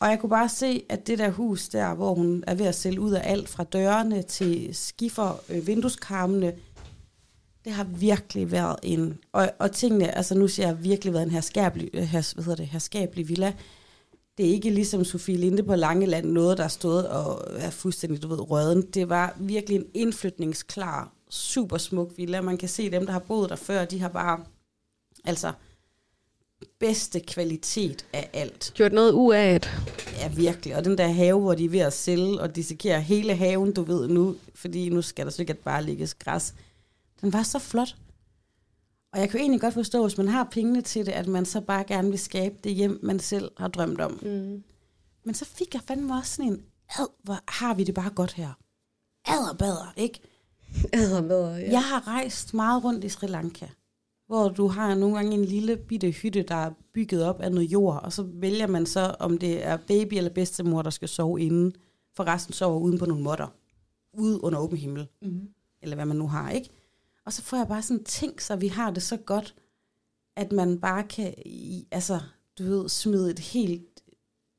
Og 0.00 0.08
jeg 0.08 0.20
kunne 0.20 0.30
bare 0.30 0.48
se, 0.48 0.82
at 0.88 1.06
det 1.06 1.18
der 1.18 1.30
hus 1.30 1.68
der, 1.68 1.94
hvor 1.94 2.14
hun 2.14 2.44
er 2.46 2.54
ved 2.54 2.66
at 2.66 2.74
sælge 2.74 3.00
ud 3.00 3.12
af 3.12 3.22
alt 3.24 3.48
fra 3.48 3.64
dørene 3.64 4.22
til 4.22 4.68
skiffer, 4.72 5.40
øh, 5.48 5.66
vindueskarmene, 5.66 6.52
det 7.64 7.72
har 7.72 7.84
virkelig 7.84 8.52
været 8.52 8.76
en... 8.82 9.18
Og, 9.32 9.50
og 9.58 9.72
tingene, 9.72 10.16
altså 10.16 10.34
nu 10.34 10.48
siger 10.48 10.66
jeg 10.66 10.84
virkelig 10.84 11.14
været 11.14 11.24
en 11.24 11.30
herskabelig, 11.30 11.90
øh, 11.94 12.02
hers, 12.02 12.32
hvad 12.32 12.44
hedder 12.44 12.56
det, 12.56 12.66
herskabelig 12.66 13.28
villa. 13.28 13.52
Det 14.38 14.46
er 14.46 14.50
ikke 14.50 14.70
ligesom 14.70 15.04
Sofie 15.04 15.36
Linde 15.36 15.62
på 15.62 15.74
Langeland, 15.74 16.26
noget 16.30 16.58
der 16.58 16.64
er 16.64 16.68
stået 16.68 17.08
og 17.08 17.44
er 17.56 17.70
fuldstændig, 17.70 18.22
du 18.22 18.28
ved, 18.28 18.50
røden. 18.50 18.82
Det 18.82 19.08
var 19.08 19.36
virkelig 19.40 19.76
en 19.76 19.86
indflytningsklar, 19.94 21.12
super 21.30 21.78
smuk 21.78 22.12
villa. 22.16 22.40
Man 22.40 22.56
kan 22.56 22.68
se 22.68 22.90
dem, 22.90 23.06
der 23.06 23.12
har 23.12 23.18
boet 23.18 23.50
der 23.50 23.56
før, 23.56 23.84
de 23.84 24.00
har 24.00 24.08
bare, 24.08 24.44
altså, 25.24 25.52
bedste 26.78 27.20
kvalitet 27.20 28.06
af 28.12 28.30
alt. 28.32 28.72
Gjort 28.74 28.92
noget 28.92 29.12
ud 29.12 29.34
af 29.34 29.60
det. 29.60 29.70
Ja, 30.18 30.28
virkelig. 30.28 30.76
Og 30.76 30.84
den 30.84 30.98
der 30.98 31.08
have, 31.08 31.40
hvor 31.40 31.54
de 31.54 31.64
er 31.64 31.68
ved 31.68 31.80
at 31.80 31.92
sælge 31.92 32.40
og 32.40 32.56
dissekere 32.56 33.00
hele 33.00 33.34
haven, 33.34 33.72
du 33.72 33.82
ved 33.82 34.08
nu, 34.08 34.36
fordi 34.54 34.88
nu 34.88 35.02
skal 35.02 35.24
der 35.24 35.32
sikkert 35.32 35.58
bare 35.58 35.84
ligges 35.84 36.14
græs. 36.14 36.54
Den 37.20 37.32
var 37.32 37.42
så 37.42 37.58
flot. 37.58 37.96
Og 39.14 39.20
jeg 39.20 39.28
kan 39.30 39.38
jo 39.38 39.42
egentlig 39.42 39.60
godt 39.60 39.74
forstå, 39.74 40.02
hvis 40.02 40.18
man 40.18 40.28
har 40.28 40.48
pengene 40.50 40.80
til 40.82 41.06
det, 41.06 41.12
at 41.12 41.26
man 41.28 41.44
så 41.44 41.60
bare 41.60 41.84
gerne 41.84 42.08
vil 42.10 42.18
skabe 42.18 42.54
det 42.64 42.74
hjem, 42.74 42.98
man 43.02 43.18
selv 43.18 43.50
har 43.56 43.68
drømt 43.68 44.00
om. 44.00 44.18
Mm. 44.22 44.62
Men 45.24 45.34
så 45.34 45.44
fik 45.44 45.74
jeg 45.74 45.82
fandme 45.88 46.14
også 46.14 46.34
sådan 46.36 46.52
en, 46.52 46.62
ad, 46.98 47.06
hvor 47.22 47.38
har 47.48 47.74
vi 47.74 47.84
det 47.84 47.94
bare 47.94 48.10
godt 48.10 48.32
her. 48.32 48.52
Adder 49.28 49.54
bader, 49.58 49.92
ikke? 49.96 50.20
Ja. 50.92 50.98
Ja. 51.60 51.70
Jeg 51.70 51.82
har 51.82 52.08
rejst 52.08 52.54
meget 52.54 52.84
rundt 52.84 53.04
i 53.04 53.08
Sri 53.08 53.26
Lanka, 53.26 53.66
hvor 54.26 54.48
du 54.48 54.66
har 54.68 54.94
nogle 54.94 55.16
gange 55.16 55.32
en 55.34 55.44
lille 55.44 55.76
bitte 55.76 56.10
hytte, 56.10 56.42
der 56.42 56.54
er 56.54 56.70
bygget 56.94 57.24
op 57.24 57.40
af 57.40 57.52
noget 57.52 57.66
jord, 57.72 58.00
og 58.02 58.12
så 58.12 58.22
vælger 58.22 58.66
man 58.66 58.86
så, 58.86 59.14
om 59.20 59.38
det 59.38 59.64
er 59.66 59.76
baby 59.76 60.14
eller 60.14 60.30
bedstemor, 60.30 60.82
der 60.82 60.90
skal 60.90 61.08
sove 61.08 61.40
inden, 61.40 61.72
for 62.16 62.24
resten 62.24 62.52
sover 62.54 62.80
uden 62.80 62.98
på 62.98 63.06
nogle 63.06 63.22
måtter, 63.22 63.46
ude 64.18 64.44
under 64.44 64.58
åben 64.58 64.78
himmel, 64.78 65.06
Mm. 65.22 65.40
eller 65.82 65.94
hvad 65.96 66.06
man 66.06 66.16
nu 66.16 66.28
har, 66.28 66.50
ikke? 66.50 66.70
Og 67.26 67.32
så 67.32 67.42
får 67.42 67.56
jeg 67.56 67.68
bare 67.68 67.82
sådan 67.82 68.04
tænkt 68.04 68.42
så 68.42 68.56
vi 68.56 68.68
har 68.68 68.90
det 68.90 69.02
så 69.02 69.16
godt, 69.16 69.54
at 70.36 70.52
man 70.52 70.78
bare 70.80 71.02
kan, 71.02 71.34
i- 71.46 71.86
altså, 71.90 72.20
du 72.58 72.64
ved, 72.64 72.88
smide 72.88 73.30
et 73.30 73.38
helt 73.38 73.82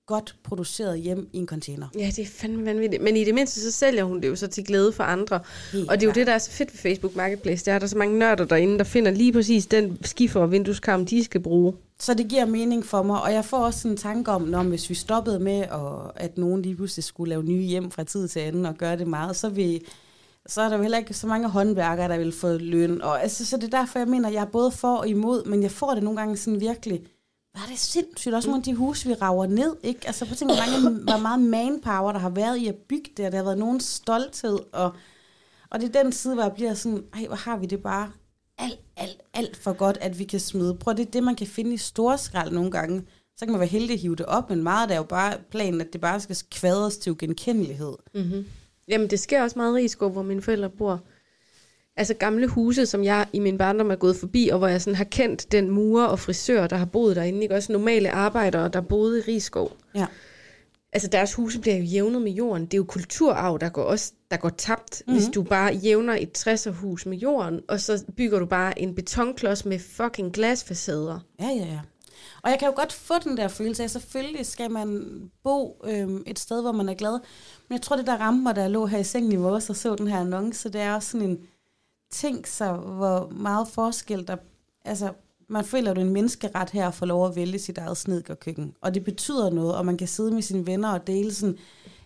godt 0.08 0.36
produceret 0.44 1.00
hjem 1.00 1.30
i 1.34 1.38
en 1.38 1.48
container. 1.48 1.88
Ja, 1.98 2.06
det 2.16 2.20
er 2.20 2.26
fandme 2.26 2.66
vanvittigt. 2.66 3.04
Men 3.04 3.18
i 3.18 3.24
det 3.24 3.34
mindste, 3.36 3.62
så 3.62 3.72
sælger 3.72 4.04
hun 4.04 4.22
det 4.22 4.28
jo 4.28 4.36
så 4.36 4.48
til 4.48 4.66
glæde 4.66 4.92
for 4.94 5.04
andre. 5.04 5.40
Helt 5.72 5.90
og 5.90 5.96
det 5.96 6.04
er 6.04 6.08
jo 6.08 6.14
det, 6.14 6.28
der 6.28 6.34
er 6.34 6.38
så 6.38 6.52
fedt 6.52 6.74
ved 6.74 6.78
Facebook 6.78 7.16
Marketplace. 7.16 7.66
Der 7.66 7.74
er 7.74 7.80
der 7.80 7.88
så 7.88 7.98
mange 7.98 8.20
nørder 8.20 8.46
derinde, 8.46 8.78
der 8.78 8.84
finder 8.84 9.12
lige 9.12 9.34
præcis 9.34 9.66
den 9.66 10.04
skifer 10.04 10.40
og 10.42 10.52
vindueskarm, 10.52 11.06
de 11.06 11.24
skal 11.24 11.42
bruge. 11.42 11.74
Så 12.00 12.14
det 12.14 12.28
giver 12.28 12.46
mening 12.46 12.86
for 12.86 13.04
mig, 13.04 13.22
og 13.22 13.34
jeg 13.34 13.46
får 13.46 13.58
også 13.66 13.80
sådan 13.80 13.92
en 13.92 13.98
tanke 13.98 14.32
om, 14.32 14.42
når 14.42 14.64
hvis 14.64 14.90
vi 14.90 14.96
stoppede 14.96 15.40
med, 15.40 15.68
og 15.70 16.22
at 16.22 16.38
nogen 16.38 16.62
lige 16.62 16.76
pludselig 16.76 17.04
skulle 17.04 17.30
lave 17.30 17.44
nye 17.44 17.62
hjem 17.64 17.92
fra 17.92 18.04
tid 18.04 18.28
til 18.28 18.40
anden 18.40 18.66
og 18.66 18.76
gøre 18.76 18.98
det 18.98 19.08
meget, 19.08 19.36
så, 19.36 19.50
vil, 19.50 19.82
så 20.48 20.62
er 20.62 20.70
der 20.70 20.76
jo 20.76 20.82
heller 20.82 20.98
ikke 20.98 21.14
så 21.14 21.28
mange 21.28 21.50
håndværkere, 21.50 22.10
der 22.10 22.18
vil 22.18 22.32
få 22.32 22.58
løn. 22.58 23.02
Og 23.02 23.22
altså, 23.22 23.46
så 23.46 23.58
det 23.58 23.74
er 23.74 23.78
derfor, 23.80 24.00
jeg 24.00 24.08
mener, 24.08 24.28
at 24.28 24.34
jeg 24.34 24.42
er 24.42 24.52
både 24.52 24.72
for 24.72 24.96
og 24.96 25.08
imod, 25.08 25.46
men 25.46 25.64
jeg 25.64 25.72
får 25.72 25.94
det 25.94 26.04
nogle 26.04 26.20
gange 26.20 26.38
sådan 26.38 26.60
virkelig, 26.60 27.02
var 27.56 27.66
det 27.70 27.80
sindssygt, 27.80 28.34
også 28.36 28.50
nogle 28.50 28.60
af 28.60 28.64
de 28.64 28.76
huse, 28.76 29.08
vi 29.08 29.14
rager 29.14 29.48
ned, 29.48 29.76
ikke? 29.84 30.08
Altså, 30.08 30.26
prøv 30.26 30.32
at 30.32 30.38
tænke, 30.38 30.54
hvor, 30.54 30.64
mange, 30.66 31.04
hvor 31.04 31.18
meget 31.18 31.40
manpower, 31.40 32.12
der 32.12 32.20
har 32.20 32.30
været 32.30 32.58
i 32.58 32.68
at 32.68 32.76
bygge 32.76 33.12
det, 33.18 33.26
og 33.26 33.32
der 33.32 33.38
har 33.38 33.44
været 33.44 33.58
nogen 33.58 33.80
stolthed, 33.80 34.60
og, 34.72 34.94
og 35.70 35.82
det 35.82 35.96
er 35.96 36.04
den 36.04 36.12
side, 36.12 36.34
hvor 36.34 36.44
jeg 36.44 36.54
bliver 36.54 36.74
sådan, 36.74 37.04
ej, 37.14 37.26
hvor 37.28 37.36
har 37.36 37.58
vi 37.58 37.66
det 37.66 37.84
bare 37.84 38.12
alt, 38.58 38.80
alt, 38.98 39.22
alt 39.34 39.58
for 39.58 39.74
godt, 39.74 39.98
at 40.02 40.20
vi 40.20 40.24
kan 40.24 40.40
smide. 40.40 40.76
Prøv, 40.76 40.94
det 40.94 41.08
er 41.08 41.12
det, 41.12 41.24
man 41.24 41.36
kan 41.36 41.48
finde 41.48 41.74
i 41.74 41.78
storskrald 41.78 42.52
nogle 42.52 42.72
gange. 42.72 43.04
Så 43.38 43.46
kan 43.46 43.52
man 43.52 43.60
være 43.60 43.70
heldig 43.70 43.94
at 43.94 44.00
hive 44.00 44.16
det 44.16 44.26
op, 44.26 44.50
men 44.50 44.64
meget 44.64 44.90
der 44.90 44.96
er 44.96 45.00
jo 45.00 45.04
bare 45.04 45.38
planen, 45.52 45.82
at 45.82 45.94
det 45.94 46.02
bare 46.02 46.20
skal 46.20 46.38
kvadres 46.52 46.98
til 46.98 47.12
ugenkendelighed. 47.12 47.94
Mm-hmm. 48.14 48.46
Jamen, 48.88 49.10
det 49.10 49.20
sker 49.20 49.44
også 49.44 49.60
meget 49.60 49.72
i 49.72 49.82
Rigskov, 49.82 50.12
hvor 50.12 50.22
mine 50.22 50.42
forældre 50.42 50.70
bor. 50.70 51.04
Altså 51.98 52.14
gamle 52.14 52.48
huse, 52.48 52.86
som 52.86 53.04
jeg 53.04 53.28
i 53.34 53.40
min 53.40 53.58
barndom 53.58 53.92
er 53.92 53.96
gået 53.96 54.16
forbi, 54.16 54.50
og 54.52 54.58
hvor 54.58 54.68
jeg 54.68 54.82
sådan 54.82 54.96
har 54.96 55.04
kendt 55.04 55.52
den 55.52 55.70
murer 55.70 56.06
og 56.06 56.20
frisør, 56.20 56.68
der 56.68 56.76
har 56.76 56.86
boet 56.86 57.16
derinde. 57.16 57.42
Ikke? 57.42 57.56
Også 57.56 57.72
normale 57.72 58.12
arbejdere, 58.12 58.70
der 58.70 58.82
boede 58.82 59.20
i 59.20 59.22
Rigskov. 59.22 59.72
Ja. 59.96 60.06
Altså 60.94 61.10
deres 61.10 61.34
huse 61.34 61.60
bliver 61.60 61.76
jo 61.76 61.84
jævnet 61.84 62.22
med 62.22 62.32
jorden. 62.32 62.66
Det 62.66 62.74
er 62.74 62.78
jo 62.78 62.84
kulturarv, 62.84 63.58
der 63.62 63.70
går, 63.70 63.84
også, 63.84 64.14
der 64.32 64.38
går 64.38 64.50
tabt, 64.50 65.04
mm-hmm. 65.08 65.20
hvis 65.20 65.30
du 65.34 65.44
bare 65.44 65.74
jævner 65.74 66.18
et 66.20 66.48
60'er-hus 66.48 67.06
med 67.06 67.18
jorden, 67.18 67.62
og 67.68 67.80
så 67.80 68.06
bygger 68.18 68.40
du 68.40 68.46
bare 68.46 68.80
en 68.80 68.96
betonklods 68.96 69.66
med 69.66 69.80
fucking 69.80 70.34
glasfacader. 70.34 71.20
Ja, 71.40 71.48
ja, 71.48 71.66
ja. 71.66 71.80
Og 72.42 72.50
jeg 72.50 72.60
kan 72.60 72.68
jo 72.68 72.74
godt 72.76 72.94
få 72.94 73.14
den 73.24 73.38
der 73.38 73.48
følelse 73.48 73.84
af, 73.84 73.90
selvfølgelig 73.90 74.46
skal 74.46 74.72
man 74.72 75.22
bo 75.44 75.82
øhm, 75.84 76.24
et 76.28 76.40
sted, 76.40 76.62
hvor 76.62 76.72
man 76.72 76.90
er 76.90 76.94
glad. 76.94 77.20
Men 77.68 77.74
jeg 77.78 77.82
tror, 77.82 77.96
det 77.96 78.08
der 78.08 78.18
ramte 78.18 78.44
mig, 78.44 78.56
da 78.56 78.62
jeg 78.62 78.72
lå 78.72 78.86
her 78.86 78.98
i 78.98 79.04
sengen 79.04 79.32
i 79.32 79.36
morges 79.36 79.70
og 79.70 79.76
så 79.76 79.96
den 79.96 80.08
her 80.08 80.20
annonce, 80.20 80.70
det 80.70 80.82
er 80.82 80.96
også 80.96 81.12
sådan 81.12 81.30
en 81.30 81.40
ting, 82.12 82.48
så 82.48 82.74
hvor 82.74 83.30
meget 83.32 83.68
forskel 83.68 84.28
der... 84.28 84.36
Altså, 84.86 85.14
man 85.50 85.66
føler 85.66 85.90
jo, 85.90 85.94
det 85.94 86.02
er 86.02 86.06
en 86.06 86.14
menneskeret 86.14 86.70
her 86.70 86.88
at 86.88 86.94
få 86.94 87.06
lov 87.06 87.28
at 87.28 87.36
vælge 87.36 87.60
sit 87.60 87.78
eget 87.78 87.98
snedkerkøkken. 87.98 88.76
Og 88.82 88.94
det 88.94 89.04
betyder 89.04 89.50
noget, 89.50 89.76
og 89.76 89.86
man 89.86 89.98
kan 89.98 90.08
sidde 90.08 90.32
med 90.32 90.42
sine 90.42 90.68
venner 90.68 90.90
og 90.94 91.08
dele 91.08 91.34
sådan, 91.34 91.58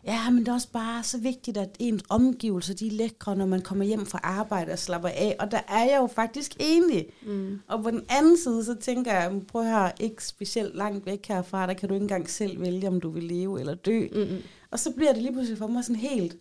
ja, 0.06 0.30
men 0.30 0.40
det 0.40 0.48
er 0.48 0.54
også 0.54 0.72
bare 0.72 1.04
så 1.04 1.18
vigtigt, 1.18 1.58
at 1.58 1.70
ens 1.80 2.04
omgivelser, 2.10 2.74
de 2.74 2.88
er 2.88 2.92
lækre, 2.92 3.36
når 3.36 3.46
man 3.46 3.62
kommer 3.62 3.86
hjem 3.86 4.06
fra 4.06 4.20
arbejde 4.24 4.72
og 4.72 4.80
slapper 4.80 5.10
af. 5.10 5.36
Og 5.40 5.52
der 5.52 5.62
er 5.68 5.84
jeg 5.84 5.98
jo 5.98 6.08
faktisk 6.08 6.56
enig. 6.60 7.06
Mm. 7.26 7.60
Og 7.68 7.84
på 7.84 7.92
den 7.92 8.06
anden 8.10 8.38
side, 8.38 8.64
så 8.66 8.76
tænker 8.76 9.14
jeg, 9.14 9.42
prøv 9.48 9.64
her, 9.64 9.92
ikke 10.00 10.26
specielt 10.26 10.76
langt 10.76 11.06
væk 11.06 11.28
herfra, 11.28 11.68
der 11.68 11.74
kan 11.74 11.90
du 11.90 11.96
ikke 11.96 12.04
engang 12.04 12.30
selv 12.30 12.62
vælge, 12.62 12.88
om 12.88 13.02
du 13.02 13.10
vil 13.10 13.24
leve 13.24 13.60
eller 13.60 13.76
dø. 13.76 14.08
Mm-hmm. 14.12 14.42
Og 14.72 14.80
så 14.80 14.92
bliver 14.92 15.14
det 15.14 15.22
lige 15.22 15.34
pludselig 15.34 15.58
for 15.58 15.68
mig 15.68 15.84
sådan 15.84 15.96
helt, 15.96 16.38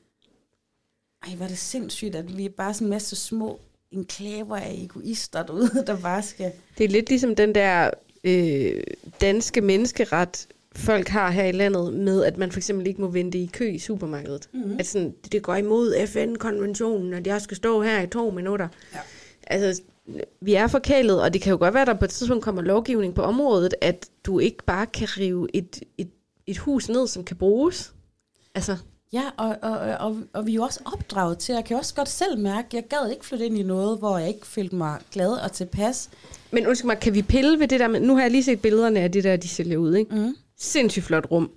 ej, 1.27 1.35
hvor 1.35 1.45
er 1.45 1.49
det 1.49 1.59
sindssygt, 1.59 2.15
at 2.15 2.37
vi 2.37 2.45
er 2.45 2.51
bare 2.57 2.75
sådan 2.75 2.87
en 2.87 2.91
masse 2.91 3.17
små 3.17 3.61
enklaver 3.91 4.57
af 4.57 4.75
egoister 4.75 5.43
derude, 5.43 5.85
der 5.87 6.01
bare 6.01 6.23
skal... 6.23 6.53
Det 6.79 6.85
er 6.85 6.89
lidt 6.89 7.09
ligesom 7.09 7.35
den 7.35 7.55
der 7.55 7.91
øh, 8.25 8.83
danske 9.21 9.61
menneskeret, 9.61 10.49
folk 10.79 11.09
har 11.09 11.31
her 11.31 11.45
i 11.45 11.53
landet, 11.53 11.93
med 11.93 12.25
at 12.25 12.37
man 12.37 12.53
for 12.53 12.59
eksempel 12.59 12.87
ikke 12.87 13.01
må 13.01 13.09
vente 13.09 13.39
i 13.39 13.51
kø 13.53 13.71
i 13.71 13.79
supermarkedet. 13.79 14.49
Mm-hmm. 14.53 14.77
At 14.79 14.87
sådan, 14.87 15.15
det, 15.33 15.43
går 15.43 15.55
imod 15.55 16.07
FN-konventionen, 16.07 17.15
at 17.15 17.27
jeg 17.27 17.41
skal 17.41 17.57
stå 17.57 17.83
her 17.83 18.03
i 18.03 18.07
to 18.07 18.31
minutter. 18.31 18.69
Ja. 18.95 18.99
Altså, 19.47 19.83
vi 20.41 20.55
er 20.55 20.67
forkælet, 20.67 21.23
og 21.23 21.33
det 21.33 21.43
kan 21.43 21.51
jo 21.51 21.59
godt 21.59 21.75
være, 21.75 21.83
at 21.83 21.87
der 21.87 21.95
på 21.95 22.05
et 22.05 22.11
tidspunkt 22.11 22.45
kommer 22.45 22.63
lovgivning 22.63 23.15
på 23.15 23.23
området, 23.23 23.75
at 23.81 24.07
du 24.27 24.39
ikke 24.39 24.65
bare 24.65 24.87
kan 24.87 25.09
rive 25.19 25.49
et, 25.55 25.83
et, 25.99 26.09
et 26.47 26.59
hus 26.59 26.89
ned, 26.89 27.07
som 27.07 27.25
kan 27.25 27.37
bruges. 27.37 27.93
Altså, 28.55 28.77
Ja, 29.13 29.23
og, 29.37 29.57
og, 29.63 29.79
og, 29.79 30.17
og 30.33 30.47
vi 30.47 30.51
er 30.51 30.55
jo 30.55 30.63
også 30.63 30.81
opdraget 30.85 31.39
til, 31.39 31.53
jeg 31.55 31.65
kan 31.65 31.77
også 31.77 31.95
godt 31.95 32.09
selv 32.09 32.39
mærke, 32.39 32.69
jeg 32.73 32.85
gad 32.91 33.11
ikke 33.11 33.27
flytte 33.27 33.47
ind 33.47 33.59
i 33.59 33.63
noget, 33.63 33.99
hvor 33.99 34.19
jeg 34.19 34.29
ikke 34.29 34.47
følte 34.47 34.77
mig 34.77 34.99
glad 35.13 35.31
og 35.31 35.53
tilpas. 35.53 36.11
men 36.51 36.67
undskyld 36.67 36.87
mig, 36.87 37.01
kan 37.01 37.15
vi 37.15 37.23
pille 37.23 37.59
ved 37.59 37.69
det 37.69 37.81
der 37.81 37.89
med, 37.89 38.01
nu 38.01 38.15
har 38.15 38.23
jeg 38.23 38.31
lige 38.31 38.45
set 38.45 38.63
billederne 38.63 39.01
af 39.01 39.13
det 39.13 39.25
der, 39.25 39.37
de 39.37 39.49
sælger 39.49 39.77
ud, 39.77 39.95
ikke? 39.95 40.15
Mm. 40.15 40.35
Sindssygt 40.59 41.05
flot 41.05 41.27
rum. 41.31 41.51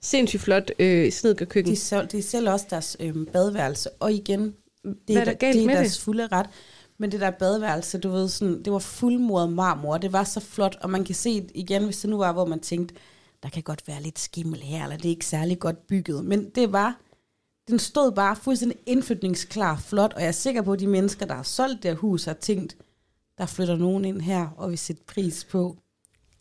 Sindssygt 0.00 0.42
flot 0.42 0.70
øh, 0.78 1.12
snedkerkøkken. 1.12 1.72
De, 1.72 1.76
sælger, 1.76 2.06
de 2.06 2.22
sælger 2.22 2.52
også 2.52 2.66
deres 2.70 2.96
øhm, 3.00 3.26
badeværelse, 3.26 3.90
og 3.90 4.12
igen, 4.12 4.42
det 4.84 4.94
Hvad 5.06 5.16
er 5.16 5.24
der 5.24 5.32
galt 5.34 5.54
det 5.54 5.62
er 5.62 5.66
med 5.66 5.74
deres 5.74 5.92
det? 5.92 6.00
fulde 6.04 6.26
ret. 6.26 6.46
Men 6.98 7.12
det 7.12 7.20
der 7.20 7.30
badeværelse, 7.30 7.98
du 7.98 8.10
ved, 8.10 8.28
sådan, 8.28 8.62
det 8.62 8.72
var 8.72 8.78
fuldmordet 8.78 9.52
marmor, 9.52 9.98
det 9.98 10.12
var 10.12 10.24
så 10.24 10.40
flot, 10.40 10.78
og 10.80 10.90
man 10.90 11.04
kan 11.04 11.14
se 11.14 11.48
igen, 11.54 11.84
hvis 11.84 11.98
det 12.00 12.10
nu 12.10 12.18
var, 12.18 12.32
hvor 12.32 12.44
man 12.44 12.60
tænkte, 12.60 12.94
der 13.42 13.48
kan 13.48 13.62
godt 13.62 13.88
være 13.88 14.02
lidt 14.02 14.18
skimmel 14.18 14.60
her, 14.60 14.82
eller 14.82 14.96
det 14.96 15.04
er 15.04 15.10
ikke 15.10 15.26
særlig 15.26 15.58
godt 15.58 15.86
bygget. 15.86 16.24
Men 16.24 16.50
det 16.50 16.72
var, 16.72 17.00
den 17.68 17.78
stod 17.78 18.12
bare 18.12 18.36
fuldstændig 18.36 18.78
indflytningsklar 18.86 19.76
flot, 19.76 20.12
og 20.12 20.20
jeg 20.20 20.28
er 20.28 20.32
sikker 20.32 20.62
på, 20.62 20.72
at 20.72 20.80
de 20.80 20.86
mennesker, 20.86 21.26
der 21.26 21.34
har 21.34 21.42
solgt 21.42 21.82
det 21.82 21.96
hus, 21.96 22.24
har 22.24 22.32
tænkt, 22.32 22.76
der 23.38 23.46
flytter 23.46 23.76
nogen 23.76 24.04
ind 24.04 24.20
her, 24.20 24.48
og 24.56 24.70
vil 24.70 24.78
sætte 24.78 25.02
pris 25.06 25.44
på 25.44 25.76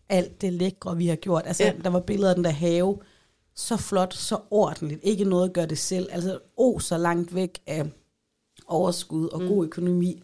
alt 0.09 0.41
det 0.41 0.53
lækre, 0.53 0.97
vi 0.97 1.07
har 1.07 1.15
gjort. 1.15 1.43
Altså, 1.45 1.63
Ja. 1.63 1.73
der 1.83 1.89
var 1.89 1.99
billeder 1.99 2.29
af 2.29 2.35
den 2.35 2.43
der 2.43 2.49
have, 2.49 2.99
så 3.55 3.77
flot, 3.77 4.13
så 4.13 4.39
ordentligt, 4.51 4.99
ikke 5.03 5.23
noget 5.23 5.53
gør 5.53 5.65
det 5.65 5.77
selv. 5.77 6.07
Altså, 6.11 6.39
o 6.57 6.79
så 6.79 6.97
langt 6.97 7.35
væk 7.35 7.59
af 7.67 7.85
overskud 8.67 9.27
og 9.27 9.41
mm. 9.41 9.47
god 9.47 9.65
økonomi. 9.65 10.23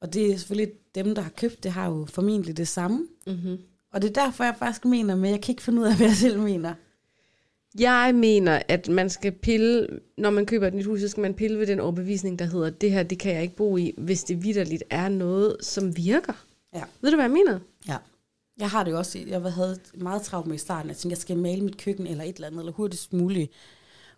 Og 0.00 0.14
det 0.14 0.32
er 0.32 0.36
selvfølgelig 0.36 0.72
dem, 0.94 1.14
der 1.14 1.22
har 1.22 1.30
købt 1.30 1.62
det, 1.62 1.72
har 1.72 1.90
jo 1.90 2.06
formentlig 2.08 2.56
det 2.56 2.68
samme. 2.68 3.06
Mm-hmm. 3.26 3.58
Og 3.92 4.02
det 4.02 4.08
er 4.16 4.24
derfor, 4.24 4.44
jeg 4.44 4.54
faktisk 4.58 4.84
mener, 4.84 5.14
men 5.14 5.30
jeg 5.30 5.40
kan 5.40 5.52
ikke 5.52 5.62
finde 5.62 5.80
ud 5.80 5.86
af, 5.86 5.96
hvad 5.96 6.06
jeg 6.06 6.16
selv 6.16 6.40
mener. 6.40 6.74
Jeg 7.78 8.14
mener, 8.14 8.62
at 8.68 8.88
man 8.88 9.10
skal 9.10 9.32
pille, 9.32 9.86
når 10.18 10.30
man 10.30 10.46
køber 10.46 10.66
et 10.66 10.74
nyt 10.74 10.86
hus, 10.86 11.00
så 11.00 11.08
skal 11.08 11.20
man 11.20 11.34
pille 11.34 11.58
ved 11.58 11.66
den 11.66 11.80
overbevisning, 11.80 12.38
der 12.38 12.44
hedder, 12.44 12.70
det 12.70 12.92
her, 12.92 13.02
det 13.02 13.18
kan 13.18 13.34
jeg 13.34 13.42
ikke 13.42 13.56
bo 13.56 13.76
i, 13.76 13.94
hvis 13.98 14.24
det 14.24 14.42
vidderligt 14.42 14.82
er 14.90 15.08
noget, 15.08 15.56
som 15.60 15.96
virker. 15.96 16.46
Ja. 16.74 16.82
Ved 17.00 17.10
du, 17.10 17.16
hvad 17.16 17.24
jeg 17.24 17.30
mener? 17.30 17.58
Ja. 17.88 17.96
Jeg 18.60 18.70
har 18.70 18.84
det 18.84 18.90
jo 18.90 18.98
også, 18.98 19.18
jeg 19.26 19.40
havde 19.40 19.78
meget 19.94 20.22
travlt 20.22 20.46
med 20.46 20.54
i 20.54 20.58
starten, 20.58 20.88
jeg 20.88 20.96
tænkte, 20.96 21.14
jeg 21.14 21.20
skal 21.20 21.36
male 21.36 21.64
mit 21.64 21.76
køkken 21.76 22.06
eller 22.06 22.24
et 22.24 22.34
eller 22.34 22.46
andet, 22.46 22.58
eller 22.58 22.72
hurtigst 22.72 23.12
muligt 23.12 23.52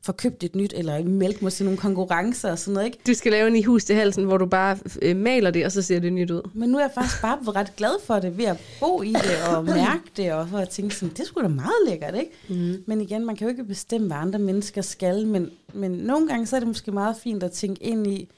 få 0.05 0.13
købt 0.13 0.45
et 0.45 0.55
nyt, 0.55 0.73
eller 0.77 1.05
melde 1.05 1.39
mig 1.43 1.53
til 1.53 1.65
nogle 1.65 1.79
konkurrencer 1.79 2.51
og 2.51 2.59
sådan 2.59 2.75
noget, 2.75 2.87
ikke? 2.87 2.99
Du 3.07 3.15
skal 3.15 3.33
lave 3.33 3.49
en 3.49 3.57
i 3.57 3.63
hus 3.63 3.85
til 3.85 3.97
halsen, 3.97 4.25
hvor 4.25 4.37
du 4.37 4.47
bare 4.47 4.79
øh, 5.03 5.17
maler 5.17 5.51
det, 5.51 5.65
og 5.65 5.73
så 5.73 5.83
ser 5.83 6.01
det 6.01 6.13
nyt 6.13 6.31
ud. 6.31 6.51
Men 6.55 6.69
nu 6.69 6.79
er 6.79 6.83
jeg 6.83 6.91
faktisk 6.95 7.23
bare 7.23 7.39
ret 7.47 7.77
glad 7.77 8.05
for 8.05 8.19
det, 8.19 8.39
ved 8.39 8.45
at 8.45 8.57
bo 8.81 9.03
i 9.03 9.13
det 9.13 9.57
og 9.57 9.65
mærke 9.85 10.03
det, 10.17 10.33
og 10.33 10.49
for 10.49 10.59
at 10.59 10.69
tænke 10.69 10.95
sådan, 10.95 11.15
det 11.17 11.27
skulle 11.27 11.49
da 11.49 11.55
meget 11.55 11.73
lækkert, 11.87 12.15
ikke? 12.15 12.31
Mm. 12.49 12.85
Men 12.87 13.01
igen, 13.01 13.27
man 13.27 13.37
kan 13.37 13.47
jo 13.47 13.51
ikke 13.51 13.65
bestemme, 13.65 14.07
hvad 14.07 14.17
andre 14.17 14.39
mennesker 14.39 14.83
skal, 14.83 15.27
men, 15.27 15.51
men 15.75 15.91
nogle 15.91 16.29
gange 16.29 16.47
så 16.47 16.57
er 16.57 16.61
det 16.61 16.69
måske 16.69 16.93
meget 16.93 17.17
fint 17.17 17.43
at 17.43 17.53
tænke 17.53 17.83
ind 17.83 18.07
i, 18.07 18.29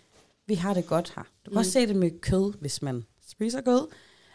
vi 0.46 0.54
har 0.54 0.74
det 0.74 0.86
godt 0.86 1.12
her. 1.16 1.22
Du 1.22 1.50
kan 1.50 1.52
mm. 1.52 1.58
også 1.58 1.70
se 1.70 1.86
det 1.86 1.96
med 1.96 2.10
kød, 2.20 2.52
hvis 2.60 2.82
man 2.82 3.04
spiser 3.30 3.60
kød, 3.60 3.86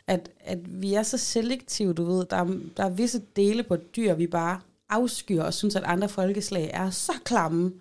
at, 0.10 0.30
at 0.39 0.82
vi 0.82 0.93
er 0.93 1.04
så 1.04 1.17
selektive, 1.17 1.93
du 1.93 2.04
ved, 2.04 2.26
der 2.30 2.38
er, 2.38 2.48
der 2.78 2.86
er 2.86 2.89
visse 2.89 3.22
dele 3.36 3.63
på 3.63 3.74
et 3.74 3.95
dyr, 3.95 4.13
vi 4.13 4.28
bare 4.28 4.60
afskyr 4.89 5.43
og 5.43 5.54
synes, 5.54 5.76
at 5.76 5.84
andre 5.84 6.10
folkeslag 6.10 6.72
er 6.74 6.89
så 6.89 7.13
klamme, 7.26 7.72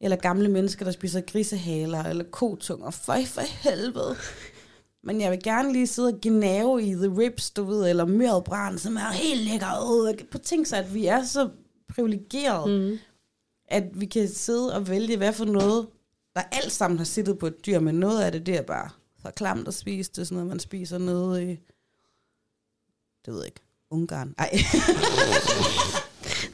eller 0.00 0.16
gamle 0.16 0.48
mennesker, 0.48 0.84
der 0.84 0.92
spiser 0.92 1.20
grisehaler, 1.20 2.04
eller 2.04 2.24
kotunger. 2.24 2.90
Føj 2.90 3.24
for 3.24 3.40
helvede. 3.40 4.16
Men 5.04 5.20
jeg 5.20 5.30
vil 5.30 5.42
gerne 5.42 5.72
lige 5.72 5.86
sidde 5.86 6.08
og 6.08 6.18
gnave 6.22 6.82
i 6.82 6.94
the 6.94 7.18
ribs, 7.18 7.50
du 7.50 7.64
ved, 7.64 7.90
eller 7.90 8.04
mørbrænd, 8.04 8.78
som 8.78 8.96
er 8.96 9.12
helt 9.12 9.40
lækker. 9.40 10.24
På 10.30 10.38
ting 10.38 10.66
så, 10.66 10.76
at 10.76 10.94
vi 10.94 11.06
er 11.06 11.24
så 11.24 11.48
privilegeret, 11.88 12.70
mm. 12.70 12.98
at 13.68 13.84
vi 13.94 14.06
kan 14.06 14.28
sidde 14.28 14.74
og 14.74 14.88
vælge, 14.88 15.16
hvad 15.16 15.32
for 15.32 15.44
noget, 15.44 15.86
der 16.34 16.42
alt 16.52 16.72
sammen 16.72 16.98
har 16.98 17.04
siddet 17.04 17.38
på 17.38 17.46
et 17.46 17.66
dyr, 17.66 17.80
men 17.80 17.94
noget 17.94 18.22
af 18.22 18.32
det, 18.32 18.46
det 18.46 18.56
er 18.56 18.62
bare 18.62 18.90
så 19.22 19.30
klamt 19.30 19.68
at 19.68 19.74
spise. 19.74 20.10
Det 20.10 20.18
er 20.18 20.24
sådan 20.24 20.36
noget, 20.36 20.48
man 20.48 20.58
spiser 20.60 20.98
nede 20.98 21.44
i, 21.44 21.56
det 23.24 23.34
ved 23.34 23.36
jeg 23.36 23.46
ikke, 23.46 23.60
Ungarn. 23.90 24.34
Ej. 24.38 24.50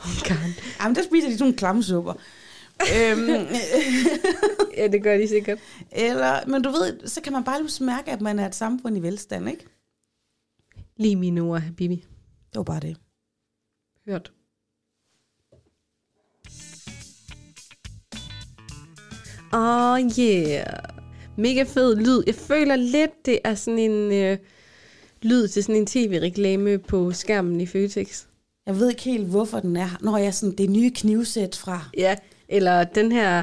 Ungarn. 0.09 0.51
Jamen, 0.81 0.97
der 0.97 1.03
spiser 1.03 1.29
de 1.29 1.35
sådan 1.35 1.45
nogle 1.45 1.57
klamsupper. 1.57 2.15
øhm, 2.95 3.29
Ja, 4.77 4.89
det 4.89 5.03
gør 5.03 5.17
de 5.17 5.29
sikkert. 5.29 5.59
eller, 5.93 6.47
men 6.47 6.63
du 6.63 6.71
ved, 6.71 7.07
så 7.09 7.21
kan 7.21 7.33
man 7.33 7.45
bare 7.45 7.63
lige 7.63 7.85
mærke, 7.85 8.11
at 8.11 8.21
man 8.21 8.39
er 8.39 8.47
et 8.47 8.55
samfund 8.55 8.97
i 8.97 9.03
velstand, 9.03 9.49
ikke? 9.49 9.67
Lige 10.97 11.17
mine 11.17 11.41
ord, 11.41 11.63
Bibi. 11.77 11.97
Det 12.53 12.57
var 12.57 12.63
bare 12.63 12.81
det. 12.81 12.97
Hørt. 14.07 14.33
Oh 19.53 20.01
yeah. 20.19 20.98
Mega 21.39 21.63
fed 21.63 21.97
lyd. 21.97 22.23
Jeg 22.27 22.35
føler 22.35 22.77
lidt, 22.77 23.27
det 23.27 23.39
er 23.45 23.55
sådan 23.55 23.79
en 23.79 24.13
øh, 24.13 24.39
lyd 25.23 25.49
til 25.49 25.65
sådan 25.65 25.77
en 25.77 25.87
tv-reklame 25.87 26.79
på 26.79 27.13
skærmen 27.13 27.61
i 27.61 27.67
Føtex. 27.67 28.25
Jeg 28.67 28.79
ved 28.79 28.89
ikke 28.89 29.03
helt, 29.03 29.27
hvorfor 29.27 29.61
den 29.61 29.77
er. 29.77 29.99
Når 30.01 30.17
jeg 30.17 30.35
sådan, 30.35 30.55
det 30.57 30.71
nye 30.71 30.91
knivsæt 30.91 31.57
fra... 31.57 31.89
Ja, 31.97 32.17
eller 32.49 32.85
den 32.85 33.13
her, 33.13 33.43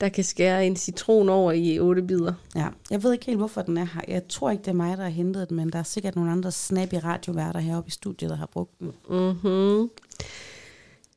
der 0.00 0.08
kan 0.08 0.24
skære 0.24 0.66
en 0.66 0.76
citron 0.76 1.28
over 1.28 1.52
i 1.52 1.80
otte 1.80 2.02
bidder. 2.02 2.32
Ja, 2.54 2.68
jeg 2.90 3.02
ved 3.02 3.12
ikke 3.12 3.26
helt, 3.26 3.38
hvorfor 3.38 3.62
den 3.62 3.76
er 3.76 3.86
her. 3.94 4.00
Jeg 4.08 4.28
tror 4.28 4.50
ikke, 4.50 4.62
det 4.62 4.70
er 4.70 4.74
mig, 4.74 4.96
der 4.96 5.02
har 5.02 5.10
hentet 5.10 5.48
den, 5.48 5.56
men 5.56 5.70
der 5.70 5.78
er 5.78 5.82
sikkert 5.82 6.16
nogle 6.16 6.30
andre 6.30 6.52
snappy 6.52 6.94
radioværter 6.94 7.60
heroppe 7.60 7.88
i 7.88 7.90
studiet, 7.90 8.30
der 8.30 8.36
har 8.36 8.48
brugt 8.52 8.80
den. 8.80 8.92
Mhm. 9.10 9.90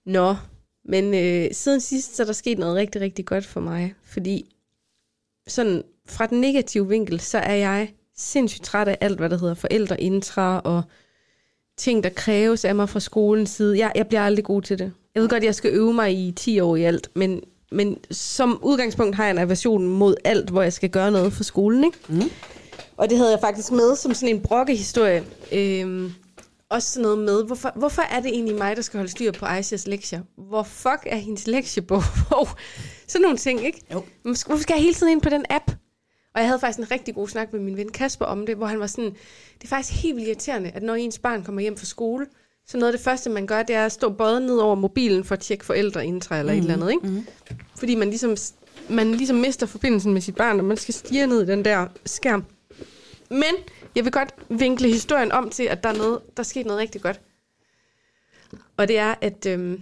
Nå, 0.06 0.36
men 0.86 1.14
øh, 1.14 1.54
siden 1.54 1.80
sidst, 1.80 2.16
så 2.16 2.24
er 2.24 2.26
der 2.26 2.34
sket 2.34 2.58
noget 2.58 2.76
rigtig, 2.76 3.02
rigtig 3.02 3.26
godt 3.26 3.46
for 3.46 3.60
mig. 3.60 3.94
Fordi 4.04 4.53
sådan 5.48 5.84
fra 6.08 6.26
den 6.26 6.42
negative 6.42 6.88
vinkel, 6.88 7.20
så 7.20 7.38
er 7.38 7.56
jeg 7.56 7.94
sindssygt 8.18 8.64
træt 8.64 8.88
af 8.88 8.98
alt, 9.02 9.20
hvad 9.20 9.30
der 9.30 9.38
hedder 9.38 9.54
forældreintra 9.54 10.60
og 10.60 10.84
ting, 11.78 12.04
der 12.04 12.10
kræves 12.10 12.66
af 12.66 12.76
mig 12.76 12.90
fra 12.90 13.00
skolens 13.00 13.50
side. 13.50 13.78
Jeg, 13.78 13.92
jeg 13.96 14.08
bliver 14.08 14.22
aldrig 14.22 14.46
god 14.46 14.62
til 14.62 14.80
det. 14.80 14.92
Jeg 15.16 15.22
ved 15.22 15.30
godt, 15.30 15.44
jeg 15.44 15.56
skal 15.56 15.74
øve 15.74 15.94
mig 15.94 16.14
i 16.28 16.32
10 16.32 16.60
år 16.60 16.76
i 16.76 16.84
alt, 16.84 17.10
men, 17.16 17.42
men 17.72 17.98
som 18.12 18.60
udgangspunkt 18.64 19.16
har 19.16 19.24
jeg 19.24 19.32
en 19.32 19.38
aversion 19.38 19.88
mod 19.88 20.16
alt, 20.24 20.50
hvor 20.50 20.62
jeg 20.62 20.74
skal 20.74 20.90
gøre 20.90 21.12
noget 21.12 21.34
for 21.34 21.44
skolen. 21.44 21.84
Ikke? 21.84 21.98
Mm. 22.08 22.32
Og 22.98 23.10
det 23.10 23.18
havde 23.18 23.32
jeg 23.32 23.40
faktisk 23.40 23.72
med 23.72 23.96
som 23.96 24.14
sådan 24.14 24.36
en 24.36 24.42
brokkehistorie. 24.42 25.24
Øhm, 25.52 26.12
også 26.70 26.90
sådan 26.90 27.04
noget 27.04 27.18
med, 27.18 27.46
hvorfor, 27.46 27.72
hvorfor 27.76 28.02
er 28.02 28.20
det 28.20 28.30
egentlig 28.30 28.56
mig, 28.56 28.76
der 28.76 28.82
skal 28.82 28.98
holde 28.98 29.12
styr 29.12 29.32
på 29.32 29.46
Aisha's 29.46 29.84
lektier? 29.86 30.22
Hvor 30.38 30.64
fuck 30.64 31.00
er 31.06 31.16
hendes 31.16 31.48
lektiebog? 31.48 32.04
sådan 33.14 33.22
nogle 33.22 33.38
ting, 33.38 33.66
ikke? 33.66 33.82
Jo. 33.94 34.04
Hvorfor 34.22 34.58
skal 34.58 34.74
jeg 34.74 34.82
hele 34.82 34.94
tiden 34.94 35.12
ind 35.12 35.22
på 35.22 35.30
den 35.30 35.46
app? 35.50 35.72
Og 36.36 36.42
jeg 36.42 36.48
havde 36.48 36.60
faktisk 36.60 36.80
en 36.80 36.92
rigtig 36.92 37.16
god 37.16 37.28
snak 37.28 37.54
med 37.54 37.62
min 37.62 37.78
ven 37.78 37.92
Kasper 37.92 38.26
om 38.26 38.46
det, 38.46 38.56
hvor 38.56 38.66
han 38.66 38.80
var 38.80 38.88
sådan, 38.88 39.10
det 39.54 39.64
er 39.64 39.68
faktisk 39.68 40.02
helt 40.04 40.16
vildt 40.16 40.28
irriterende, 40.28 40.70
at 40.70 40.84
når 40.84 40.96
ens 40.96 41.20
barn 41.20 41.44
kommer 41.44 41.62
hjem 41.62 41.78
fra 41.78 41.86
skole, 41.86 42.26
så 42.68 42.78
noget 42.78 42.94
af 42.94 42.98
det 42.98 43.04
første, 43.04 43.30
man 43.30 43.48
gør, 43.48 43.64
det 43.64 43.76
er 43.76 43.86
at 43.86 43.92
stå 43.92 44.10
både 44.10 44.42
ned 44.42 44.58
over 44.58 44.76
mobilen 44.76 45.24
for 45.24 45.36
at 45.36 45.40
tjekke 45.40 45.66
forældreintra 45.66 46.40
eller 46.40 46.54
mm. 46.54 46.60
et 46.60 46.62
eller 46.62 46.74
andet, 46.74 46.92
ikke? 46.92 47.08
Mm. 47.08 47.26
Fordi 47.76 47.96
man 47.96 48.10
ligesom, 48.10 48.38
man 48.90 49.12
ligesom 49.12 49.36
mister 49.36 49.66
forbindelsen 49.66 50.14
med 50.14 50.22
sit 50.22 50.36
barn, 50.36 50.60
og 50.60 50.66
man 50.66 50.78
skal 50.78 50.94
stige 50.94 51.28
ned 51.28 51.44
i 51.44 51.46
den 51.46 51.66
der 51.66 51.88
skærm. 52.06 52.46
Men 53.30 53.54
jeg 53.96 54.04
vil 54.04 54.12
godt 54.12 54.36
vinkle 54.50 54.88
historien 54.88 55.32
om 55.32 55.50
til, 55.50 55.64
at 55.64 55.84
der 55.84 55.90
er 55.90 55.98
noget, 55.98 56.20
der 56.38 56.44
er 56.44 56.46
sket 56.46 56.66
noget 56.66 56.80
rigtig 56.80 57.02
godt. 57.02 57.22
Og 58.78 58.88
det 58.88 58.98
er, 58.98 59.16
at 59.22 59.46
øhm, 59.46 59.82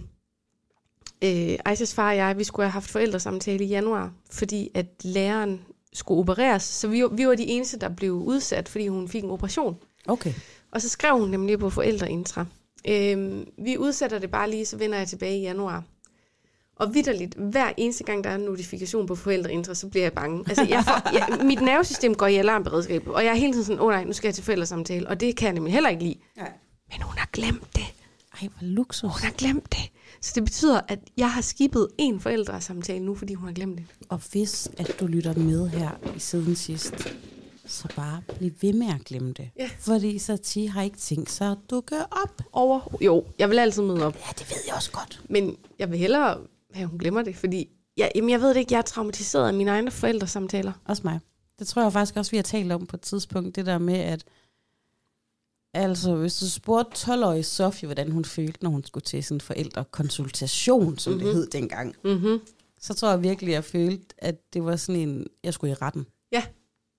øh, 1.22 1.58
Aisas 1.64 1.94
far 1.94 2.10
og 2.10 2.16
jeg, 2.16 2.38
vi 2.38 2.44
skulle 2.44 2.66
have 2.66 2.72
haft 2.72 2.90
forældresamtale 2.90 3.64
i 3.64 3.68
januar, 3.68 4.12
fordi 4.30 4.70
at 4.74 4.86
læreren 5.02 5.60
skulle 5.92 6.18
opereres. 6.18 6.62
Så 6.62 6.88
vi, 6.88 7.04
vi 7.12 7.26
var 7.26 7.34
de 7.34 7.46
eneste, 7.46 7.78
der 7.78 7.88
blev 7.88 8.12
udsat, 8.12 8.68
fordi 8.68 8.88
hun 8.88 9.08
fik 9.08 9.24
en 9.24 9.30
operation. 9.30 9.76
Okay. 10.08 10.32
Og 10.72 10.82
så 10.82 10.88
skrev 10.88 11.18
hun 11.18 11.28
nemlig 11.28 11.58
på 11.58 11.70
forældreintra. 11.70 12.46
Øhm, 12.88 13.46
vi 13.58 13.78
udsætter 13.78 14.18
det 14.18 14.30
bare 14.30 14.50
lige, 14.50 14.66
så 14.66 14.76
vender 14.76 14.98
jeg 14.98 15.08
tilbage 15.08 15.38
i 15.38 15.42
januar. 15.42 15.84
Og 16.76 16.94
vidderligt, 16.94 17.34
hver 17.34 17.72
eneste 17.76 18.04
gang, 18.04 18.24
der 18.24 18.30
er 18.30 18.34
en 18.34 18.40
notifikation 18.40 19.06
på 19.06 19.14
forældreintra, 19.14 19.74
så 19.74 19.88
bliver 19.88 20.04
jeg 20.04 20.12
bange. 20.12 20.44
Altså, 20.48 20.66
jeg 20.68 20.84
får, 20.84 21.12
jeg, 21.12 21.38
mit 21.50 21.60
nervesystem 21.60 22.14
går 22.14 22.26
i 22.26 22.36
alarmberedskab, 22.36 23.08
og 23.08 23.24
jeg 23.24 23.30
er 23.30 23.34
hele 23.34 23.52
tiden 23.52 23.64
sådan, 23.64 23.80
åh 23.80 23.86
oh, 23.86 23.92
nej, 23.92 24.04
nu 24.04 24.12
skal 24.12 24.28
jeg 24.28 24.34
til 24.34 24.44
forældresamtale, 24.44 25.08
og 25.08 25.20
det 25.20 25.36
kan 25.36 25.46
jeg 25.46 25.54
nemlig 25.54 25.72
heller 25.72 25.90
ikke 25.90 26.02
lide. 26.02 26.18
Nej. 26.36 26.52
Men 26.92 27.02
hun 27.02 27.14
har 27.18 27.28
glemt 27.32 27.76
det. 27.76 27.84
Ej, 28.40 28.48
hvor 28.48 28.66
luksus. 28.66 29.02
Hun 29.02 29.22
har 29.22 29.30
glemt 29.30 29.72
det. 29.72 29.90
Så 30.22 30.32
det 30.34 30.44
betyder, 30.44 30.80
at 30.88 30.98
jeg 31.16 31.32
har 31.32 31.40
skibet 31.40 31.88
en 31.98 32.20
forældresamtale 32.20 33.04
nu, 33.04 33.14
fordi 33.14 33.34
hun 33.34 33.48
har 33.48 33.54
glemt 33.54 33.78
det. 33.78 33.86
Og 34.08 34.20
hvis 34.32 34.70
at 34.78 34.96
du 35.00 35.06
lytter 35.06 35.34
med 35.34 35.68
her 35.68 35.90
i 36.16 36.18
siden 36.18 36.56
sidst, 36.56 36.94
så 37.66 37.88
bare 37.96 38.22
bliv 38.38 38.50
ved 38.60 38.72
med 38.72 38.86
at 38.86 39.04
glemme 39.04 39.32
det. 39.32 39.50
Ja. 39.58 39.70
Fordi 39.78 40.18
Sati 40.18 40.66
har 40.66 40.82
ikke 40.82 40.98
tænkt 40.98 41.30
sig 41.30 41.50
at 41.50 41.58
dukke 41.70 41.96
op. 42.00 42.42
Over. 42.52 42.96
Jo, 43.00 43.24
jeg 43.38 43.50
vil 43.50 43.58
altid 43.58 43.82
møde 43.82 44.06
op. 44.06 44.14
Ja, 44.14 44.32
det 44.38 44.50
ved 44.50 44.56
jeg 44.66 44.74
også 44.74 44.90
godt. 44.90 45.22
Men 45.28 45.56
jeg 45.78 45.90
vil 45.90 45.98
hellere 45.98 46.38
have, 46.74 46.84
at 46.84 46.88
hun 46.88 46.98
glemmer 46.98 47.22
det, 47.22 47.36
fordi 47.36 47.68
jeg, 47.96 48.12
jamen, 48.14 48.30
jeg 48.30 48.40
ved 48.40 48.48
det 48.48 48.56
ikke, 48.56 48.72
jeg 48.72 48.78
er 48.78 48.82
traumatiseret 48.82 49.48
af 49.48 49.54
mine 49.54 49.70
egne 49.70 49.90
forældresamtaler. 49.90 50.72
Også 50.84 51.02
mig. 51.04 51.20
Det 51.58 51.66
tror 51.66 51.82
jeg 51.82 51.92
faktisk 51.92 52.16
også, 52.16 52.30
vi 52.30 52.36
har 52.36 52.42
talt 52.42 52.72
om 52.72 52.86
på 52.86 52.96
et 52.96 53.00
tidspunkt. 53.00 53.56
Det 53.56 53.66
der 53.66 53.78
med, 53.78 53.98
at 53.98 54.24
altså, 55.74 56.14
hvis 56.14 56.38
du 56.38 56.50
spurgte 56.50 57.12
12-årige 57.12 57.42
Sofie, 57.42 57.86
hvordan 57.86 58.10
hun 58.12 58.24
følte, 58.24 58.58
når 58.62 58.70
hun 58.70 58.84
skulle 58.84 59.04
til 59.04 59.24
en 59.32 59.40
forældrekonsultation, 59.40 60.98
som 60.98 61.12
mm-hmm. 61.12 61.26
det 61.26 61.34
hed 61.34 61.46
dengang, 61.46 61.96
Mm-hmm. 62.04 62.40
så 62.80 62.94
tror 62.94 63.10
jeg 63.10 63.22
virkelig, 63.22 63.52
jeg 63.52 63.64
følte, 63.64 64.14
at 64.18 64.52
det 64.54 64.64
var 64.64 64.76
sådan 64.76 65.00
en, 65.08 65.26
jeg 65.44 65.54
skulle 65.54 65.70
i 65.70 65.74
retten. 65.74 66.06
Ja, 66.32 66.44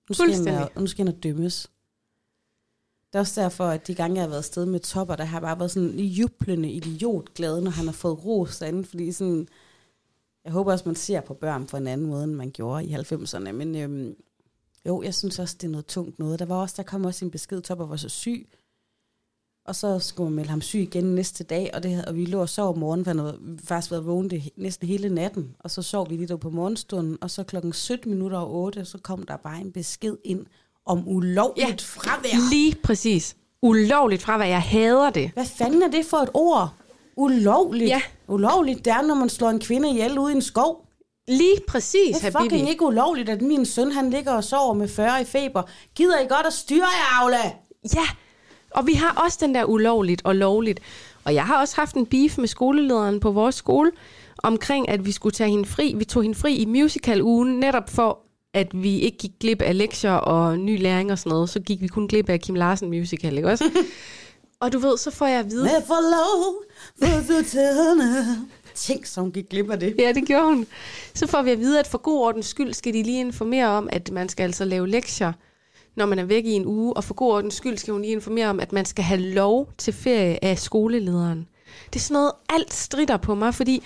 Nu 0.08 0.14
skal, 0.14 0.24
Fuldstændig. 0.26 0.52
jeg, 0.52 0.68
nu 0.76 0.86
skal 0.86 1.06
jeg 1.06 1.22
dømmes. 1.22 1.70
Det 3.12 3.18
er 3.18 3.20
også 3.20 3.40
derfor, 3.40 3.64
at 3.64 3.86
de 3.86 3.94
gange, 3.94 4.14
jeg 4.14 4.22
har 4.22 4.28
været 4.28 4.38
afsted 4.38 4.66
med 4.66 4.80
topper, 4.80 5.16
der 5.16 5.24
har 5.24 5.40
bare 5.40 5.58
været 5.58 5.70
sådan 5.70 5.98
jublende 5.98 6.70
idiotglad, 6.70 7.60
når 7.60 7.70
han 7.70 7.84
har 7.84 7.92
fået 7.92 8.24
ros 8.24 8.58
derinde, 8.58 8.84
fordi 8.84 9.12
sådan, 9.12 9.48
jeg 10.44 10.52
håber 10.52 10.72
også, 10.72 10.84
man 10.86 10.96
ser 10.96 11.20
på 11.20 11.34
børn 11.34 11.66
på 11.66 11.76
en 11.76 11.86
anden 11.86 12.06
måde, 12.06 12.24
end 12.24 12.32
man 12.32 12.50
gjorde 12.50 12.84
i 12.84 12.94
90'erne, 12.94 13.52
men 13.52 13.76
øhm, 13.76 14.16
jo, 14.86 15.02
jeg 15.02 15.14
synes 15.14 15.38
også, 15.38 15.56
det 15.60 15.66
er 15.66 15.70
noget 15.70 15.86
tungt 15.86 16.18
noget. 16.18 16.38
Der 16.38 16.44
var 16.46 16.56
også, 16.56 16.74
der 16.76 16.82
kom 16.82 17.04
også 17.04 17.24
en 17.24 17.30
besked, 17.30 17.60
topper 17.62 17.86
var 17.86 17.96
så 17.96 18.08
syg, 18.08 18.48
og 19.66 19.76
så 19.76 19.98
skulle 19.98 20.30
man 20.30 20.36
melde 20.36 20.50
ham 20.50 20.60
syg 20.60 20.78
igen 20.80 21.04
næste 21.04 21.44
dag, 21.44 21.70
og, 21.74 21.82
det, 21.82 22.04
og 22.04 22.16
vi 22.16 22.24
lå 22.24 22.40
og 22.40 22.48
sov 22.48 22.68
om 22.68 22.78
morgenen, 22.78 23.04
for 23.04 23.10
han 23.10 23.18
havde 23.18 23.38
faktisk 23.64 23.90
været 23.90 24.06
vågen 24.06 24.30
det, 24.30 24.42
næsten 24.56 24.88
hele 24.88 25.08
natten, 25.08 25.54
og 25.60 25.70
så 25.70 25.82
sov 25.82 26.10
vi 26.10 26.16
lige 26.16 26.28
der 26.28 26.36
på 26.36 26.50
morgenstunden, 26.50 27.18
og 27.20 27.30
så 27.30 27.42
klokken 27.42 27.72
17 27.72 28.10
minutter 28.12 28.38
over 28.38 28.66
8, 28.66 28.84
så 28.84 28.98
kom 28.98 29.22
der 29.22 29.36
bare 29.36 29.60
en 29.60 29.72
besked 29.72 30.16
ind 30.24 30.46
om 30.86 31.08
ulovligt 31.08 31.68
Ja. 31.68 31.74
fravær. 32.00 32.50
lige 32.50 32.74
præcis. 32.82 33.36
Ulovligt 33.62 34.22
fra, 34.22 34.36
hvad 34.36 34.46
jeg 34.48 34.62
hader 34.62 35.10
det. 35.10 35.30
Hvad 35.34 35.44
fanden 35.44 35.82
er 35.82 35.88
det 35.90 36.06
for 36.06 36.16
et 36.16 36.30
ord? 36.34 36.68
Ulovligt? 37.16 37.88
Ja. 37.88 38.00
Ulovligt, 38.28 38.84
det 38.84 38.92
er, 38.92 39.02
når 39.02 39.14
man 39.14 39.28
slår 39.28 39.50
en 39.50 39.60
kvinde 39.60 39.90
ihjel 39.90 40.18
ude 40.18 40.32
i 40.32 40.36
en 40.36 40.42
skov. 40.42 40.86
Lige 41.28 41.56
præcis, 41.68 42.16
Det 42.16 42.26
er 42.26 42.30
fucking 42.30 42.52
Habibi. 42.52 42.70
ikke 42.70 42.84
ulovligt, 42.84 43.28
at 43.28 43.42
min 43.42 43.66
søn 43.66 43.92
han 43.92 44.10
ligger 44.10 44.32
og 44.32 44.44
sover 44.44 44.74
med 44.74 44.88
40 44.88 45.20
i 45.20 45.24
feber. 45.24 45.62
Gider 45.94 46.20
I 46.20 46.26
godt 46.26 46.46
at 46.46 46.52
styre 46.52 46.84
jer, 46.86 47.22
Aula? 47.22 47.52
Ja, 47.94 48.06
og 48.74 48.86
vi 48.86 48.92
har 48.92 49.22
også 49.24 49.38
den 49.40 49.54
der 49.54 49.64
ulovligt 49.64 50.22
og 50.24 50.36
lovligt. 50.36 50.80
Og 51.24 51.34
jeg 51.34 51.46
har 51.46 51.60
også 51.60 51.76
haft 51.76 51.96
en 51.96 52.06
beef 52.06 52.38
med 52.38 52.48
skolelederen 52.48 53.20
på 53.20 53.30
vores 53.30 53.54
skole, 53.54 53.90
omkring 54.38 54.88
at 54.88 55.06
vi 55.06 55.12
skulle 55.12 55.32
tage 55.32 55.50
hende 55.50 55.64
fri. 55.64 55.94
Vi 55.96 56.04
tog 56.04 56.22
hende 56.22 56.38
fri 56.38 56.56
i 56.56 56.64
musical-ugen, 56.64 57.60
netop 57.60 57.90
for 57.90 58.18
at 58.54 58.68
vi 58.82 58.98
ikke 58.98 59.18
gik 59.18 59.30
glip 59.40 59.62
af 59.62 59.78
lektier 59.78 60.12
og 60.12 60.58
ny 60.58 60.82
læring 60.82 61.12
og 61.12 61.18
sådan 61.18 61.30
noget. 61.30 61.50
Så 61.50 61.60
gik 61.60 61.80
vi 61.80 61.86
kun 61.86 62.08
glip 62.08 62.28
af 62.28 62.40
Kim 62.40 62.54
Larsen 62.54 62.88
musical, 62.90 63.36
ikke 63.36 63.48
også? 63.48 63.64
og 64.62 64.72
du 64.72 64.78
ved, 64.78 64.98
så 64.98 65.10
får 65.10 65.26
jeg 65.26 65.38
at 65.38 65.50
vide... 65.50 65.68
For 65.86 66.10
lov, 66.10 66.54
for 66.98 67.32
du. 68.36 68.46
Tænk, 68.74 69.06
så 69.06 69.20
hun 69.20 69.32
gik 69.32 69.48
glip 69.48 69.70
af 69.70 69.80
det. 69.80 69.94
Ja, 69.98 70.12
det 70.12 70.26
gjorde 70.26 70.44
hun. 70.44 70.66
Så 71.14 71.26
får 71.26 71.42
vi 71.42 71.50
at 71.50 71.58
vide, 71.58 71.80
at 71.80 71.86
for 71.86 71.98
god 71.98 72.20
ordens 72.20 72.46
skyld 72.46 72.74
skal 72.74 72.94
de 72.94 73.02
lige 73.02 73.20
informere 73.20 73.68
om, 73.68 73.88
at 73.92 74.10
man 74.10 74.28
skal 74.28 74.44
altså 74.44 74.64
lave 74.64 74.88
lektier, 74.88 75.32
når 75.96 76.06
man 76.06 76.18
er 76.18 76.24
væk 76.24 76.44
i 76.44 76.52
en 76.52 76.66
uge. 76.66 76.96
Og 76.96 77.04
for 77.04 77.14
god 77.14 77.32
ordens 77.32 77.54
skyld 77.54 77.76
skal 77.76 77.92
hun 77.92 78.02
lige 78.02 78.12
informere 78.12 78.48
om, 78.48 78.60
at 78.60 78.72
man 78.72 78.84
skal 78.84 79.04
have 79.04 79.20
lov 79.20 79.72
til 79.78 79.92
ferie 79.92 80.44
af 80.44 80.58
skolelederen. 80.58 81.46
Det 81.86 81.96
er 81.96 82.00
sådan 82.00 82.14
noget, 82.14 82.32
alt 82.48 82.74
strider 82.74 83.16
på 83.16 83.34
mig, 83.34 83.54
fordi 83.54 83.82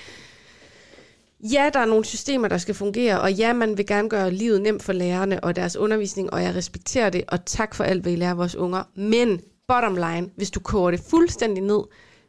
ja, 1.40 1.70
der 1.72 1.80
er 1.80 1.86
nogle 1.86 2.04
systemer, 2.04 2.48
der 2.48 2.58
skal 2.58 2.74
fungere, 2.74 3.20
og 3.20 3.32
ja, 3.32 3.52
man 3.52 3.76
vil 3.76 3.86
gerne 3.86 4.08
gøre 4.08 4.30
livet 4.30 4.62
nemt 4.62 4.82
for 4.82 4.92
lærerne 4.92 5.44
og 5.44 5.56
deres 5.56 5.76
undervisning, 5.76 6.32
og 6.32 6.42
jeg 6.42 6.54
respekterer 6.54 7.10
det, 7.10 7.24
og 7.28 7.44
tak 7.44 7.74
for 7.74 7.84
alt, 7.84 8.02
hvad 8.02 8.12
I 8.12 8.16
lærer 8.16 8.34
vores 8.34 8.56
unger. 8.56 8.82
Men 8.94 9.40
bottom 9.68 9.94
line, 9.94 10.30
hvis 10.36 10.50
du 10.50 10.60
koger 10.60 10.90
det 10.90 11.00
fuldstændig 11.10 11.62
ned, 11.62 11.80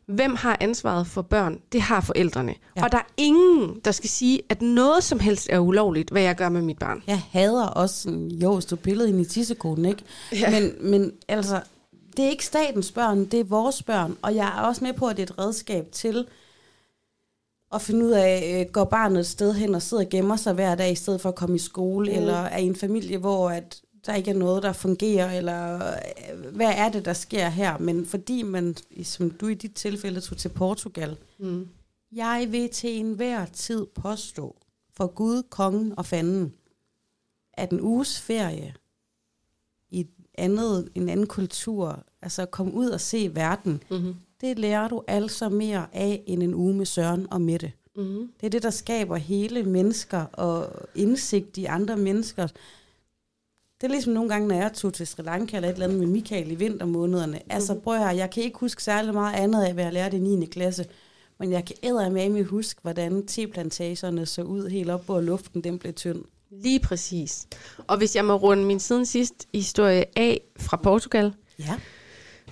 hvem 0.09 0.35
har 0.35 0.57
ansvaret 0.59 1.07
for 1.07 1.21
børn? 1.21 1.59
Det 1.71 1.81
har 1.81 2.01
forældrene. 2.01 2.55
Ja. 2.75 2.83
Og 2.83 2.91
der 2.91 2.97
er 2.97 3.07
ingen, 3.17 3.81
der 3.85 3.91
skal 3.91 4.09
sige, 4.09 4.41
at 4.49 4.61
noget 4.61 5.03
som 5.03 5.19
helst 5.19 5.47
er 5.49 5.59
ulovligt, 5.59 6.09
hvad 6.09 6.21
jeg 6.21 6.35
gør 6.35 6.49
med 6.49 6.61
mit 6.61 6.79
barn. 6.79 7.03
Jeg 7.07 7.21
hader 7.31 7.65
også, 7.65 8.01
sådan, 8.01 8.27
jo, 8.27 8.53
hvis 8.53 8.65
du 8.65 8.75
pillede 8.75 9.09
ind 9.09 9.21
i 9.21 9.25
tissekoden, 9.25 9.85
ikke? 9.85 10.03
Ja. 10.31 10.49
Men, 10.49 10.91
men 10.91 11.11
altså, 11.27 11.61
det 12.17 12.25
er 12.25 12.29
ikke 12.29 12.45
statens 12.45 12.91
børn, 12.91 13.25
det 13.25 13.39
er 13.39 13.43
vores 13.43 13.83
børn. 13.83 14.17
Og 14.21 14.35
jeg 14.35 14.47
er 14.47 14.61
også 14.61 14.83
med 14.83 14.93
på, 14.93 15.07
at 15.07 15.17
det 15.17 15.29
er 15.29 15.33
et 15.33 15.39
redskab 15.39 15.91
til 15.91 16.27
at 17.73 17.81
finde 17.81 18.05
ud 18.05 18.11
af, 18.11 18.59
øh, 18.59 18.71
går 18.71 18.83
barnet 18.83 19.19
et 19.19 19.27
sted 19.27 19.53
hen 19.53 19.75
og 19.75 19.81
sidder 19.81 20.03
og 20.03 20.09
gemmer 20.09 20.35
sig 20.35 20.53
hver 20.53 20.75
dag, 20.75 20.91
i 20.91 20.95
stedet 20.95 21.21
for 21.21 21.29
at 21.29 21.35
komme 21.35 21.55
i 21.55 21.59
skole, 21.59 22.11
mm. 22.11 22.17
eller 22.17 22.37
er 22.37 22.57
i 22.57 22.65
en 22.65 22.75
familie, 22.75 23.17
hvor 23.17 23.49
at 23.49 23.81
der 24.09 24.15
ikke 24.15 24.31
er 24.31 24.35
noget, 24.35 24.63
der 24.63 24.73
fungerer, 24.73 25.37
eller 25.37 25.75
øh, 26.33 26.55
hvad 26.55 26.71
er 26.75 26.89
det, 26.89 27.05
der 27.05 27.13
sker 27.13 27.49
her? 27.49 27.77
Men 27.77 28.05
fordi 28.05 28.43
man, 28.43 28.75
som 29.03 29.31
du 29.31 29.47
i 29.47 29.53
dit 29.53 29.73
tilfælde 29.73 30.21
tog 30.21 30.37
til 30.37 30.49
Portugal, 30.49 31.17
Mm. 31.39 31.67
jeg 32.11 32.47
vil 32.49 32.69
til 32.69 32.89
enhver 32.99 33.45
tid 33.45 33.85
påstå, 33.95 34.55
for 34.97 35.07
Gud, 35.07 35.43
kongen 35.49 35.93
og 35.97 36.05
fanden, 36.05 36.53
at 37.53 37.69
en 37.71 37.81
uges 37.81 38.21
ferie 38.21 38.73
i 39.89 39.99
et 39.99 40.07
andet, 40.37 40.89
en 40.95 41.09
anden 41.09 41.27
kultur, 41.27 42.03
altså 42.21 42.45
komme 42.45 42.73
ud 42.73 42.89
og 42.89 43.01
se 43.01 43.35
verden, 43.35 43.83
Mm-hmm. 43.89 44.15
det 44.41 44.59
lærer 44.59 44.87
du 44.87 45.03
altså 45.07 45.49
mere 45.49 45.85
af 45.93 46.23
end 46.27 46.43
en 46.43 46.53
uge 46.53 46.73
med 46.73 46.85
Søren 46.85 47.27
og 47.33 47.41
Mette. 47.41 47.71
Mm-hmm. 47.95 48.31
Det 48.39 48.45
er 48.45 48.49
det, 48.49 48.63
der 48.63 48.69
skaber 48.69 49.15
hele 49.17 49.63
mennesker 49.63 50.25
og 50.33 50.69
indsigt 50.95 51.57
i 51.57 51.65
andre 51.65 51.97
mennesker. 51.97 52.47
Det 53.81 53.87
er 53.87 53.91
ligesom 53.91 54.13
nogle 54.13 54.29
gange, 54.29 54.47
når 54.47 54.55
jeg 54.55 54.73
tog 54.73 54.93
til 54.93 55.07
Sri 55.07 55.23
Lanka 55.23 55.55
eller 55.55 55.69
et 55.69 55.73
eller 55.73 55.85
andet 55.85 55.99
med 55.99 56.07
Michael 56.07 56.51
i 56.51 56.55
vintermånederne. 56.55 57.31
Mhm. 57.33 57.45
Altså, 57.49 57.75
prøv 57.75 57.97
høre, 57.97 58.07
jeg 58.07 58.29
kan 58.29 58.43
ikke 58.43 58.59
huske 58.59 58.83
særlig 58.83 59.13
meget 59.13 59.35
andet 59.35 59.63
af, 59.63 59.73
hvad 59.73 59.83
jeg 59.83 59.93
lærte 59.93 60.17
i 60.17 60.19
9. 60.19 60.45
klasse. 60.45 60.85
Men 61.39 61.51
jeg 61.51 61.65
kan 61.65 61.75
eddermame 61.83 62.43
huske, 62.43 62.79
hvordan 62.81 63.25
teplantagerne 63.27 64.25
så 64.25 64.41
ud 64.41 64.69
helt 64.69 64.89
op, 64.89 65.05
hvor 65.05 65.21
luften 65.21 65.61
den 65.63 65.79
blev 65.79 65.93
tynd. 65.93 66.23
Lige 66.51 66.79
præcis. 66.79 67.47
Og 67.87 67.97
hvis 67.97 68.15
jeg 68.15 68.25
må 68.25 68.35
runde 68.35 68.63
min 68.63 68.79
siden 68.79 69.05
sidst 69.05 69.33
historie 69.53 70.05
af 70.15 70.41
fra 70.59 70.77
Portugal, 70.77 71.33
Ja. 71.59 71.75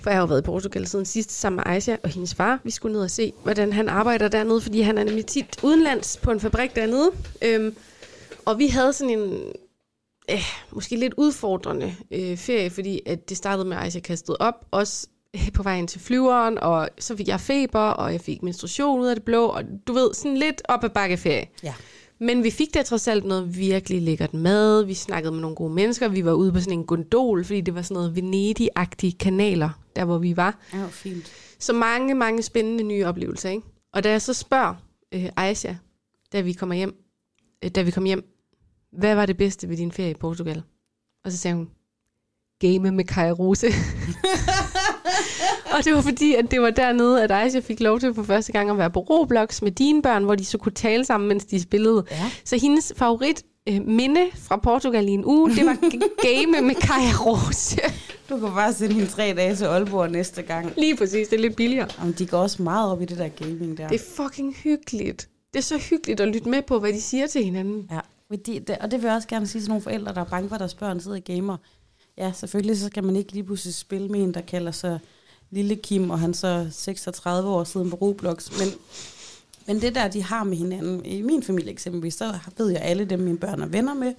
for 0.00 0.10
jeg 0.10 0.16
har 0.16 0.20
jo 0.22 0.26
været 0.26 0.40
i 0.42 0.44
Portugal 0.44 0.86
siden 0.86 1.04
sidst 1.04 1.32
sammen 1.32 1.56
med 1.56 1.74
Aisha 1.74 1.96
og 2.02 2.08
hendes 2.08 2.34
far. 2.34 2.60
Vi 2.64 2.70
skulle 2.70 2.92
ned 2.92 3.02
og 3.02 3.10
se, 3.10 3.32
hvordan 3.42 3.72
han 3.72 3.88
arbejder 3.88 4.28
dernede, 4.28 4.60
fordi 4.60 4.80
han 4.80 4.98
er 4.98 5.04
nemlig 5.04 5.26
tit 5.26 5.46
udenlands 5.62 6.16
på 6.22 6.30
en 6.30 6.40
fabrik 6.40 6.74
dernede. 6.76 7.10
Øhm, 7.42 7.76
og 8.44 8.58
vi 8.58 8.66
havde 8.66 8.92
sådan 8.92 9.18
en 9.18 9.38
øh, 10.30 10.42
måske 10.72 10.96
lidt 10.96 11.14
udfordrende 11.16 11.94
øh, 12.10 12.36
ferie, 12.36 12.70
fordi 12.70 13.00
at 13.06 13.28
det 13.28 13.36
startede 13.36 13.68
med, 13.68 13.76
at 13.76 13.82
Aisha 13.82 14.00
kastede 14.00 14.36
op, 14.40 14.66
også 14.70 15.06
øh, 15.34 15.52
på 15.52 15.62
vejen 15.62 15.86
til 15.86 16.00
flyveren, 16.00 16.58
og 16.58 16.88
så 16.98 17.16
fik 17.16 17.28
jeg 17.28 17.40
feber, 17.40 17.80
og 17.80 18.12
jeg 18.12 18.20
fik 18.20 18.42
menstruation 18.42 19.00
ud 19.00 19.06
af 19.06 19.16
det 19.16 19.24
blå, 19.24 19.46
og 19.46 19.62
du 19.86 19.92
ved, 19.92 20.14
sådan 20.14 20.36
lidt 20.36 20.62
op 20.64 20.84
ad 20.84 20.88
bakke 20.88 21.16
ferie. 21.16 21.46
Ja. 21.62 21.74
Men 22.20 22.44
vi 22.44 22.50
fik 22.50 22.74
da 22.74 22.82
trods 22.82 23.08
alt 23.08 23.24
noget 23.24 23.56
virkelig 23.58 24.02
lækkert 24.02 24.34
mad. 24.34 24.84
Vi 24.84 24.94
snakkede 24.94 25.32
med 25.32 25.40
nogle 25.40 25.56
gode 25.56 25.74
mennesker. 25.74 26.08
Vi 26.08 26.24
var 26.24 26.32
ude 26.32 26.52
på 26.52 26.60
sådan 26.60 26.78
en 26.78 26.84
gondol, 26.84 27.44
fordi 27.44 27.60
det 27.60 27.74
var 27.74 27.82
sådan 27.82 27.94
noget 27.94 28.16
Venedig-agtige 28.16 29.16
kanaler, 29.20 29.70
der 29.96 30.04
hvor 30.04 30.18
vi 30.18 30.36
var. 30.36 30.58
Ja, 30.72 30.78
hvor 30.78 30.88
fint. 30.88 31.32
Så 31.58 31.72
mange, 31.72 32.14
mange 32.14 32.42
spændende 32.42 32.84
nye 32.84 33.04
oplevelser, 33.04 33.50
ikke? 33.50 33.62
Og 33.92 34.04
da 34.04 34.10
jeg 34.10 34.22
så 34.22 34.34
spørger 34.34 34.74
øh, 35.14 35.28
Aisha, 35.36 35.74
da 36.32 36.40
vi 36.40 36.52
kommer 36.52 36.74
hjem, 36.74 36.94
øh, 37.64 37.70
da 37.70 37.82
vi 37.82 37.90
kom 37.90 38.04
hjem, 38.04 38.24
hvad 38.92 39.14
var 39.14 39.26
det 39.26 39.36
bedste 39.36 39.68
ved 39.68 39.76
din 39.76 39.92
ferie 39.92 40.10
i 40.10 40.14
Portugal? 40.14 40.62
Og 41.24 41.32
så 41.32 41.38
sagde 41.38 41.56
hun, 41.56 41.68
game 42.60 42.90
med 42.90 43.04
Kaja 43.04 43.32
Rose. 43.32 43.66
og 45.76 45.84
det 45.84 45.94
var 45.94 46.00
fordi, 46.00 46.34
at 46.34 46.50
det 46.50 46.62
var 46.62 46.70
dernede, 46.70 47.22
at 47.22 47.30
Aisha 47.30 47.60
fik 47.60 47.80
lov 47.80 48.00
til 48.00 48.14
for 48.14 48.22
første 48.22 48.52
gang 48.52 48.70
at 48.70 48.78
være 48.78 48.90
på 48.90 49.00
Roblox 49.00 49.62
med 49.62 49.72
dine 49.72 50.02
børn, 50.02 50.24
hvor 50.24 50.34
de 50.34 50.44
så 50.44 50.58
kunne 50.58 50.72
tale 50.72 51.04
sammen, 51.04 51.28
mens 51.28 51.44
de 51.44 51.62
spillede. 51.62 52.04
Ja. 52.10 52.30
Så 52.44 52.58
hendes 52.58 52.92
favorit 52.96 53.42
øh, 53.68 53.86
minde 53.86 54.26
fra 54.34 54.56
Portugal 54.56 55.08
i 55.08 55.12
en 55.12 55.24
uge, 55.24 55.50
det 55.50 55.66
var 55.66 55.76
game 56.28 56.66
med 56.66 56.74
Kaja 56.74 57.12
Rose. 57.26 57.80
Du 58.28 58.38
kan 58.38 58.48
bare 58.48 58.72
sende 58.72 58.94
hende 58.94 59.08
tre 59.08 59.34
dage 59.36 59.56
til 59.56 59.64
Aalborg 59.64 60.10
næste 60.10 60.42
gang. 60.42 60.72
Lige 60.76 60.96
præcis, 60.96 61.28
det 61.28 61.36
er 61.36 61.40
lidt 61.40 61.56
billigere. 61.56 61.88
Jamen, 62.00 62.14
de 62.18 62.26
går 62.26 62.38
også 62.38 62.62
meget 62.62 62.92
op 62.92 63.02
i 63.02 63.04
det 63.04 63.18
der 63.18 63.28
gaming 63.28 63.78
der. 63.78 63.88
Det 63.88 64.00
er 64.00 64.04
fucking 64.16 64.54
hyggeligt. 64.54 65.28
Det 65.52 65.58
er 65.58 65.62
så 65.62 65.78
hyggeligt 65.78 66.20
at 66.20 66.28
lytte 66.28 66.48
med 66.48 66.62
på, 66.62 66.78
hvad 66.78 66.92
de 66.92 67.00
siger 67.00 67.26
til 67.26 67.44
hinanden. 67.44 67.88
Ja, 67.90 68.00
fordi 68.28 68.58
det, 68.58 68.78
og 68.78 68.90
det 68.90 69.00
vil 69.00 69.06
jeg 69.06 69.16
også 69.16 69.28
gerne 69.28 69.46
sige 69.46 69.62
til 69.62 69.68
nogle 69.68 69.82
forældre, 69.82 70.14
der 70.14 70.20
er 70.20 70.24
bange 70.24 70.48
for, 70.48 70.54
at 70.54 70.60
deres 70.60 70.74
børn 70.74 71.00
sidder 71.00 71.16
og 71.16 71.24
gamer. 71.24 71.56
Ja, 72.18 72.32
selvfølgelig 72.32 72.78
så 72.78 72.86
skal 72.86 73.04
man 73.04 73.16
ikke 73.16 73.32
lige 73.32 73.44
pludselig 73.44 73.74
spille 73.74 74.08
med 74.08 74.22
en, 74.22 74.34
der 74.34 74.40
kalder 74.40 74.72
sig 74.72 75.00
Lille 75.50 75.76
Kim, 75.76 76.10
og 76.10 76.18
han 76.18 76.34
så 76.34 76.68
36 76.70 77.48
år 77.48 77.64
siden 77.64 77.90
på 77.90 77.96
Roblox. 77.96 78.58
Men, 78.58 78.68
men 79.66 79.82
det 79.82 79.94
der, 79.94 80.08
de 80.08 80.22
har 80.22 80.44
med 80.44 80.56
hinanden, 80.56 81.04
i 81.04 81.22
min 81.22 81.42
familie 81.42 81.72
eksempelvis, 81.72 82.14
så 82.14 82.38
ved 82.56 82.70
jeg 82.70 82.80
alle 82.82 83.04
dem, 83.04 83.20
mine 83.20 83.38
børn 83.38 83.62
er 83.62 83.66
venner 83.66 83.94
med, 83.94 84.14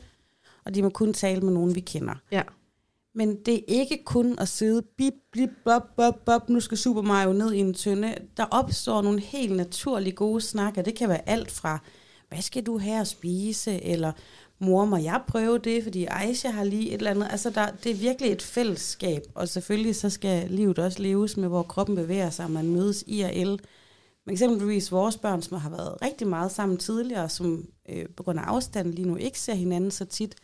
og 0.65 0.75
de 0.75 0.81
må 0.81 0.89
kun 0.89 1.13
tale 1.13 1.41
med 1.41 1.53
nogen, 1.53 1.75
vi 1.75 1.79
kender. 1.79 2.15
Ja. 2.31 2.41
Men 3.15 3.35
det 3.35 3.53
er 3.53 3.63
ikke 3.67 4.03
kun 4.05 4.39
at 4.39 4.47
sidde, 4.47 4.81
bip, 4.81 5.13
blip, 5.31 5.49
bop, 5.65 5.95
bop, 5.95 6.25
bop, 6.25 6.49
nu 6.49 6.59
skal 6.59 6.77
Super 6.77 7.01
Mario 7.01 7.33
ned 7.33 7.53
i 7.53 7.59
en 7.59 7.73
tønde. 7.73 8.15
Der 8.37 8.45
opstår 8.51 9.01
nogle 9.01 9.19
helt 9.19 9.55
naturlige 9.55 10.13
gode 10.15 10.41
snakker. 10.41 10.81
Det 10.81 10.95
kan 10.95 11.09
være 11.09 11.29
alt 11.29 11.51
fra, 11.51 11.79
hvad 12.29 12.41
skal 12.41 12.63
du 12.63 12.77
her 12.77 13.03
spise, 13.03 13.83
eller 13.83 14.11
mor, 14.59 14.85
må 14.85 14.97
jeg 14.97 15.21
prøve 15.27 15.57
det, 15.57 15.83
fordi 15.83 16.07
Aisha 16.09 16.49
har 16.49 16.63
lige 16.63 16.87
et 16.87 16.93
eller 16.93 17.11
andet. 17.11 17.27
Altså, 17.31 17.49
der, 17.49 17.67
det 17.83 17.91
er 17.91 17.95
virkelig 17.95 18.31
et 18.31 18.41
fællesskab, 18.41 19.21
og 19.35 19.49
selvfølgelig 19.49 19.95
så 19.95 20.09
skal 20.09 20.51
livet 20.51 20.79
også 20.79 21.01
leves 21.01 21.37
med, 21.37 21.47
hvor 21.47 21.63
kroppen 21.63 21.95
bevæger 21.95 22.29
sig, 22.29 22.45
og 22.45 22.51
man 22.51 22.69
mødes 22.69 23.03
i 23.07 23.21
og 23.21 23.35
el. 23.35 23.59
Men 24.25 24.33
eksempelvis 24.33 24.91
vores 24.91 25.17
børn, 25.17 25.41
som 25.41 25.57
har 25.57 25.69
været 25.69 26.01
rigtig 26.01 26.27
meget 26.27 26.51
sammen 26.51 26.77
tidligere, 26.77 27.29
som 27.29 27.67
øh, 27.89 28.05
på 28.17 28.23
grund 28.23 28.39
af 28.39 28.43
afstanden 28.43 28.93
lige 28.93 29.07
nu 29.07 29.15
ikke 29.15 29.39
ser 29.39 29.53
hinanden 29.53 29.91
så 29.91 30.05
tit, 30.05 30.35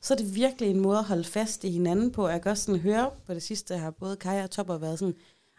så 0.00 0.14
er 0.14 0.18
det 0.18 0.34
virkelig 0.34 0.70
en 0.70 0.80
måde 0.80 0.98
at 0.98 1.04
holde 1.04 1.24
fast 1.24 1.64
i 1.64 1.70
hinanden 1.70 2.10
på. 2.10 2.28
Jeg 2.28 2.42
kan 2.42 2.50
også 2.50 2.64
sådan 2.64 2.80
høre 2.80 3.10
på 3.26 3.34
det 3.34 3.42
sidste, 3.42 3.76
har 3.76 3.90
både 3.90 4.16
Kaja 4.16 4.42
og 4.42 4.50
Topper 4.50 4.78
været 4.78 4.98
sådan, 4.98 5.14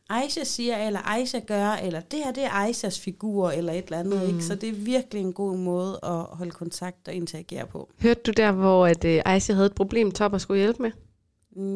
Aisha 0.10 0.43
siger, 0.43 0.78
eller 0.78 0.99
Aisha 0.99 1.39
gør, 1.39 1.70
eller 1.72 2.01
det 2.01 2.20
her 2.20 2.32
det 2.32 2.43
er 2.43 2.49
Aishas 2.49 2.99
figur, 2.99 3.51
eller 3.51 3.74
et 3.74 3.86
eller 3.86 3.99
andet. 3.99 4.22
Mm. 4.22 4.28
Ikke? 4.28 4.43
Så 4.43 4.56
det 4.56 4.70
er 4.70 4.74
virkelig 4.74 5.22
en 5.22 5.34
god 5.34 5.58
måde 5.58 5.99
at 6.03 6.38
holde 6.38 6.51
kontakt 6.51 7.08
og 7.08 7.14
interagere 7.14 7.68
på. 7.68 7.89
Hørte 8.01 8.22
du 8.26 8.32
der, 8.32 8.51
hvor 8.51 8.88
at, 8.88 9.06
øh, 9.06 9.22
Aisha 9.26 9.53
havde 9.53 9.66
et 9.66 9.76
problem, 9.76 10.12
Topper 10.12 10.38
skulle 10.38 10.60
hjælpe 10.60 10.84
med? 10.84 10.91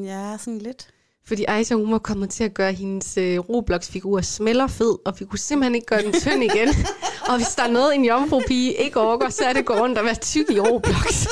Ja, 0.06 0.38
sådan 0.40 0.60
lidt. 0.60 0.88
Fordi 1.26 1.46
Aisha, 1.48 1.76
hun 1.76 1.92
var 1.92 1.98
kommet 1.98 2.30
til 2.30 2.44
at 2.44 2.54
gøre 2.54 2.74
hendes 2.74 3.18
øh, 3.18 3.40
Roblox-figur 3.40 4.22
smellerfed, 4.22 4.96
og 5.06 5.20
vi 5.20 5.26
kunne 5.26 5.40
simpelthen 5.40 5.76
ikke 5.76 5.88
gøre 5.88 6.02
den 6.02 6.14
tynd 6.14 6.44
igen. 6.44 6.68
og 7.30 7.36
hvis 7.38 7.56
der 7.56 7.64
er 7.64 7.72
noget, 7.72 7.96
en 7.96 8.06
jomfru-pige 8.06 8.74
ikke 8.74 9.00
orker, 9.00 9.30
så 9.30 9.44
er 9.44 9.54
det 9.54 9.66
gå 9.66 9.74
rundt 9.74 9.98
og 9.98 10.06
være 10.06 10.16
tyk 10.16 10.50
i 10.50 10.60
Roblox. 10.60 11.28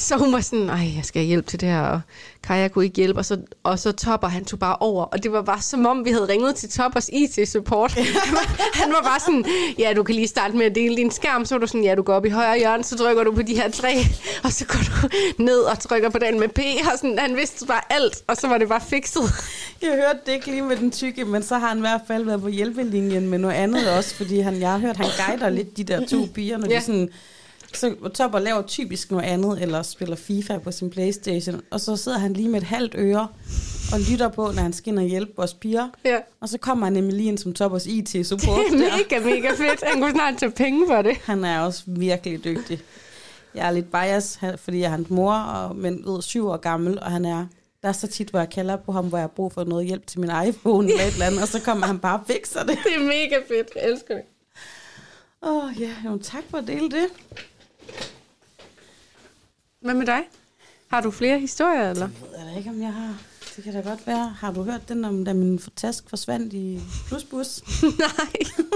Så 0.00 0.16
hun 0.16 0.32
var 0.32 0.40
sådan, 0.40 0.70
ej, 0.70 0.92
jeg 0.96 1.04
skal 1.04 1.22
hjælpe 1.22 1.50
til 1.50 1.60
det 1.60 1.68
her, 1.68 1.80
og 1.80 2.00
Kaja 2.42 2.68
kunne 2.68 2.84
ikke 2.84 2.96
hjælpe, 2.96 3.20
og 3.20 3.24
så, 3.24 3.40
og 3.62 3.78
så 3.78 3.92
Topper, 3.92 4.28
han 4.28 4.44
tog 4.44 4.58
bare 4.58 4.76
over, 4.76 5.04
og 5.04 5.22
det 5.22 5.32
var 5.32 5.42
bare 5.42 5.62
som 5.62 5.86
om, 5.86 6.04
vi 6.04 6.10
havde 6.10 6.28
ringet 6.28 6.54
til 6.56 6.70
Toppers 6.70 7.08
IT-support. 7.12 7.92
han, 7.92 8.04
var, 8.38 8.72
han 8.74 8.90
var 8.90 9.02
bare 9.02 9.20
sådan, 9.20 9.44
ja, 9.78 9.92
du 9.96 10.02
kan 10.02 10.14
lige 10.14 10.28
starte 10.28 10.56
med 10.56 10.66
at 10.66 10.74
dele 10.74 10.96
din 10.96 11.10
skærm, 11.10 11.44
så 11.44 11.54
var 11.54 11.60
du 11.60 11.66
sådan, 11.66 11.84
ja, 11.84 11.94
du 11.94 12.02
går 12.02 12.14
op 12.14 12.26
i 12.26 12.28
højre 12.28 12.58
hjørne, 12.58 12.84
så 12.84 12.96
trykker 12.96 13.24
du 13.24 13.32
på 13.32 13.42
de 13.42 13.54
her 13.54 13.70
tre, 13.70 14.06
og 14.44 14.52
så 14.52 14.66
går 14.66 14.78
du 14.78 15.08
ned 15.44 15.58
og 15.58 15.78
trykker 15.78 16.08
på 16.08 16.18
den 16.18 16.40
med 16.40 16.48
P, 16.48 16.60
og 16.92 16.98
sådan, 16.98 17.18
han 17.18 17.36
vidste 17.36 17.66
bare 17.66 17.82
alt, 17.90 18.24
og 18.26 18.36
så 18.36 18.48
var 18.48 18.58
det 18.58 18.68
bare 18.68 18.80
fikset. 18.88 19.22
Jeg 19.82 19.90
hørte 19.90 20.18
det 20.26 20.32
ikke 20.32 20.46
lige 20.46 20.62
med 20.62 20.76
den 20.76 20.90
tykke, 20.90 21.24
men 21.24 21.42
så 21.42 21.58
har 21.58 21.68
han 21.68 21.76
i 21.76 21.80
hvert 21.80 22.00
fald 22.06 22.24
været 22.24 22.40
på 22.40 22.48
hjælpelinjen 22.48 23.28
med 23.28 23.38
noget 23.38 23.54
andet 23.54 23.90
også, 23.90 24.14
fordi 24.14 24.40
han, 24.40 24.60
jeg 24.60 24.70
har 24.70 24.78
hørt, 24.78 24.96
han 24.96 25.06
guider 25.26 25.50
lidt 25.50 25.76
de 25.76 25.84
der 25.84 26.06
to 26.06 26.28
piger, 26.34 26.58
når. 26.58 26.68
Ja. 26.70 26.76
de 26.76 26.80
sådan 26.80 27.10
så 27.74 27.94
Topper 28.14 28.38
laver 28.38 28.62
typisk 28.62 29.10
noget 29.10 29.24
andet, 29.24 29.62
eller 29.62 29.82
spiller 29.82 30.16
FIFA 30.16 30.58
på 30.58 30.70
sin 30.70 30.90
Playstation, 30.90 31.60
og 31.70 31.80
så 31.80 31.96
sidder 31.96 32.18
han 32.18 32.32
lige 32.32 32.48
med 32.48 32.60
et 32.60 32.66
halvt 32.66 32.94
øre 32.98 33.28
og 33.92 34.00
lytter 34.10 34.28
på, 34.28 34.42
når 34.42 34.62
han 34.62 34.98
og 34.98 35.04
hjælpe 35.04 35.32
vores 35.36 35.54
piger. 35.54 35.88
Ja. 36.04 36.18
Og 36.40 36.48
så 36.48 36.58
kommer 36.58 36.86
han 36.86 36.92
nemlig 36.92 37.16
lige 37.16 37.28
ind 37.28 37.38
som 37.38 37.52
Toppers 37.52 37.86
IT-support. 37.86 38.60
Det 38.70 38.80
er 38.80 38.96
mega, 38.96 39.24
mega 39.24 39.50
fedt. 39.50 39.84
Han 39.86 40.00
kunne 40.00 40.10
snart 40.10 40.38
tage 40.38 40.52
penge 40.52 40.86
for 40.88 41.02
det. 41.02 41.16
Han 41.16 41.44
er 41.44 41.60
også 41.60 41.82
virkelig 41.86 42.44
dygtig. 42.44 42.80
Jeg 43.54 43.66
er 43.66 43.70
lidt 43.70 43.92
bias, 43.92 44.38
fordi 44.56 44.78
jeg 44.78 44.86
er 44.86 44.90
hans 44.90 45.10
mor, 45.10 45.32
og, 45.34 45.76
men 45.76 46.02
ved 46.06 46.22
syv 46.22 46.48
år 46.48 46.56
gammel, 46.56 47.00
og 47.00 47.10
han 47.10 47.24
er... 47.24 47.46
Der 47.82 47.88
er 47.88 47.92
så 47.92 48.06
tit, 48.06 48.28
hvor 48.28 48.38
jeg 48.38 48.50
kalder 48.50 48.76
på 48.76 48.92
ham, 48.92 49.08
hvor 49.08 49.18
jeg 49.18 49.22
har 49.22 49.28
brug 49.28 49.52
for 49.52 49.64
noget 49.64 49.86
hjælp 49.86 50.06
til 50.06 50.20
min 50.20 50.30
iPhone 50.48 50.88
eller 50.90 51.04
et 51.04 51.12
eller 51.12 51.26
andet, 51.26 51.42
og 51.42 51.48
så 51.48 51.60
kommer 51.60 51.86
han 51.86 51.98
bare 51.98 52.18
og 52.18 52.26
fikser 52.26 52.60
det. 52.60 52.78
Det 52.84 52.94
er 52.94 53.00
mega 53.00 53.36
fedt. 53.48 53.68
Jeg 53.76 53.90
elsker 53.90 54.14
det. 54.14 54.24
Åh 55.42 55.64
oh, 55.64 55.80
ja, 55.80 55.90
jamen, 56.04 56.20
tak 56.20 56.42
for 56.50 56.58
at 56.58 56.66
dele 56.66 56.90
det. 56.90 57.06
Hvad 59.80 59.94
med 59.94 60.06
dig? 60.06 60.22
Har 60.88 61.00
du 61.00 61.10
flere 61.10 61.38
historier, 61.38 61.90
eller? 61.90 62.08
Jeg 62.08 62.40
ved 62.40 62.52
da 62.52 62.58
ikke, 62.58 62.70
om 62.70 62.82
jeg 62.82 62.92
har. 62.92 63.14
Det 63.56 63.64
kan 63.64 63.72
da 63.72 63.80
godt 63.80 64.06
være. 64.06 64.28
Har 64.28 64.52
du 64.52 64.62
hørt 64.62 64.88
den 64.88 65.04
om, 65.04 65.24
da 65.24 65.32
min 65.32 65.58
task 65.76 66.04
forsvandt 66.10 66.52
i 66.52 66.80
plusbus? 67.08 67.62
Nej. 67.98 68.66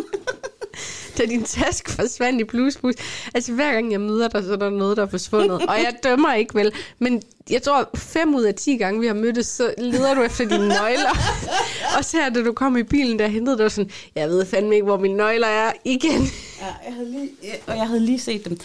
da 1.19 1.25
din 1.25 1.45
task 1.45 1.91
forsvandt 1.91 2.41
i 2.41 2.45
bluesbus. 2.45 2.95
Altså 3.35 3.53
hver 3.53 3.73
gang 3.73 3.93
jeg 3.93 4.01
møder 4.01 4.29
dig, 4.29 4.45
så 4.45 4.53
er 4.53 4.57
der 4.57 4.71
noget, 4.71 4.97
der 4.97 5.03
er 5.03 5.07
forsvundet. 5.07 5.63
Og 5.63 5.77
jeg 5.77 5.97
dømmer 6.03 6.35
ikke 6.35 6.55
vel. 6.55 6.73
Men 6.99 7.23
jeg 7.51 7.63
tror, 7.63 7.91
fem 7.95 8.35
ud 8.35 8.43
af 8.43 8.55
ti 8.55 8.77
gange, 8.77 9.01
vi 9.01 9.07
har 9.07 9.15
mødtes, 9.15 9.47
så 9.47 9.75
leder 9.79 10.15
du 10.15 10.23
efter 10.23 10.49
dine 10.49 10.69
nøgler. 10.69 11.11
og 11.99 12.05
så 12.05 12.17
her, 12.17 12.29
da 12.29 12.43
du 12.43 12.53
kom 12.53 12.77
i 12.77 12.83
bilen, 12.83 13.19
der 13.19 13.27
hentede 13.27 13.59
du 13.59 13.69
sådan, 13.69 13.91
jeg 14.15 14.29
ved 14.29 14.47
fandme 14.47 14.75
ikke, 14.75 14.85
hvor 14.85 14.99
mine 14.99 15.17
nøgler 15.17 15.47
er 15.47 15.73
igen. 15.85 16.23
Ja, 16.61 16.67
jeg 16.87 16.95
havde 16.95 17.11
lige, 17.11 17.31
ja, 17.43 17.53
og 17.67 17.77
jeg 17.77 17.87
havde 17.87 18.01
lige 18.01 18.19
set 18.19 18.45
dem. 18.45 18.59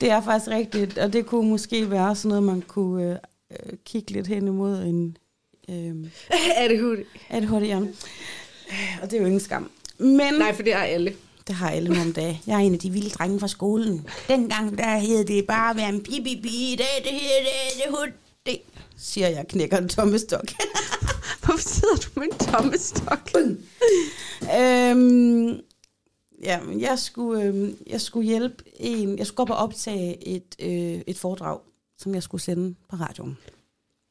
Det 0.00 0.10
er 0.10 0.20
faktisk 0.20 0.50
rigtigt, 0.50 0.98
og 0.98 1.12
det 1.12 1.26
kunne 1.26 1.50
måske 1.50 1.90
være 1.90 2.16
sådan 2.16 2.28
noget, 2.28 2.42
man 2.42 2.62
kunne 2.62 3.04
øh, 3.04 3.16
øh, 3.50 3.72
kigge 3.84 4.10
lidt 4.10 4.26
hen 4.26 4.46
imod 4.46 4.78
en 4.78 5.16
øh, 5.68 6.10
er 6.62 6.68
det 6.68 6.80
hurtigt? 6.80 7.08
ADHD. 7.30 7.86
Og 9.02 9.10
det 9.10 9.16
er 9.16 9.20
jo 9.20 9.26
ingen 9.26 9.40
skam. 9.40 9.70
Men 9.98 10.34
Nej, 10.38 10.54
for 10.54 10.62
det 10.62 10.72
er 10.72 10.78
alle. 10.78 11.14
Det 11.46 11.54
har 11.54 11.70
alle 11.70 12.00
om 12.00 12.12
dage. 12.12 12.42
Jeg 12.46 12.54
er 12.54 12.58
en 12.58 12.72
af 12.72 12.78
de 12.78 12.90
vilde 12.90 13.10
drenge 13.10 13.40
fra 13.40 13.48
skolen. 13.48 14.06
Dengang 14.28 14.78
der 14.78 14.98
hed 14.98 15.24
det 15.24 15.46
bare 15.46 15.70
at 15.70 15.76
være 15.76 15.88
en 15.88 16.02
pipi 16.02 16.34
det 16.78 16.86
det 17.04 17.12
her, 17.12 17.28
det 17.40 17.84
det 17.84 17.90
hud, 17.90 18.12
det 18.46 18.60
siger 18.96 19.28
jeg, 19.28 19.44
knækker 19.48 19.78
en 19.78 19.88
tommestok. 19.88 20.44
Hvorfor 21.42 21.68
sidder 21.68 21.96
du 21.96 22.20
med 22.20 22.28
en 22.32 22.38
tommestok? 22.38 23.30
øhm, 24.58 25.60
ja, 26.42 26.60
jeg 26.78 26.98
skulle, 26.98 27.42
øhm, 27.42 27.76
jeg 27.86 28.00
skulle 28.00 28.26
hjælpe 28.26 28.64
en, 28.76 29.18
jeg 29.18 29.26
skulle 29.26 29.40
op 29.40 29.50
og 29.50 29.56
optage 29.56 30.28
et, 30.28 30.56
øh, 30.58 31.00
et 31.06 31.18
foredrag, 31.18 31.58
som 31.98 32.14
jeg 32.14 32.22
skulle 32.22 32.42
sende 32.42 32.74
på 32.90 32.96
radioen. 32.96 33.38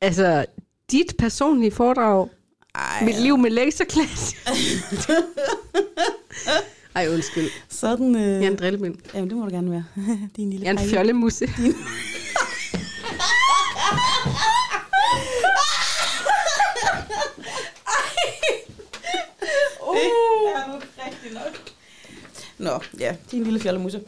Altså, 0.02 0.46
dit 0.92 1.16
personlige 1.18 1.72
foredrag, 1.72 2.28
Ej, 2.76 3.06
mit 3.06 3.22
liv 3.22 3.38
med 3.38 3.52
lektorklasse. 3.52 4.36
Ej, 6.96 7.08
undskyld. 7.10 7.50
Sådan, 7.70 8.16
øh... 8.16 8.22
Jeg 8.22 8.44
er 8.44 8.52
en 8.52 8.56
drillebind. 8.56 8.96
Jamen, 9.14 9.30
det 9.30 9.38
må 9.38 9.46
du 9.46 9.52
gerne 9.52 9.72
være. 9.72 9.86
Din 10.36 10.50
lille 10.50 10.66
jeg 10.66 10.74
er 10.74 10.80
en 10.80 10.90
fjollemusse. 10.90 11.46
Din... 11.46 11.74
Uh. 19.82 19.96
Nå, 22.58 22.80
ja, 23.00 23.16
din 23.32 23.44
lille 23.44 23.60
fjollemusse. 23.60 23.98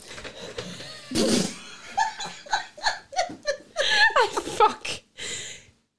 Ej, 4.19 4.27
fuck. 4.33 4.89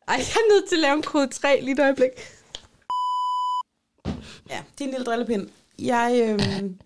Ej, 0.09 0.15
jeg 0.15 0.37
er 0.37 0.55
nødt 0.55 0.69
til 0.69 0.77
at 0.77 0.81
lave 0.81 0.95
en 0.95 1.03
kode 1.03 1.27
3 1.27 1.61
lige 1.61 1.73
et 1.73 1.79
øjeblik. 1.79 2.11
Ja, 4.51 4.63
din 4.79 4.91
lille 4.91 5.05
drillepind. 5.05 5.49
Jeg, 5.79 6.39
øhm, 6.41 6.79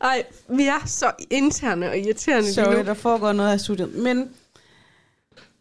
Ej, 0.00 0.24
vi 0.48 0.62
er 0.66 0.86
så 0.86 1.12
interne 1.30 1.88
og 1.88 1.98
irriterende 1.98 2.42
lige 2.42 2.54
sorry, 2.54 2.74
nu. 2.76 2.82
der 2.82 2.94
foregår 2.94 3.32
noget 3.32 3.52
af 3.52 3.60
studiet. 3.60 3.94
Men 3.94 4.34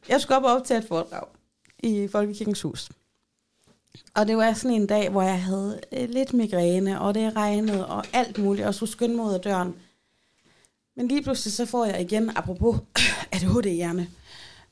jeg 0.10 0.22
skulle 0.22 0.38
op 0.38 0.44
og 0.44 0.52
optage 0.52 0.80
et 0.80 0.88
foredrag 0.88 1.28
i 1.80 2.08
Folkekirkens 2.12 2.62
Hus. 2.62 2.90
Og 4.16 4.28
det 4.28 4.38
var 4.38 4.54
sådan 4.54 4.76
en 4.76 4.88
dag, 4.88 5.10
hvor 5.10 5.22
jeg 5.22 5.44
havde 5.44 5.82
øh, 5.92 6.10
lidt 6.10 6.34
migræne, 6.34 7.02
og 7.02 7.16
det 7.16 7.36
regnede, 7.36 7.88
og 7.88 8.06
alt 8.14 8.38
muligt, 8.38 8.68
og 8.68 8.76
skulle 8.76 8.90
skynde 8.90 9.34
af 9.34 9.42
døren. 9.42 9.76
Men 10.96 11.08
lige 11.08 11.24
pludselig 11.24 11.54
så 11.54 11.66
får 11.66 11.86
jeg 11.86 12.02
igen, 12.02 12.32
apropos 12.36 12.80
ADHD-hjerne, 13.34 14.08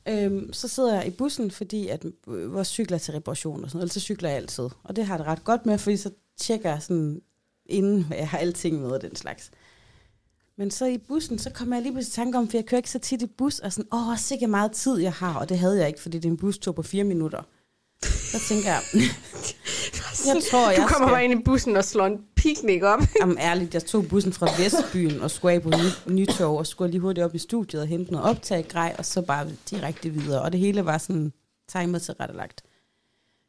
øhm, 0.07 0.53
så 0.53 0.67
sidder 0.67 0.95
jeg 0.95 1.07
i 1.07 1.09
bussen, 1.09 1.51
fordi 1.51 1.87
at 1.87 2.05
øh, 2.27 2.53
vores 2.53 2.67
cykler 2.67 2.97
er 2.97 2.99
til 2.99 3.13
reparation 3.13 3.63
og 3.63 3.69
sådan 3.69 3.77
noget, 3.77 3.93
så 3.93 3.99
cykler 3.99 4.29
jeg 4.29 4.37
altid. 4.37 4.69
Og 4.83 4.95
det 4.95 5.05
har 5.05 5.13
jeg 5.13 5.19
det 5.19 5.27
ret 5.27 5.43
godt 5.43 5.65
med, 5.65 5.77
fordi 5.77 5.97
så 5.97 6.11
tjekker 6.37 6.69
jeg 6.69 6.81
sådan, 6.81 7.21
inden 7.65 8.07
jeg 8.11 8.29
har 8.29 8.37
alting 8.37 8.81
med 8.81 8.89
og 8.89 9.01
den 9.01 9.15
slags. 9.15 9.51
Men 10.57 10.71
så 10.71 10.85
i 10.85 10.97
bussen, 10.97 11.39
så 11.39 11.49
kommer 11.49 11.75
jeg 11.75 11.83
lige 11.83 11.93
pludselig 11.93 12.13
i 12.13 12.15
tanke 12.15 12.37
om, 12.37 12.47
for 12.47 12.57
jeg 12.57 12.65
kører 12.65 12.79
ikke 12.79 12.91
så 12.91 12.99
tit 12.99 13.21
i 13.21 13.27
bus, 13.27 13.59
og 13.59 13.73
sådan, 13.73 13.93
åh, 13.93 14.17
sikke 14.17 14.47
meget 14.47 14.71
tid 14.71 14.97
jeg 14.97 15.13
har, 15.13 15.39
og 15.39 15.49
det 15.49 15.59
havde 15.59 15.79
jeg 15.79 15.87
ikke, 15.87 16.01
fordi 16.01 16.17
det 16.17 16.25
er 16.25 16.31
en 16.31 16.37
bustur 16.37 16.71
på 16.71 16.83
fire 16.83 17.03
minutter. 17.03 17.41
Så 18.03 18.39
tænker 18.47 18.69
jeg, 18.69 18.81
jeg 20.33 20.43
tror, 20.51 20.69
jeg 20.69 20.81
du 20.81 20.87
kommer 20.87 21.07
skal... 21.07 21.13
bare 21.13 21.23
ind 21.23 21.39
i 21.39 21.43
bussen 21.43 21.77
og 21.77 21.85
slår 21.85 22.05
en 22.05 22.21
picnic 22.43 22.83
op. 22.83 22.99
Jamen 23.21 23.37
ærligt, 23.37 23.73
jeg 23.73 23.85
tog 23.85 24.05
bussen 24.09 24.33
fra 24.33 24.47
Vestbyen 24.59 25.21
og 25.21 25.31
skulle 25.31 25.53
af 25.53 25.61
på 25.61 25.69
Ny- 25.69 26.13
Nytorv, 26.13 26.57
og 26.57 26.67
skulle 26.67 26.91
lige 26.91 27.01
hurtigt 27.01 27.25
op 27.25 27.35
i 27.35 27.37
studiet 27.37 27.81
og 27.81 27.87
hente 27.87 28.11
noget 28.11 28.29
optag 28.29 28.65
og 28.97 29.05
så 29.05 29.21
bare 29.21 29.49
direkte 29.69 30.09
videre. 30.09 30.41
Og 30.41 30.51
det 30.51 30.59
hele 30.59 30.85
var 30.85 30.97
sådan 30.97 31.33
timet 31.67 32.01
til 32.01 32.13
rettelagt. 32.13 32.61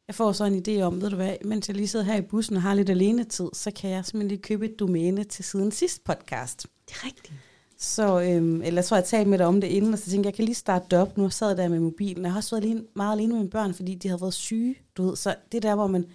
Jeg 0.07 0.15
får 0.15 0.31
så 0.31 0.45
en 0.45 0.63
idé 0.67 0.81
om, 0.81 1.01
ved 1.01 1.09
du 1.09 1.15
hvad, 1.15 1.35
mens 1.45 1.67
jeg 1.67 1.75
lige 1.75 1.87
sidder 1.87 2.05
her 2.05 2.15
i 2.15 2.21
bussen 2.21 2.55
og 2.55 2.61
har 2.61 2.73
lidt 2.73 2.89
alenetid, 2.89 3.47
så 3.53 3.71
kan 3.71 3.89
jeg 3.89 4.05
simpelthen 4.05 4.27
lige 4.27 4.41
købe 4.41 4.65
et 4.65 4.79
domæne 4.79 5.23
til 5.23 5.45
siden 5.45 5.71
sidst 5.71 6.03
podcast. 6.03 6.67
Det 6.89 6.95
er 6.95 7.05
rigtigt. 7.05 7.33
Så, 7.77 8.21
øhm, 8.21 8.61
eller 8.61 8.81
jeg 8.81 8.85
tror, 8.85 8.97
jeg 8.97 9.05
talte 9.05 9.29
med 9.29 9.37
dig 9.37 9.47
om 9.47 9.61
det 9.61 9.67
inden, 9.67 9.93
og 9.93 9.99
så 9.99 10.05
tænkte 10.09 10.27
jeg, 10.27 10.31
jeg 10.31 10.33
kan 10.33 10.45
lige 10.45 10.55
starte 10.55 10.85
det 10.91 10.99
op 10.99 11.17
nu, 11.17 11.23
og 11.23 11.33
sad 11.33 11.47
jeg 11.47 11.57
der 11.57 11.67
med 11.67 11.79
mobilen. 11.79 12.23
Jeg 12.23 12.31
har 12.31 12.39
også 12.39 12.55
været 12.55 12.63
alene, 12.63 12.83
meget 12.95 13.11
alene 13.11 13.33
med 13.33 13.39
mine 13.39 13.49
børn, 13.49 13.73
fordi 13.73 13.95
de 13.95 14.07
har 14.09 14.17
været 14.17 14.33
syge, 14.33 14.75
du 14.97 15.05
ved. 15.05 15.15
Så 15.15 15.35
det 15.51 15.57
er 15.57 15.61
der, 15.61 15.75
hvor 15.75 15.87
man 15.87 16.05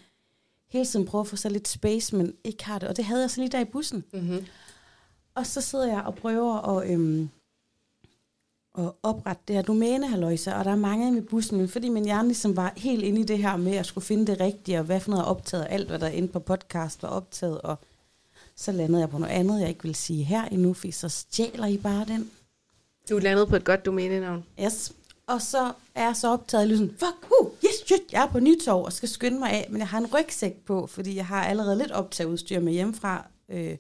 hele 0.71 0.85
tiden 0.85 1.07
prøver 1.07 1.25
at 1.25 1.29
få 1.29 1.37
sig 1.37 1.51
lidt 1.51 1.69
space, 1.69 2.17
men 2.17 2.35
ikke 2.45 2.65
har 2.65 2.79
det. 2.79 2.89
Og 2.89 2.97
det 2.97 3.05
havde 3.05 3.21
jeg 3.21 3.31
så 3.31 3.41
lige 3.41 3.51
der 3.51 3.61
i 3.61 3.65
bussen. 3.65 4.05
Mm-hmm. 4.13 4.47
Og 5.35 5.47
så 5.47 5.61
sidder 5.61 5.87
jeg 5.87 6.03
og 6.03 6.15
prøver 6.15 6.79
at, 6.79 6.91
øhm, 6.91 7.31
at 8.79 8.93
oprette 9.03 9.43
det 9.49 9.57
her 9.57 9.63
domæne, 9.63 10.09
halløjsa, 10.09 10.55
og 10.55 10.65
der 10.65 10.71
er 10.71 10.77
mange 10.77 11.09
af 11.09 11.17
i 11.17 11.21
bussen, 11.21 11.59
men 11.59 11.69
fordi 11.69 11.89
min 11.89 12.05
hjerne 12.05 12.29
ligesom 12.29 12.57
var 12.57 12.73
helt 12.77 13.05
inde 13.05 13.21
i 13.21 13.25
det 13.25 13.39
her 13.39 13.57
med 13.57 13.73
at 13.73 13.87
skulle 13.87 14.05
finde 14.05 14.27
det 14.27 14.41
rigtige, 14.41 14.79
og 14.79 14.85
hvad 14.85 15.01
for 15.01 15.11
noget 15.11 15.23
er 15.23 15.27
optaget, 15.27 15.67
alt 15.71 15.89
hvad 15.89 15.99
der 15.99 16.07
er 16.07 16.11
inde 16.11 16.29
på 16.29 16.39
podcast 16.39 17.03
var 17.03 17.09
optaget, 17.09 17.61
og 17.61 17.79
så 18.57 18.73
landede 18.73 19.01
jeg 19.01 19.11
på 19.11 19.19
noget 19.19 19.33
andet, 19.33 19.61
jeg 19.61 19.69
ikke 19.69 19.83
vil 19.83 19.95
sige 19.95 20.25
her 20.25 20.45
endnu, 20.45 20.75
for 20.75 20.93
så 20.93 21.09
stjæler 21.09 21.67
I 21.67 21.79
bare 21.79 22.05
den. 22.05 22.31
Du 23.11 23.19
landet 23.19 23.49
på 23.49 23.57
et 23.57 23.65
godt 23.65 23.85
domænenavn. 23.85 24.45
Yes. 24.65 24.93
Og 25.31 25.43
så 25.43 25.73
er 25.95 26.05
jeg 26.05 26.17
så 26.17 26.29
optaget, 26.29 26.69
ligesom, 26.69 26.89
fuck, 26.89 27.31
uh, 27.41 27.53
yes, 27.65 27.87
shit, 27.87 28.13
jeg 28.13 28.23
er 28.23 28.29
på 28.29 28.41
Nytorv 28.41 28.85
og 28.85 28.93
skal 28.93 29.09
skynde 29.09 29.39
mig 29.39 29.51
af, 29.51 29.67
men 29.71 29.79
jeg 29.79 29.89
har 29.89 29.99
en 29.99 30.15
rygsæk 30.15 30.57
på, 30.57 30.87
fordi 30.87 31.17
jeg 31.17 31.27
har 31.27 31.45
allerede 31.45 31.79
lidt 31.79 31.91
optageudstyr 31.91 32.61
med 32.61 32.73
hjemmefra, 32.73 33.27
øh, 33.49 33.77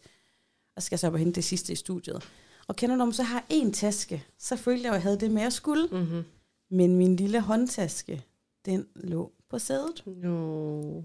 og 0.76 0.82
skal 0.82 0.98
så 0.98 1.06
op 1.06 1.12
og 1.12 1.18
hente 1.18 1.34
det 1.34 1.44
sidste 1.44 1.72
i 1.72 1.76
studiet. 1.76 2.30
Og 2.66 2.76
kender 2.76 2.96
du, 2.96 3.02
om 3.02 3.12
så 3.12 3.22
har 3.22 3.44
en 3.48 3.72
taske, 3.72 4.24
så 4.38 4.56
følte 4.56 4.82
jeg, 4.82 4.90
at 4.90 4.94
jeg 4.94 5.02
havde 5.02 5.20
det 5.20 5.30
med, 5.30 5.42
jeg 5.42 5.52
skulle. 5.52 5.88
Mm-hmm. 5.92 6.24
Men 6.70 6.96
min 6.96 7.16
lille 7.16 7.40
håndtaske, 7.40 8.24
den 8.66 8.86
lå 8.94 9.32
på 9.50 9.58
sædet. 9.58 10.02
No. 10.06 11.00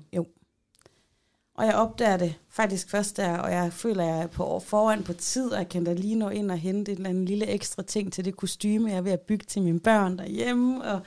Og 1.58 1.66
jeg 1.66 1.76
opdager 1.76 2.18
det 2.18 2.36
faktisk 2.50 2.90
først 2.90 3.18
der, 3.18 3.38
og 3.38 3.52
jeg 3.52 3.74
føler, 3.74 4.04
at 4.04 4.10
jeg 4.10 4.24
er 4.24 4.28
på 4.28 4.60
foran 4.60 5.04
på 5.04 5.14
tid, 5.14 5.52
og 5.52 5.58
jeg 5.58 5.70
kan 5.70 5.84
da 5.84 5.94
lige 5.94 6.16
nå 6.16 6.30
ind 6.30 6.52
og 6.52 6.58
hente 6.58 6.92
en 6.92 6.98
eller 6.98 7.10
anden 7.10 7.26
lille 7.26 7.48
ekstra 7.48 7.84
ting 7.84 8.14
til 8.14 8.26
det 8.26 8.38
kostyme, 8.38 8.90
jeg 8.90 8.98
er 8.98 9.02
ved 9.02 9.12
at 9.12 9.22
bygge 9.22 9.46
til 9.46 9.62
mine 9.62 9.80
børn 9.80 10.18
derhjemme, 10.18 10.84
og 10.84 11.02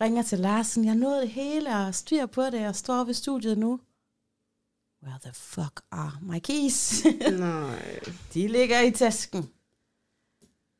ringer 0.00 0.22
til 0.22 0.38
Larsen, 0.38 0.84
jeg 0.84 0.94
nåede 0.94 1.20
det 1.20 1.30
hele, 1.30 1.76
og 1.76 1.94
styr 1.94 2.26
på 2.26 2.42
det, 2.42 2.68
og 2.68 2.76
står 2.76 3.04
ved 3.04 3.14
studiet 3.14 3.58
nu. 3.58 3.80
Where 5.02 5.18
the 5.22 5.32
fuck 5.34 5.80
are 5.90 6.12
my 6.22 6.38
keys? 6.38 7.04
Nej. 7.38 8.00
De 8.34 8.48
ligger 8.48 8.80
i 8.80 8.90
tasken. 8.90 9.50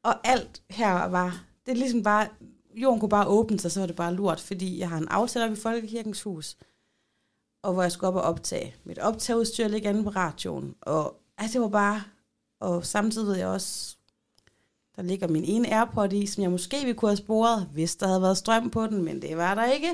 Og 0.02 0.28
alt 0.28 0.62
her 0.70 1.04
var, 1.04 1.44
det 1.66 1.72
er 1.72 1.76
ligesom 1.76 2.02
bare, 2.02 2.28
jorden 2.74 3.00
kunne 3.00 3.08
bare 3.08 3.26
åbne 3.26 3.58
sig, 3.58 3.72
så 3.72 3.80
var 3.80 3.86
det 3.86 3.96
bare 3.96 4.14
lort, 4.14 4.40
fordi 4.40 4.78
jeg 4.78 4.88
har 4.88 4.98
en 4.98 5.08
aftale 5.08 5.44
op 5.44 5.52
i 5.52 5.60
Folkekirkens 5.60 6.22
hus, 6.22 6.56
og 7.62 7.72
hvor 7.72 7.82
jeg 7.82 7.92
skulle 7.92 8.08
op 8.08 8.14
og 8.16 8.22
optage. 8.22 8.74
Mit 8.84 8.98
optageudstyr 8.98 9.68
ligger 9.68 9.90
inde 9.90 10.04
på 10.04 10.10
radioen, 10.10 10.74
og 10.80 11.20
altså, 11.38 11.52
det 11.52 11.62
var 11.62 11.68
bare, 11.68 12.02
og 12.60 12.86
samtidig 12.86 13.26
ved 13.26 13.36
jeg 13.36 13.46
også, 13.46 13.96
der 14.96 15.02
ligger 15.02 15.28
min 15.28 15.44
ene 15.44 15.74
Airpod 15.74 16.12
i, 16.12 16.26
som 16.26 16.42
jeg 16.42 16.50
måske 16.50 16.76
ville 16.76 16.94
kunne 16.94 17.10
have 17.10 17.16
sporet, 17.16 17.68
hvis 17.72 17.96
der 17.96 18.06
havde 18.06 18.22
været 18.22 18.36
strøm 18.36 18.70
på 18.70 18.86
den, 18.86 19.02
men 19.04 19.22
det 19.22 19.36
var 19.36 19.54
der 19.54 19.64
ikke. 19.64 19.90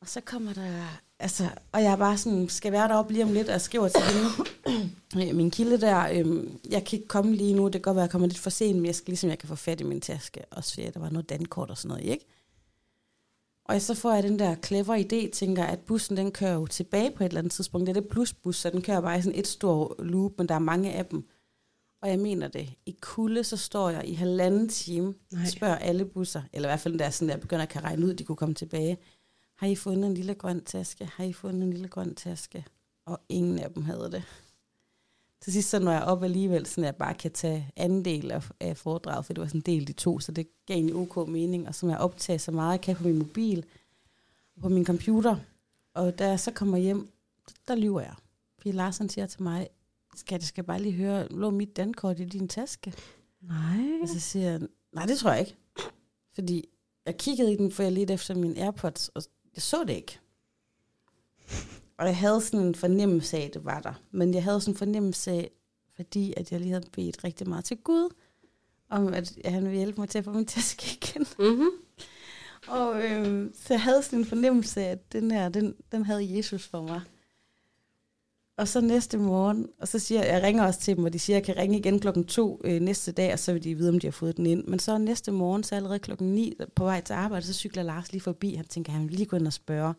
Og 0.00 0.08
så 0.08 0.20
kommer 0.20 0.52
der, 0.52 1.00
altså, 1.18 1.48
og 1.72 1.82
jeg 1.82 1.92
er 1.92 1.96
bare 1.96 2.18
sådan, 2.18 2.48
skal 2.48 2.72
være 2.72 2.88
deroppe 2.88 3.12
lige 3.12 3.24
om 3.24 3.32
lidt, 3.32 3.48
og 3.48 3.60
skriver 3.60 3.88
til 3.88 4.02
hende, 4.02 5.30
øh, 5.30 5.36
min 5.36 5.50
kilde 5.50 5.80
der, 5.80 6.08
øhm, 6.12 6.58
jeg 6.70 6.84
kan 6.84 6.96
ikke 6.96 7.08
komme 7.08 7.34
lige 7.34 7.54
nu, 7.54 7.64
det 7.64 7.72
kan 7.72 7.82
godt 7.82 7.96
være, 7.96 8.02
at 8.02 8.08
jeg 8.08 8.12
kommer 8.12 8.28
lidt 8.28 8.38
for 8.38 8.50
sent, 8.50 8.76
men 8.76 8.86
jeg 8.86 8.94
skal 8.94 9.10
ligesom, 9.10 9.30
jeg 9.30 9.38
kan 9.38 9.48
få 9.48 9.54
fat 9.54 9.80
i 9.80 9.84
min 9.84 10.00
taske, 10.00 10.44
og 10.50 10.64
så 10.64 10.90
der 10.94 11.00
var 11.00 11.10
noget 11.10 11.28
dankort 11.28 11.70
og 11.70 11.78
sådan 11.78 11.88
noget, 11.88 12.10
ikke? 12.10 12.26
Og 13.64 13.82
så 13.82 13.94
får 13.94 14.12
jeg 14.12 14.22
den 14.22 14.38
der 14.38 14.56
clever 14.64 14.96
idé, 14.96 15.30
tænker, 15.30 15.64
at 15.64 15.80
bussen 15.80 16.16
den 16.16 16.32
kører 16.32 16.54
jo 16.54 16.66
tilbage 16.66 17.10
på 17.10 17.24
et 17.24 17.28
eller 17.28 17.38
andet 17.38 17.52
tidspunkt. 17.52 17.86
Det 17.86 17.96
er 17.96 18.00
det 18.00 18.10
plusbus, 18.10 18.56
så 18.56 18.70
den 18.70 18.82
kører 18.82 19.00
bare 19.00 19.18
i 19.18 19.22
sådan 19.22 19.38
et 19.38 19.46
stort 19.46 19.94
loop, 19.98 20.32
men 20.38 20.48
der 20.48 20.54
er 20.54 20.58
mange 20.58 20.92
af 20.92 21.06
dem. 21.06 21.28
Og 22.02 22.10
jeg 22.10 22.18
mener 22.18 22.48
det. 22.48 22.68
I 22.86 22.96
kulde, 23.00 23.44
så 23.44 23.56
står 23.56 23.90
jeg 23.90 24.08
i 24.08 24.14
halvanden 24.14 24.68
time, 24.68 25.14
Nej. 25.32 25.46
spørger 25.46 25.76
alle 25.76 26.04
busser, 26.04 26.42
eller 26.52 26.68
i 26.68 26.70
hvert 26.70 26.80
fald 26.80 26.98
der, 26.98 27.10
sådan 27.10 27.28
der 27.28 27.36
begynder 27.36 27.62
at 27.62 27.68
kan 27.68 27.84
regne 27.84 28.06
ud, 28.06 28.10
at 28.10 28.18
de 28.18 28.24
kunne 28.24 28.36
komme 28.36 28.54
tilbage. 28.54 28.98
Har 29.56 29.66
I 29.66 29.74
fundet 29.74 30.06
en 30.06 30.14
lille 30.14 30.34
grøn 30.34 30.64
taske? 30.64 31.04
Har 31.04 31.24
I 31.24 31.32
fundet 31.32 31.62
en 31.62 31.72
lille 31.72 31.88
grøn 31.88 32.14
taske? 32.14 32.64
Og 33.06 33.20
ingen 33.28 33.58
af 33.58 33.70
dem 33.70 33.84
havde 33.84 34.10
det. 34.12 34.22
Til 35.40 35.52
sidst 35.52 35.70
så 35.70 35.78
når 35.78 35.92
jeg 35.92 36.02
op 36.02 36.22
alligevel, 36.22 36.66
så 36.66 36.80
jeg 36.80 36.96
bare 36.96 37.14
kan 37.14 37.30
tage 37.30 37.72
anden 37.76 38.04
del 38.04 38.30
af, 38.30 38.50
af 38.60 38.76
foredraget, 38.76 39.26
for 39.26 39.32
det 39.32 39.40
var 39.40 39.46
sådan 39.46 39.58
en 39.58 39.62
del 39.62 39.86
de 39.86 39.92
to, 39.92 40.20
så 40.20 40.32
det 40.32 40.46
gav 40.66 40.76
egentlig 40.76 40.96
ok 40.96 41.28
mening, 41.28 41.68
og 41.68 41.74
så 41.74 41.86
må 41.86 41.92
jeg 41.92 42.00
optage 42.00 42.38
så 42.38 42.52
meget 42.52 42.72
jeg 42.72 42.80
kan 42.80 42.96
på 42.96 43.04
min 43.04 43.18
mobil 43.18 43.64
og 44.56 44.62
på 44.62 44.68
min 44.68 44.86
computer. 44.86 45.36
Og 45.94 46.18
da 46.18 46.28
jeg 46.28 46.40
så 46.40 46.50
kommer 46.50 46.76
hjem, 46.76 47.08
der 47.68 47.74
lyver 47.74 48.00
jeg. 48.00 48.14
Fordi 48.58 48.72
Larsen 48.72 49.08
siger 49.08 49.26
til 49.26 49.42
mig, 49.42 49.68
skal 50.16 50.36
jeg 50.36 50.42
skal 50.42 50.64
bare 50.64 50.82
lige 50.82 50.92
høre, 50.92 51.28
lå 51.28 51.50
mit 51.50 51.76
dankort 51.76 52.20
i 52.20 52.24
din 52.24 52.48
taske? 52.48 52.92
Nej. 53.40 54.00
Og 54.02 54.08
så 54.08 54.20
siger 54.20 54.50
jeg, 54.50 54.60
nej, 54.92 55.06
det 55.06 55.18
tror 55.18 55.30
jeg 55.30 55.40
ikke. 55.40 55.56
Fordi 56.34 56.64
jeg 57.06 57.16
kiggede 57.16 57.52
i 57.52 57.56
den, 57.56 57.72
for 57.72 57.82
jeg 57.82 57.92
lidt 57.92 58.10
efter 58.10 58.34
min 58.34 58.56
AirPods, 58.56 59.08
og 59.08 59.22
jeg 59.54 59.62
så 59.62 59.84
det 59.84 59.94
ikke. 59.94 60.20
Og 61.98 62.06
jeg 62.06 62.16
havde 62.16 62.40
sådan 62.40 62.66
en 62.66 62.74
fornemmelse 62.74 63.36
af, 63.36 63.42
at 63.42 63.54
det 63.54 63.64
var 63.64 63.80
der. 63.80 63.92
Men 64.10 64.34
jeg 64.34 64.44
havde 64.44 64.60
sådan 64.60 64.74
en 64.74 64.78
fornemmelse 64.78 65.30
af, 65.30 65.50
fordi 65.96 66.34
at 66.36 66.52
jeg 66.52 66.60
lige 66.60 66.72
havde 66.72 66.86
bedt 66.92 67.24
rigtig 67.24 67.48
meget 67.48 67.64
til 67.64 67.76
Gud, 67.76 68.14
om 68.90 69.14
at 69.14 69.32
han 69.44 69.62
ville 69.62 69.76
hjælpe 69.76 70.00
mig 70.00 70.08
til 70.08 70.18
at 70.18 70.24
få 70.24 70.32
min 70.32 70.46
taske 70.46 70.86
igen. 70.96 71.26
Mm-hmm. 71.38 71.70
Og 72.68 73.04
øh, 73.04 73.50
så 73.54 73.74
jeg 73.74 73.82
havde 73.82 74.02
sådan 74.02 74.18
en 74.18 74.24
fornemmelse 74.24 74.80
af, 74.80 74.90
at 74.90 75.12
den 75.12 75.30
her, 75.30 75.48
den, 75.48 75.74
den 75.92 76.04
havde 76.04 76.36
Jesus 76.36 76.68
for 76.68 76.82
mig. 76.82 77.00
Og 78.56 78.68
så 78.68 78.80
næste 78.80 79.18
morgen, 79.18 79.68
og 79.80 79.88
så 79.88 79.98
siger 79.98 80.22
jeg, 80.22 80.32
jeg 80.32 80.42
ringer 80.42 80.66
også 80.66 80.80
til 80.80 80.96
dem, 80.96 81.04
og 81.04 81.12
de 81.12 81.18
siger, 81.18 81.36
at 81.36 81.40
jeg 81.48 81.54
kan 81.54 81.62
ringe 81.62 81.78
igen 81.78 82.00
klokken 82.00 82.24
to 82.24 82.60
øh, 82.64 82.80
næste 82.80 83.12
dag, 83.12 83.32
og 83.32 83.38
så 83.38 83.52
vil 83.52 83.64
de 83.64 83.74
vide, 83.74 83.88
om 83.88 83.98
de 83.98 84.06
har 84.06 84.12
fået 84.12 84.36
den 84.36 84.46
ind. 84.46 84.64
Men 84.64 84.78
så 84.78 84.98
næste 84.98 85.32
morgen, 85.32 85.62
så 85.64 85.74
allerede 85.74 85.98
klokken 85.98 86.34
9 86.34 86.54
på 86.76 86.84
vej 86.84 87.00
til 87.00 87.12
arbejde, 87.12 87.46
så 87.46 87.52
cykler 87.52 87.82
Lars 87.82 88.12
lige 88.12 88.22
forbi. 88.22 88.54
Han 88.54 88.64
tænker, 88.64 88.92
han 88.92 89.08
vil 89.08 89.16
lige 89.16 89.26
gå 89.26 89.36
ind 89.36 89.46
og 89.46 89.52
spørge. 89.52 89.94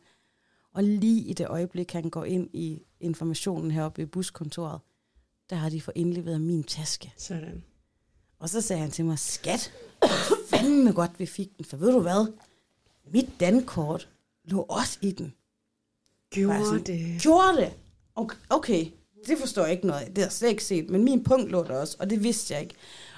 Og 0.75 0.83
lige 0.83 1.21
i 1.21 1.33
det 1.33 1.47
øjeblik, 1.47 1.91
han 1.91 2.09
går 2.09 2.25
ind 2.25 2.49
i 2.53 2.81
informationen 2.99 3.71
heroppe 3.71 4.01
i 4.01 4.05
buskontoret, 4.05 4.79
der 5.49 5.55
har 5.55 5.69
de 5.69 5.81
fået 5.81 5.97
indleveret 5.97 6.41
min 6.41 6.63
taske. 6.63 7.13
Sådan. 7.17 7.63
Og 8.39 8.49
så 8.49 8.61
sagde 8.61 8.81
han 8.81 8.91
til 8.91 9.05
mig, 9.05 9.19
skat, 9.19 9.73
fandme 10.49 10.91
godt, 10.91 11.19
vi 11.19 11.25
fik 11.25 11.57
den, 11.57 11.65
for 11.65 11.77
ved 11.77 11.91
du 11.91 11.99
hvad? 11.99 12.33
Mit 13.13 13.29
dankort 13.39 14.09
lå 14.43 14.61
også 14.61 14.99
i 15.01 15.11
den. 15.11 15.33
Gjorde 16.29 16.65
sådan, 16.65 16.83
det. 16.83 17.21
Gjorde 17.21 17.57
det? 17.57 17.73
Okay, 18.15 18.37
okay, 18.49 18.85
det 19.27 19.37
forstår 19.37 19.63
jeg 19.63 19.71
ikke 19.71 19.87
noget 19.87 20.01
af. 20.01 20.07
Det 20.07 20.17
har 20.17 20.25
jeg 20.25 20.31
slet 20.31 20.49
ikke 20.49 20.63
set, 20.63 20.89
men 20.89 21.03
min 21.03 21.23
punkt 21.23 21.51
lå 21.51 21.63
der 21.63 21.79
også, 21.79 21.97
og 21.99 22.09
det 22.09 22.23
vidste 22.23 22.53
jeg 22.53 22.61
ikke. 22.61 22.75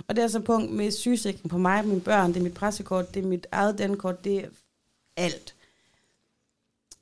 Og 0.07 0.15
det 0.15 0.23
er 0.23 0.27
så 0.27 0.39
punkt 0.39 0.71
med 0.71 0.91
sygesikring 0.91 1.49
på 1.49 1.57
mig 1.57 1.87
mine 1.87 2.01
børn, 2.01 2.33
det 2.33 2.39
er 2.39 2.43
mit 2.43 2.53
pressekort, 2.53 3.13
det 3.13 3.23
er 3.23 3.27
mit 3.27 3.47
eget 3.51 3.77
dankort, 3.77 4.23
det 4.23 4.37
er 4.43 4.49
alt. 5.17 5.56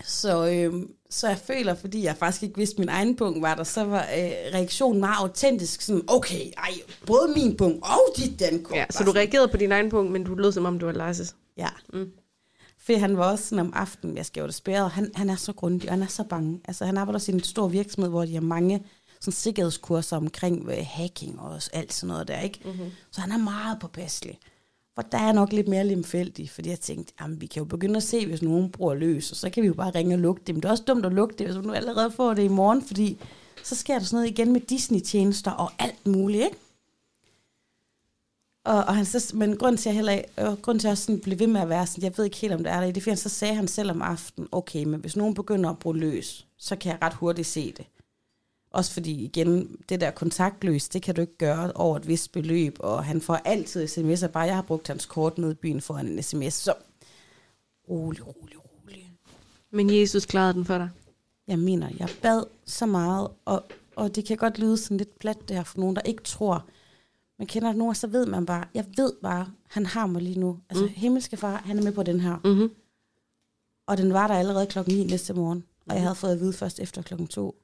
Så, 0.03 0.47
øh, 0.49 0.73
så 1.09 1.27
jeg 1.27 1.37
føler, 1.37 1.75
fordi 1.75 2.03
jeg 2.03 2.15
faktisk 2.17 2.43
ikke 2.43 2.57
vidste, 2.57 2.75
at 2.75 2.79
min 2.79 2.89
egen 2.89 3.15
punkt 3.15 3.41
var 3.41 3.55
der, 3.55 3.63
så 3.63 3.83
var 3.83 4.01
øh, 4.01 4.31
reaktionen 4.53 4.99
meget 4.99 5.15
autentisk. 5.19 5.81
Sådan, 5.81 6.01
okay, 6.07 6.51
ej, 6.57 6.71
både 7.05 7.33
min 7.35 7.57
punkt 7.57 7.83
og 7.83 8.17
dit 8.17 8.39
dankort. 8.39 8.77
Ja, 8.77 8.85
så 8.89 9.03
du 9.03 9.11
reagerede 9.11 9.47
på 9.47 9.57
din 9.57 9.71
egen 9.71 9.89
punkt, 9.89 10.11
men 10.11 10.23
du 10.23 10.35
lød 10.35 10.51
som 10.51 10.65
om, 10.65 10.79
du 10.79 10.85
var 10.85 11.11
Lars' 11.11 11.33
Ja. 11.57 11.69
Mm. 11.93 12.11
For 12.79 12.97
han 12.97 13.17
var 13.17 13.31
også 13.31 13.43
sådan 13.43 13.65
om 13.65 13.73
aftenen, 13.75 14.17
jeg 14.17 14.25
skal 14.25 14.41
jo 14.41 14.47
det 14.47 14.55
spæret, 14.55 14.91
han, 14.91 15.11
han 15.15 15.29
er 15.29 15.35
så 15.35 15.53
grundig, 15.53 15.89
og 15.89 15.93
han 15.93 16.03
er 16.03 16.07
så 16.07 16.23
bange. 16.23 16.61
Altså, 16.65 16.85
han 16.85 16.97
arbejder 16.97 17.17
også 17.17 17.31
i 17.31 17.35
en 17.35 17.43
stor 17.43 17.67
virksomhed, 17.67 18.09
hvor 18.09 18.25
de 18.25 18.33
har 18.33 18.41
mange 18.41 18.85
sådan 19.21 19.33
sikkerhedskurser 19.33 20.17
omkring 20.17 20.69
øh, 20.69 20.85
hacking 20.87 21.39
og 21.39 21.61
alt 21.73 21.93
sådan 21.93 22.07
noget 22.07 22.27
der, 22.27 22.39
ikke? 22.39 22.59
Mm-hmm. 22.65 22.91
Så 23.11 23.21
han 23.21 23.31
er 23.31 23.37
meget 23.37 23.79
påpasselig. 23.79 24.39
Hvor 24.95 25.03
der 25.03 25.17
er 25.17 25.31
nok 25.31 25.53
lidt 25.53 25.67
mere 25.67 25.83
lemfældig, 25.83 26.49
fordi 26.49 26.69
jeg 26.69 26.79
tænkte, 26.79 27.13
jamen, 27.21 27.41
vi 27.41 27.45
kan 27.45 27.59
jo 27.59 27.65
begynde 27.65 27.97
at 27.97 28.03
se, 28.03 28.25
hvis 28.27 28.41
nogen 28.41 28.71
bruger 28.71 28.93
løs, 28.93 29.31
og 29.31 29.37
så 29.37 29.49
kan 29.49 29.63
vi 29.63 29.67
jo 29.67 29.73
bare 29.73 29.91
ringe 29.95 30.15
og 30.15 30.19
lukke 30.19 30.41
det. 30.47 30.55
Men 30.55 30.61
det 30.61 30.67
er 30.67 30.71
også 30.71 30.83
dumt 30.87 31.05
at 31.05 31.13
lukke 31.13 31.35
det, 31.37 31.45
hvis 31.45 31.55
man 31.55 31.65
nu 31.65 31.73
allerede 31.73 32.11
får 32.11 32.33
det 32.33 32.43
i 32.43 32.47
morgen, 32.47 32.81
fordi 32.81 33.17
så 33.63 33.75
sker 33.75 33.93
der 33.93 34.05
sådan 34.05 34.17
noget 34.17 34.31
igen 34.31 34.53
med 34.53 34.61
Disney-tjenester 34.61 35.51
og 35.51 35.71
alt 35.79 36.07
muligt, 36.07 36.43
ikke? 36.43 36.57
Og, 38.65 38.83
og 38.83 38.95
han 38.95 39.05
så, 39.05 39.31
men 39.35 39.57
grund 39.57 39.77
til, 39.77 39.89
at 39.89 39.95
jeg 39.95 40.05
heller, 40.05 40.21
øh, 40.39 40.61
grund 40.61 40.79
til, 40.79 40.87
at 40.87 40.89
jeg 40.89 40.97
sådan 40.97 41.19
blev 41.19 41.39
ved 41.39 41.47
med 41.47 41.61
at 41.61 41.69
være 41.69 41.87
sådan, 41.87 42.03
jeg 42.03 42.13
ved 42.17 42.25
ikke 42.25 42.37
helt, 42.37 42.53
om 42.53 42.63
det 42.63 42.71
er 42.71 42.79
der 42.79 42.87
i 42.87 42.91
det, 42.91 43.03
for 43.03 43.15
så 43.15 43.29
sagde 43.29 43.55
han 43.55 43.67
selv 43.67 43.91
om 43.91 44.01
aftenen, 44.01 44.49
okay, 44.51 44.83
men 44.83 44.99
hvis 44.99 45.15
nogen 45.15 45.33
begynder 45.33 45.69
at 45.69 45.79
bruge 45.79 45.97
løs, 45.97 46.47
så 46.57 46.75
kan 46.75 46.91
jeg 46.91 47.01
ret 47.01 47.13
hurtigt 47.13 47.47
se 47.47 47.73
det. 47.77 47.85
Også 48.75 48.91
fordi, 48.91 49.23
igen, 49.23 49.77
det 49.89 50.01
der 50.01 50.11
kontaktløs, 50.11 50.89
det 50.89 51.01
kan 51.01 51.15
du 51.15 51.21
ikke 51.21 51.37
gøre 51.37 51.71
over 51.75 51.97
et 51.97 52.07
vist 52.07 52.31
beløb, 52.31 52.77
og 52.79 53.05
han 53.05 53.21
får 53.21 53.35
altid 53.35 53.85
sms'er, 53.85 54.27
bare 54.27 54.43
jeg 54.43 54.55
har 54.55 54.61
brugt 54.61 54.87
hans 54.87 55.05
kort 55.05 55.37
ned 55.37 55.51
i 55.51 55.53
byen 55.53 55.81
for 55.81 55.97
en 55.97 56.23
sms, 56.23 56.53
så 56.53 56.73
rolig, 57.89 58.27
rolig, 58.27 58.57
rolig. 58.65 59.11
Men 59.71 59.99
Jesus 59.99 60.25
klarede 60.25 60.53
den 60.53 60.65
for 60.65 60.77
dig? 60.77 60.89
Jeg 61.47 61.59
mener, 61.59 61.89
jeg 61.99 62.09
bad 62.21 62.43
så 62.65 62.85
meget, 62.85 63.27
og, 63.45 63.63
og 63.95 64.15
det 64.15 64.25
kan 64.25 64.37
godt 64.37 64.59
lyde 64.59 64.77
sådan 64.77 64.97
lidt 64.97 65.19
plat 65.19 65.49
der 65.49 65.63
for 65.63 65.79
nogen, 65.79 65.95
der 65.95 66.01
ikke 66.01 66.23
tror, 66.23 66.65
man 67.39 67.47
kender 67.47 67.67
det 67.67 67.77
nu, 67.77 67.89
og 67.89 67.97
så 67.97 68.07
ved 68.07 68.25
man 68.25 68.45
bare, 68.45 68.65
jeg 68.73 68.85
ved 68.97 69.13
bare, 69.21 69.47
han 69.67 69.85
har 69.85 70.07
mig 70.07 70.21
lige 70.21 70.39
nu. 70.39 70.59
Altså, 70.69 70.85
mm. 70.85 70.91
himmelske 70.95 71.37
far, 71.37 71.57
han 71.65 71.79
er 71.79 71.83
med 71.83 71.91
på 71.91 72.03
den 72.03 72.19
her. 72.19 72.37
Mm-hmm. 72.43 72.71
Og 73.87 73.97
den 73.97 74.13
var 74.13 74.27
der 74.27 74.35
allerede 74.35 74.65
klokken 74.67 74.95
9 74.95 75.03
næste 75.03 75.33
morgen, 75.33 75.63
og 75.89 75.95
jeg 75.95 76.03
havde 76.03 76.15
fået 76.15 76.31
at 76.33 76.39
vide 76.39 76.53
først 76.53 76.79
efter 76.79 77.01
klokken 77.01 77.27
2. 77.27 77.55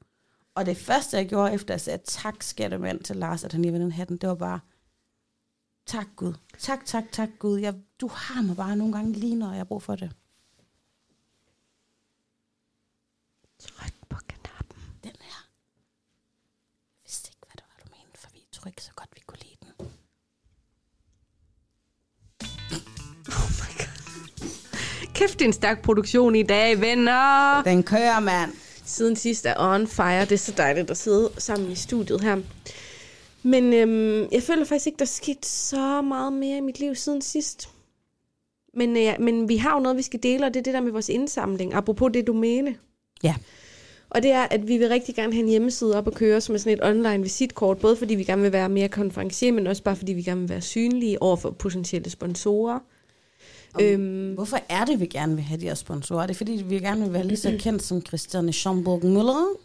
Og 0.55 0.65
det 0.65 0.77
første, 0.77 1.17
jeg 1.17 1.29
gjorde, 1.29 1.53
efter 1.53 1.73
jeg 1.73 1.81
sagde 1.81 2.01
tak, 2.05 2.43
skattemand 2.43 3.03
til 3.03 3.15
Lars, 3.15 3.43
at 3.43 3.51
han 3.51 3.61
lige 3.61 3.71
ville 3.71 3.91
have 3.91 4.05
den, 4.05 4.17
det 4.17 4.29
var 4.29 4.35
bare, 4.35 4.59
tak 5.85 6.07
Gud, 6.15 6.33
tak, 6.59 6.85
tak, 6.85 7.03
tak 7.11 7.29
Gud, 7.39 7.59
jeg, 7.59 7.75
du 8.01 8.07
har 8.07 8.41
mig 8.41 8.55
bare 8.55 8.75
nogle 8.75 8.93
gange 8.93 9.13
lige, 9.13 9.35
når 9.35 9.49
jeg 9.49 9.57
har 9.57 9.63
brug 9.63 9.83
for 9.83 9.95
det. 9.95 10.11
Tryk 13.59 13.93
på 14.09 14.17
knappen. 14.27 14.77
Den 15.03 15.11
her. 15.21 15.47
Jeg 16.95 17.01
vidste 17.05 17.29
ikke, 17.29 17.45
hvad 17.45 17.55
det 17.55 17.63
var, 17.67 17.83
du 17.83 17.89
mente, 17.97 18.19
for 18.19 18.29
vi 18.33 18.39
tror 18.51 18.67
ikke 18.67 18.83
så 18.83 18.91
godt, 18.95 19.09
vi 19.15 19.21
kunne 19.27 19.39
lide 19.39 19.57
den. 19.61 19.87
Oh 23.27 23.49
my 23.59 23.69
god. 23.77 25.13
Kæft, 25.13 25.33
det 25.33 25.41
er 25.41 25.45
en 25.45 25.53
stærk 25.53 25.81
produktion 25.81 26.35
i 26.35 26.43
dag, 26.43 26.81
venner. 26.81 27.63
Den 27.63 27.83
kører, 27.83 28.19
mand. 28.19 28.60
Siden 28.91 29.15
sidst 29.15 29.45
er 29.45 29.53
on 29.57 29.87
fire. 29.87 30.21
Det 30.21 30.31
er 30.31 30.37
så 30.37 30.53
dejligt 30.57 30.91
at 30.91 30.97
sidde 30.97 31.31
sammen 31.37 31.71
i 31.71 31.75
studiet 31.75 32.21
her. 32.21 32.37
Men 33.43 33.73
øhm, 33.73 34.27
jeg 34.31 34.43
føler 34.43 34.65
faktisk 34.65 34.87
ikke, 34.87 34.97
der 34.97 35.05
er 35.05 35.07
sket 35.07 35.45
så 35.45 36.01
meget 36.01 36.33
mere 36.33 36.57
i 36.57 36.61
mit 36.61 36.79
liv 36.79 36.95
siden 36.95 37.21
sidst. 37.21 37.69
Men, 38.73 38.97
øh, 38.97 39.13
men 39.19 39.49
vi 39.49 39.57
har 39.57 39.73
jo 39.73 39.79
noget, 39.79 39.97
vi 39.97 40.01
skal 40.01 40.23
dele, 40.23 40.45
og 40.45 40.53
det 40.53 40.59
er 40.59 40.63
det 40.63 40.73
der 40.73 40.81
med 40.81 40.91
vores 40.91 41.09
indsamling. 41.09 41.73
Apropos 41.73 42.11
det 42.13 42.27
domæne. 42.27 42.75
Ja. 43.23 43.35
Og 44.09 44.23
det 44.23 44.31
er, 44.31 44.41
at 44.41 44.67
vi 44.67 44.77
vil 44.77 44.87
rigtig 44.87 45.15
gerne 45.15 45.33
have 45.33 45.43
en 45.43 45.49
hjemmeside 45.49 45.97
op 45.97 46.07
at 46.07 46.13
køre, 46.13 46.41
som 46.41 46.55
er 46.55 46.59
sådan 46.59 46.77
et 46.77 46.85
online 46.85 47.23
visitkort, 47.23 47.77
både 47.77 47.95
fordi 47.95 48.15
vi 48.15 48.23
gerne 48.23 48.41
vil 48.41 48.51
være 48.51 48.69
mere 48.69 48.89
konferencier, 48.89 49.51
men 49.51 49.67
også 49.67 49.83
bare 49.83 49.95
fordi 49.95 50.13
vi 50.13 50.23
gerne 50.23 50.41
vil 50.41 50.49
være 50.49 50.61
synlige 50.61 51.21
over 51.21 51.35
for 51.35 51.51
potentielle 51.51 52.09
sponsorer. 52.09 52.79
Øhm, 53.81 54.33
Hvorfor 54.33 54.59
er 54.69 54.85
det, 54.85 54.99
vi 54.99 55.05
gerne 55.05 55.35
vil 55.35 55.43
have 55.43 55.59
de 55.61 55.65
her 55.65 55.75
sponsorer? 55.75 56.23
Er 56.23 56.27
det 56.27 56.35
fordi, 56.37 56.51
vi 56.65 56.79
gerne 56.79 57.01
vil 57.03 57.13
være 57.13 57.27
lige 57.27 57.37
så 57.37 57.55
kendt 57.59 57.83
som 57.83 58.05
Christiane 58.05 58.53
Schomburg 58.53 59.01
Müller? 59.03 59.57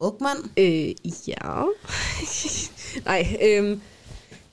Ukman? 0.00 0.36
Øh, 0.56 0.94
ja. 1.28 1.64
Nej, 3.10 3.36
øhm, 3.42 3.80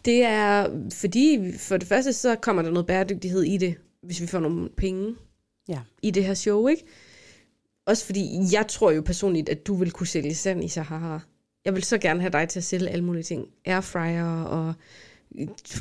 det 0.06 0.24
er 0.24 0.68
fordi, 0.94 1.54
for 1.58 1.78
det 1.78 1.88
første, 1.88 2.14
så 2.14 2.36
kommer 2.36 2.62
der 2.62 2.72
noget 2.72 2.88
bæredygtighed 2.88 3.42
i 3.44 3.58
det, 3.58 3.76
hvis 4.04 4.22
vi 4.22 4.28
får 4.28 4.40
nogle 4.40 4.70
penge 4.78 5.16
Ja. 5.68 5.80
i 6.02 6.12
det 6.12 6.26
her 6.26 6.34
show, 6.34 6.68
ikke? 6.68 6.84
Også 7.86 8.06
fordi, 8.06 8.40
jeg 8.52 8.66
tror 8.68 8.92
jo 8.92 9.02
personligt, 9.02 9.50
at 9.50 9.68
du 9.68 9.76
vil 9.76 9.92
kunne 9.92 10.08
sælge 10.08 10.36
sand 10.36 10.64
i 10.64 10.68
Sahara. 10.68 11.20
Jeg 11.66 11.74
vil 11.76 11.84
så 11.84 11.98
gerne 11.98 12.22
have 12.22 12.32
dig 12.32 12.50
til 12.50 12.60
at 12.60 12.64
sælge 12.64 12.90
alle 12.90 13.04
mulige 13.06 13.24
ting. 13.24 13.48
Airfryer 13.66 14.44
og 14.44 14.74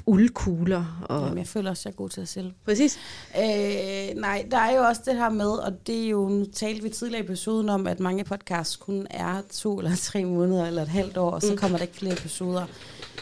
uldkugler. 0.07 1.07
Og... 1.09 1.23
Jamen, 1.23 1.39
jeg 1.39 1.47
føler 1.47 1.71
også, 1.71 1.81
at 1.81 1.85
jeg 1.85 1.93
er 1.93 1.97
god 1.97 2.09
til 2.09 2.21
at 2.21 2.29
sælge. 2.29 2.55
Præcis. 2.65 2.99
Øh, 3.37 4.21
nej, 4.21 4.47
der 4.51 4.57
er 4.57 4.77
jo 4.77 4.83
også 4.83 5.03
det 5.05 5.17
her 5.17 5.31
med, 5.31 5.51
og 5.51 5.87
det 5.87 6.05
er 6.05 6.09
jo, 6.09 6.29
nu 6.29 6.45
talte 6.45 6.83
vi 6.83 6.89
tidligere 6.89 7.23
i 7.23 7.25
episoden 7.25 7.69
om, 7.69 7.87
at 7.87 8.01
mange 8.01 8.25
podcasts 8.25 8.77
kun 8.77 9.07
er 9.11 9.43
to 9.53 9.79
eller 9.79 9.97
tre 9.97 10.25
måneder 10.25 10.67
eller 10.67 10.83
et 10.83 10.89
halvt 10.89 11.17
år, 11.17 11.31
og 11.31 11.43
så 11.43 11.57
kommer 11.57 11.79
der 11.79 11.85
ikke 11.85 11.97
flere 11.97 12.13
episoder. 12.13 12.67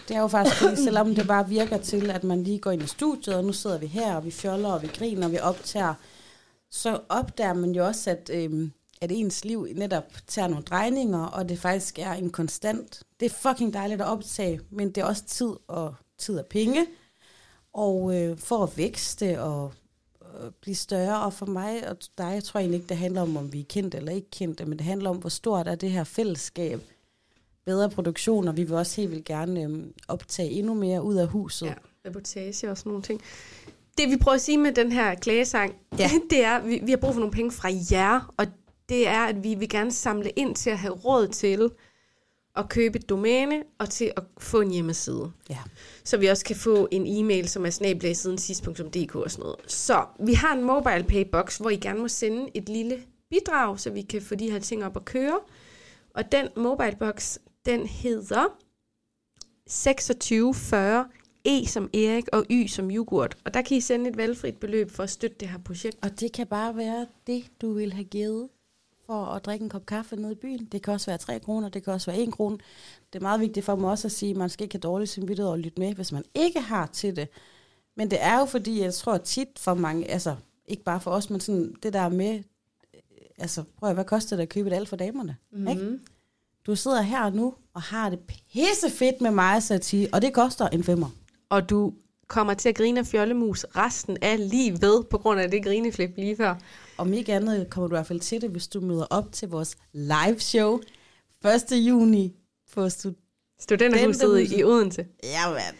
Det 0.08 0.16
er 0.16 0.20
jo 0.20 0.28
faktisk 0.28 0.56
fordi, 0.56 0.76
selvom 0.84 1.14
det 1.14 1.26
bare 1.26 1.48
virker 1.48 1.78
til, 1.78 2.10
at 2.10 2.24
man 2.24 2.42
lige 2.42 2.58
går 2.58 2.70
ind 2.70 2.82
i 2.82 2.86
studiet, 2.86 3.36
og 3.36 3.44
nu 3.44 3.52
sidder 3.52 3.78
vi 3.78 3.86
her, 3.86 4.14
og 4.14 4.24
vi 4.24 4.30
fjoller, 4.30 4.68
og 4.68 4.82
vi 4.82 4.86
griner, 4.86 5.26
og 5.26 5.32
vi 5.32 5.38
optager, 5.38 5.94
så 6.70 7.00
opdager 7.08 7.54
man 7.54 7.70
jo 7.70 7.86
også, 7.86 8.10
at, 8.10 8.30
øhm, 8.32 8.72
at 9.00 9.12
ens 9.12 9.44
liv 9.44 9.68
netop 9.74 10.04
tager 10.26 10.48
nogle 10.48 10.64
drejninger, 10.64 11.24
og 11.24 11.48
det 11.48 11.58
faktisk 11.58 11.98
er 11.98 12.12
en 12.12 12.30
konstant. 12.30 13.02
Det 13.20 13.26
er 13.26 13.30
fucking 13.30 13.74
dejligt 13.74 14.00
at 14.00 14.06
optage, 14.06 14.60
men 14.70 14.88
det 14.88 14.98
er 14.98 15.04
også 15.04 15.24
tid 15.24 15.50
og 15.68 15.94
tid 16.18 16.38
og 16.38 16.46
penge. 16.46 16.86
Og 17.72 18.16
øh, 18.16 18.38
for 18.38 18.62
at 18.62 18.76
vækste 18.76 19.42
og 19.42 19.72
øh, 20.22 20.50
blive 20.60 20.74
større, 20.74 21.24
og 21.24 21.32
for 21.32 21.46
mig 21.46 21.88
og 21.88 21.96
dig, 22.18 22.30
jeg 22.34 22.44
tror 22.44 22.60
egentlig 22.60 22.76
ikke, 22.76 22.88
det 22.88 22.96
handler 22.96 23.22
om, 23.22 23.36
om 23.36 23.52
vi 23.52 23.60
er 23.60 23.64
kendte 23.68 23.98
eller 23.98 24.12
ikke 24.12 24.30
kendte, 24.30 24.64
men 24.64 24.78
det 24.78 24.86
handler 24.86 25.10
om, 25.10 25.16
hvor 25.16 25.28
stort 25.30 25.68
er 25.68 25.74
det 25.74 25.90
her 25.90 26.04
fællesskab. 26.04 26.80
Bedre 27.66 27.90
produktion, 27.90 28.48
og 28.48 28.56
vi 28.56 28.62
vil 28.62 28.74
også 28.74 29.00
helt 29.00 29.10
vildt 29.10 29.24
gerne 29.24 29.62
øh, 29.62 29.84
optage 30.08 30.50
endnu 30.50 30.74
mere 30.74 31.02
ud 31.02 31.14
af 31.14 31.26
huset. 31.26 31.66
Ja, 31.66 31.74
reportage 32.06 32.70
og 32.70 32.78
sådan 32.78 32.90
nogle 32.90 33.02
ting. 33.02 33.20
Det 33.98 34.10
vi 34.10 34.16
prøver 34.16 34.34
at 34.34 34.40
sige 34.40 34.58
med 34.58 34.72
den 34.72 34.92
her 34.92 35.14
klagesang, 35.14 35.74
Ja. 35.98 36.10
det 36.30 36.44
er, 36.44 36.50
at 36.50 36.66
vi, 36.66 36.80
vi 36.82 36.90
har 36.90 36.98
brug 36.98 37.12
for 37.12 37.20
nogle 37.20 37.32
penge 37.32 37.52
fra 37.52 37.68
jer, 37.90 38.34
og 38.36 38.46
det 38.88 39.08
er, 39.08 39.24
at 39.24 39.44
vi 39.44 39.54
vil 39.54 39.68
gerne 39.68 39.92
samle 39.92 40.30
ind 40.30 40.54
til 40.54 40.70
at 40.70 40.78
have 40.78 40.94
råd 40.94 41.28
til 41.28 41.70
at 42.58 42.68
købe 42.68 42.98
et 42.98 43.08
domæne 43.08 43.62
og 43.78 43.90
til 43.90 44.12
at 44.16 44.22
få 44.38 44.60
en 44.60 44.70
hjemmeside. 44.70 45.30
ja. 45.50 45.58
Så 46.04 46.16
vi 46.16 46.26
også 46.26 46.44
kan 46.44 46.56
få 46.56 46.88
en 46.90 47.06
e-mail, 47.06 47.48
som 47.48 47.66
er 47.66 47.70
snablagsiden 47.70 48.38
sidst.dk 48.38 49.14
og 49.14 49.30
sådan 49.30 49.42
noget. 49.42 49.56
Så 49.66 50.04
vi 50.20 50.32
har 50.32 50.54
en 50.54 50.64
mobile 50.64 51.04
pay 51.08 51.24
box, 51.32 51.56
hvor 51.58 51.70
I 51.70 51.76
gerne 51.76 52.00
må 52.00 52.08
sende 52.08 52.50
et 52.54 52.68
lille 52.68 53.02
bidrag, 53.30 53.80
så 53.80 53.90
vi 53.90 54.02
kan 54.02 54.22
få 54.22 54.34
de 54.34 54.50
her 54.50 54.58
ting 54.58 54.84
op 54.84 54.96
at 54.96 55.04
køre. 55.04 55.40
Og 56.14 56.32
den 56.32 56.48
mobile 56.56 56.96
box, 57.00 57.38
den 57.66 57.86
hedder 57.86 58.58
2640 59.66 61.04
E 61.44 61.66
som 61.66 61.90
Erik 61.94 62.24
og 62.32 62.44
Y 62.50 62.66
som 62.66 62.90
yoghurt. 62.90 63.36
Og 63.44 63.54
der 63.54 63.62
kan 63.62 63.76
I 63.76 63.80
sende 63.80 64.10
et 64.10 64.16
valgfrit 64.16 64.56
beløb 64.56 64.90
for 64.90 65.02
at 65.02 65.10
støtte 65.10 65.36
det 65.40 65.48
her 65.48 65.58
projekt. 65.58 65.96
Og 66.02 66.20
det 66.20 66.32
kan 66.32 66.46
bare 66.46 66.76
være 66.76 67.06
det, 67.26 67.44
du 67.60 67.72
vil 67.72 67.92
have 67.92 68.04
givet 68.04 68.48
for 69.10 69.24
at 69.24 69.44
drikke 69.44 69.62
en 69.62 69.68
kop 69.68 69.86
kaffe 69.86 70.16
nede 70.16 70.32
i 70.32 70.34
byen. 70.34 70.64
Det 70.64 70.82
kan 70.82 70.94
også 70.94 71.06
være 71.10 71.18
3 71.18 71.38
kroner, 71.38 71.68
det 71.68 71.84
kan 71.84 71.92
også 71.92 72.10
være 72.10 72.20
1 72.20 72.32
krone. 72.32 72.58
Det 73.12 73.18
er 73.18 73.22
meget 73.22 73.40
vigtigt 73.40 73.66
for 73.66 73.76
mig 73.76 73.90
også 73.90 74.08
at 74.08 74.12
sige, 74.12 74.30
at 74.30 74.36
man 74.36 74.48
skal 74.48 74.64
ikke 74.64 74.74
have 74.74 74.80
dårligt 74.80 75.10
samvittighed 75.10 75.50
og 75.50 75.58
lytte 75.58 75.80
med, 75.80 75.94
hvis 75.94 76.12
man 76.12 76.24
ikke 76.34 76.60
har 76.60 76.86
til 76.86 77.16
det. 77.16 77.28
Men 77.96 78.10
det 78.10 78.18
er 78.22 78.38
jo 78.38 78.44
fordi, 78.44 78.80
jeg 78.80 78.94
tror 78.94 79.16
tit 79.18 79.48
for 79.58 79.74
mange, 79.74 80.10
altså 80.10 80.36
ikke 80.66 80.82
bare 80.82 81.00
for 81.00 81.10
os, 81.10 81.30
men 81.30 81.40
sådan 81.40 81.74
det 81.82 81.92
der 81.92 82.08
med, 82.08 82.34
øh, 82.94 83.00
altså 83.38 83.64
prøv 83.78 83.88
at 83.88 83.96
hvad 83.96 84.04
koster 84.04 84.36
det 84.36 84.42
at 84.42 84.48
købe 84.48 84.70
et 84.70 84.74
alt 84.74 84.88
for 84.88 84.96
damerne? 84.96 85.36
Mm-hmm. 85.50 85.68
Ikke? 85.68 85.98
Du 86.66 86.76
sidder 86.76 87.02
her 87.02 87.30
nu 87.30 87.54
og 87.74 87.82
har 87.82 88.10
det 88.10 88.18
pisse 88.18 88.90
fedt 88.90 89.20
med 89.20 89.30
mig, 89.30 89.62
Sati, 89.62 90.06
og 90.12 90.22
det 90.22 90.32
koster 90.32 90.68
en 90.68 90.84
femmer. 90.84 91.08
Og 91.48 91.70
du 91.70 91.92
kommer 92.28 92.54
til 92.54 92.68
at 92.68 92.74
grine 92.74 93.00
af 93.00 93.06
fjollemus 93.06 93.64
resten 93.64 94.16
af 94.22 94.50
livet, 94.50 95.06
på 95.10 95.18
grund 95.18 95.40
af 95.40 95.50
det 95.50 95.64
grineflip 95.64 96.10
lige 96.16 96.36
før. 96.36 96.54
Om 96.98 97.12
ikke 97.12 97.34
andet 97.34 97.70
kommer 97.70 97.88
du 97.88 97.94
i 97.94 97.96
hvert 97.96 98.06
fald 98.06 98.20
til 98.20 98.40
det, 98.40 98.50
hvis 98.50 98.68
du 98.68 98.80
møder 98.80 99.06
op 99.10 99.32
til 99.32 99.48
vores 99.48 99.76
live 99.92 100.40
show 100.40 100.80
1. 101.44 101.72
juni 101.72 102.34
på 102.74 102.86
Stud- 102.86 103.56
Studenterhuset 103.60 104.52
i 104.58 104.64
Odense. 104.64 105.06
Ja, 105.22 105.50
mand. 105.50 105.76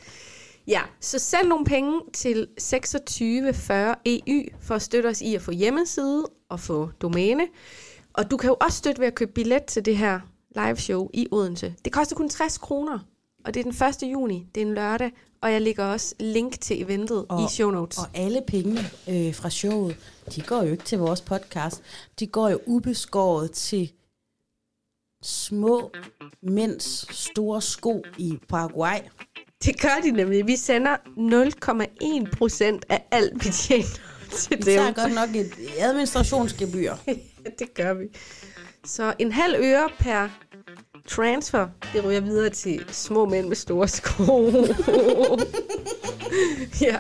Ja, 0.67 0.81
så 1.01 1.19
send 1.19 1.49
nogle 1.49 1.65
penge 1.65 2.01
til 2.13 2.47
2640 2.59 3.95
EY 4.05 4.53
for 4.61 4.75
at 4.75 4.83
støtte 4.83 5.07
os 5.07 5.21
i 5.21 5.35
at 5.35 5.43
få 5.43 5.51
hjemmeside 5.51 6.25
og 6.49 6.61
få 6.61 6.91
domæne. 7.01 7.47
Og 8.13 8.31
du 8.31 8.37
kan 8.37 8.49
jo 8.49 8.57
også 8.61 8.79
støtte 8.79 9.01
ved 9.01 9.07
at 9.07 9.15
købe 9.15 9.33
billet 9.33 9.65
til 9.65 9.85
det 9.85 9.97
her 9.97 10.21
live 10.57 10.77
show 10.77 11.09
i 11.15 11.27
Odense. 11.31 11.75
Det 11.85 11.93
koster 11.93 12.17
kun 12.17 12.29
60 12.29 12.59
kroner, 12.59 12.99
og 13.45 13.55
det 13.55 13.67
er 13.67 13.71
den 13.73 14.07
1. 14.09 14.13
juni. 14.13 14.47
Det 14.55 14.63
er 14.63 14.67
en 14.67 14.75
lørdag, 14.75 15.11
Og 15.43 15.53
jeg 15.53 15.63
lægger 15.63 15.85
også 15.85 16.15
link 16.21 16.61
til 16.61 16.83
eventet 16.83 17.27
Og- 17.29 17.45
i 17.45 17.47
show 17.55 17.71
notes. 17.71 17.99
Og 17.99 18.07
alle 18.15 18.43
pengene 18.47 18.81
øh, 19.09 19.35
fra 19.35 19.51
showet, 19.51 19.97
de 20.37 20.43
går 20.43 20.63
jo 20.63 20.73
ikke 20.73 20.85
til 20.85 20.99
vores 20.99 21.21
podcast. 21.21 21.83
De 22.21 22.27
går 22.27 22.49
jo 22.49 22.61
ubeskåret 22.67 23.51
til 23.53 23.93
små 25.23 25.91
mænds 26.43 27.17
store 27.17 27.63
sko 27.63 28.03
i 28.19 28.39
Paraguay. 28.49 28.99
Det 29.65 29.81
gør 29.81 30.01
de 30.03 30.11
nemlig. 30.11 30.47
Vi 30.47 30.57
sender 30.57 30.97
0,1 32.27 32.37
procent 32.39 32.85
af 32.89 33.05
alt, 33.11 33.45
vi 33.45 33.51
tjener 33.53 33.85
til 34.33 34.51
Vi 34.51 34.57
dem. 34.57 34.63
tager 34.65 34.93
godt 34.93 35.15
nok 35.15 35.29
et 35.37 35.53
administrationsgebyr. 35.79 36.95
det 37.59 37.75
gør 37.75 37.95
vi. 37.95 38.05
Så 38.85 39.15
en 39.19 39.33
halv 39.33 39.55
øre 39.59 39.89
per 39.99 40.29
transfer, 41.09 41.69
det 41.93 42.05
ryger 42.05 42.21
videre 42.21 42.51
til 42.51 42.85
små 42.89 43.25
mænd 43.27 43.49
med 43.49 43.57
store 43.57 43.89
sko. 43.89 44.51
ja. 46.81 46.97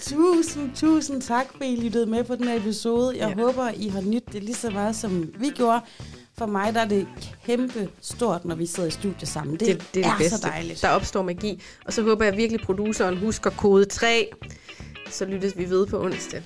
Tusind, 0.00 0.70
tusind 0.76 1.22
tak, 1.22 1.46
fordi 1.56 1.72
I 1.72 1.76
lyttede 1.80 2.06
med 2.06 2.24
på 2.24 2.36
den 2.36 2.48
her 2.48 2.56
episode. 2.56 3.16
Jeg 3.18 3.28
Ja. 3.36 3.42
håber, 3.42 3.68
I 3.76 3.88
har 3.88 4.00
nydt 4.00 4.32
det 4.32 4.42
lige 4.42 4.54
så 4.54 4.70
meget, 4.70 4.96
som 4.96 5.30
vi 5.38 5.48
gjorde. 5.50 5.80
For 6.38 6.46
mig 6.46 6.74
der 6.74 6.80
er 6.80 6.88
det 6.88 7.06
kæmpe 7.46 7.88
stort, 8.02 8.44
når 8.44 8.54
vi 8.54 8.66
sidder 8.66 8.88
i 8.88 8.92
studiet 8.92 9.28
sammen. 9.28 9.56
Det, 9.56 9.66
Det, 9.66 9.82
det 9.94 10.02
er 10.04 10.06
er 10.06 10.10
det 10.10 10.18
bedste. 10.18 10.38
så 10.38 10.46
dejligt. 10.48 10.82
Der 10.82 10.88
opstår 10.88 11.22
magi. 11.22 11.62
Og 11.86 11.92
så 11.92 12.02
håber 12.02 12.24
jeg 12.24 12.36
virkelig, 12.36 12.60
at 12.60 12.66
produceren 12.66 13.16
husker 13.16 13.50
kode 13.50 13.84
3. 13.84 14.28
Så 15.10 15.24
lyttes 15.24 15.58
vi 15.58 15.70
ved 15.70 15.86
på 15.86 16.02
onsdag. 16.04 16.42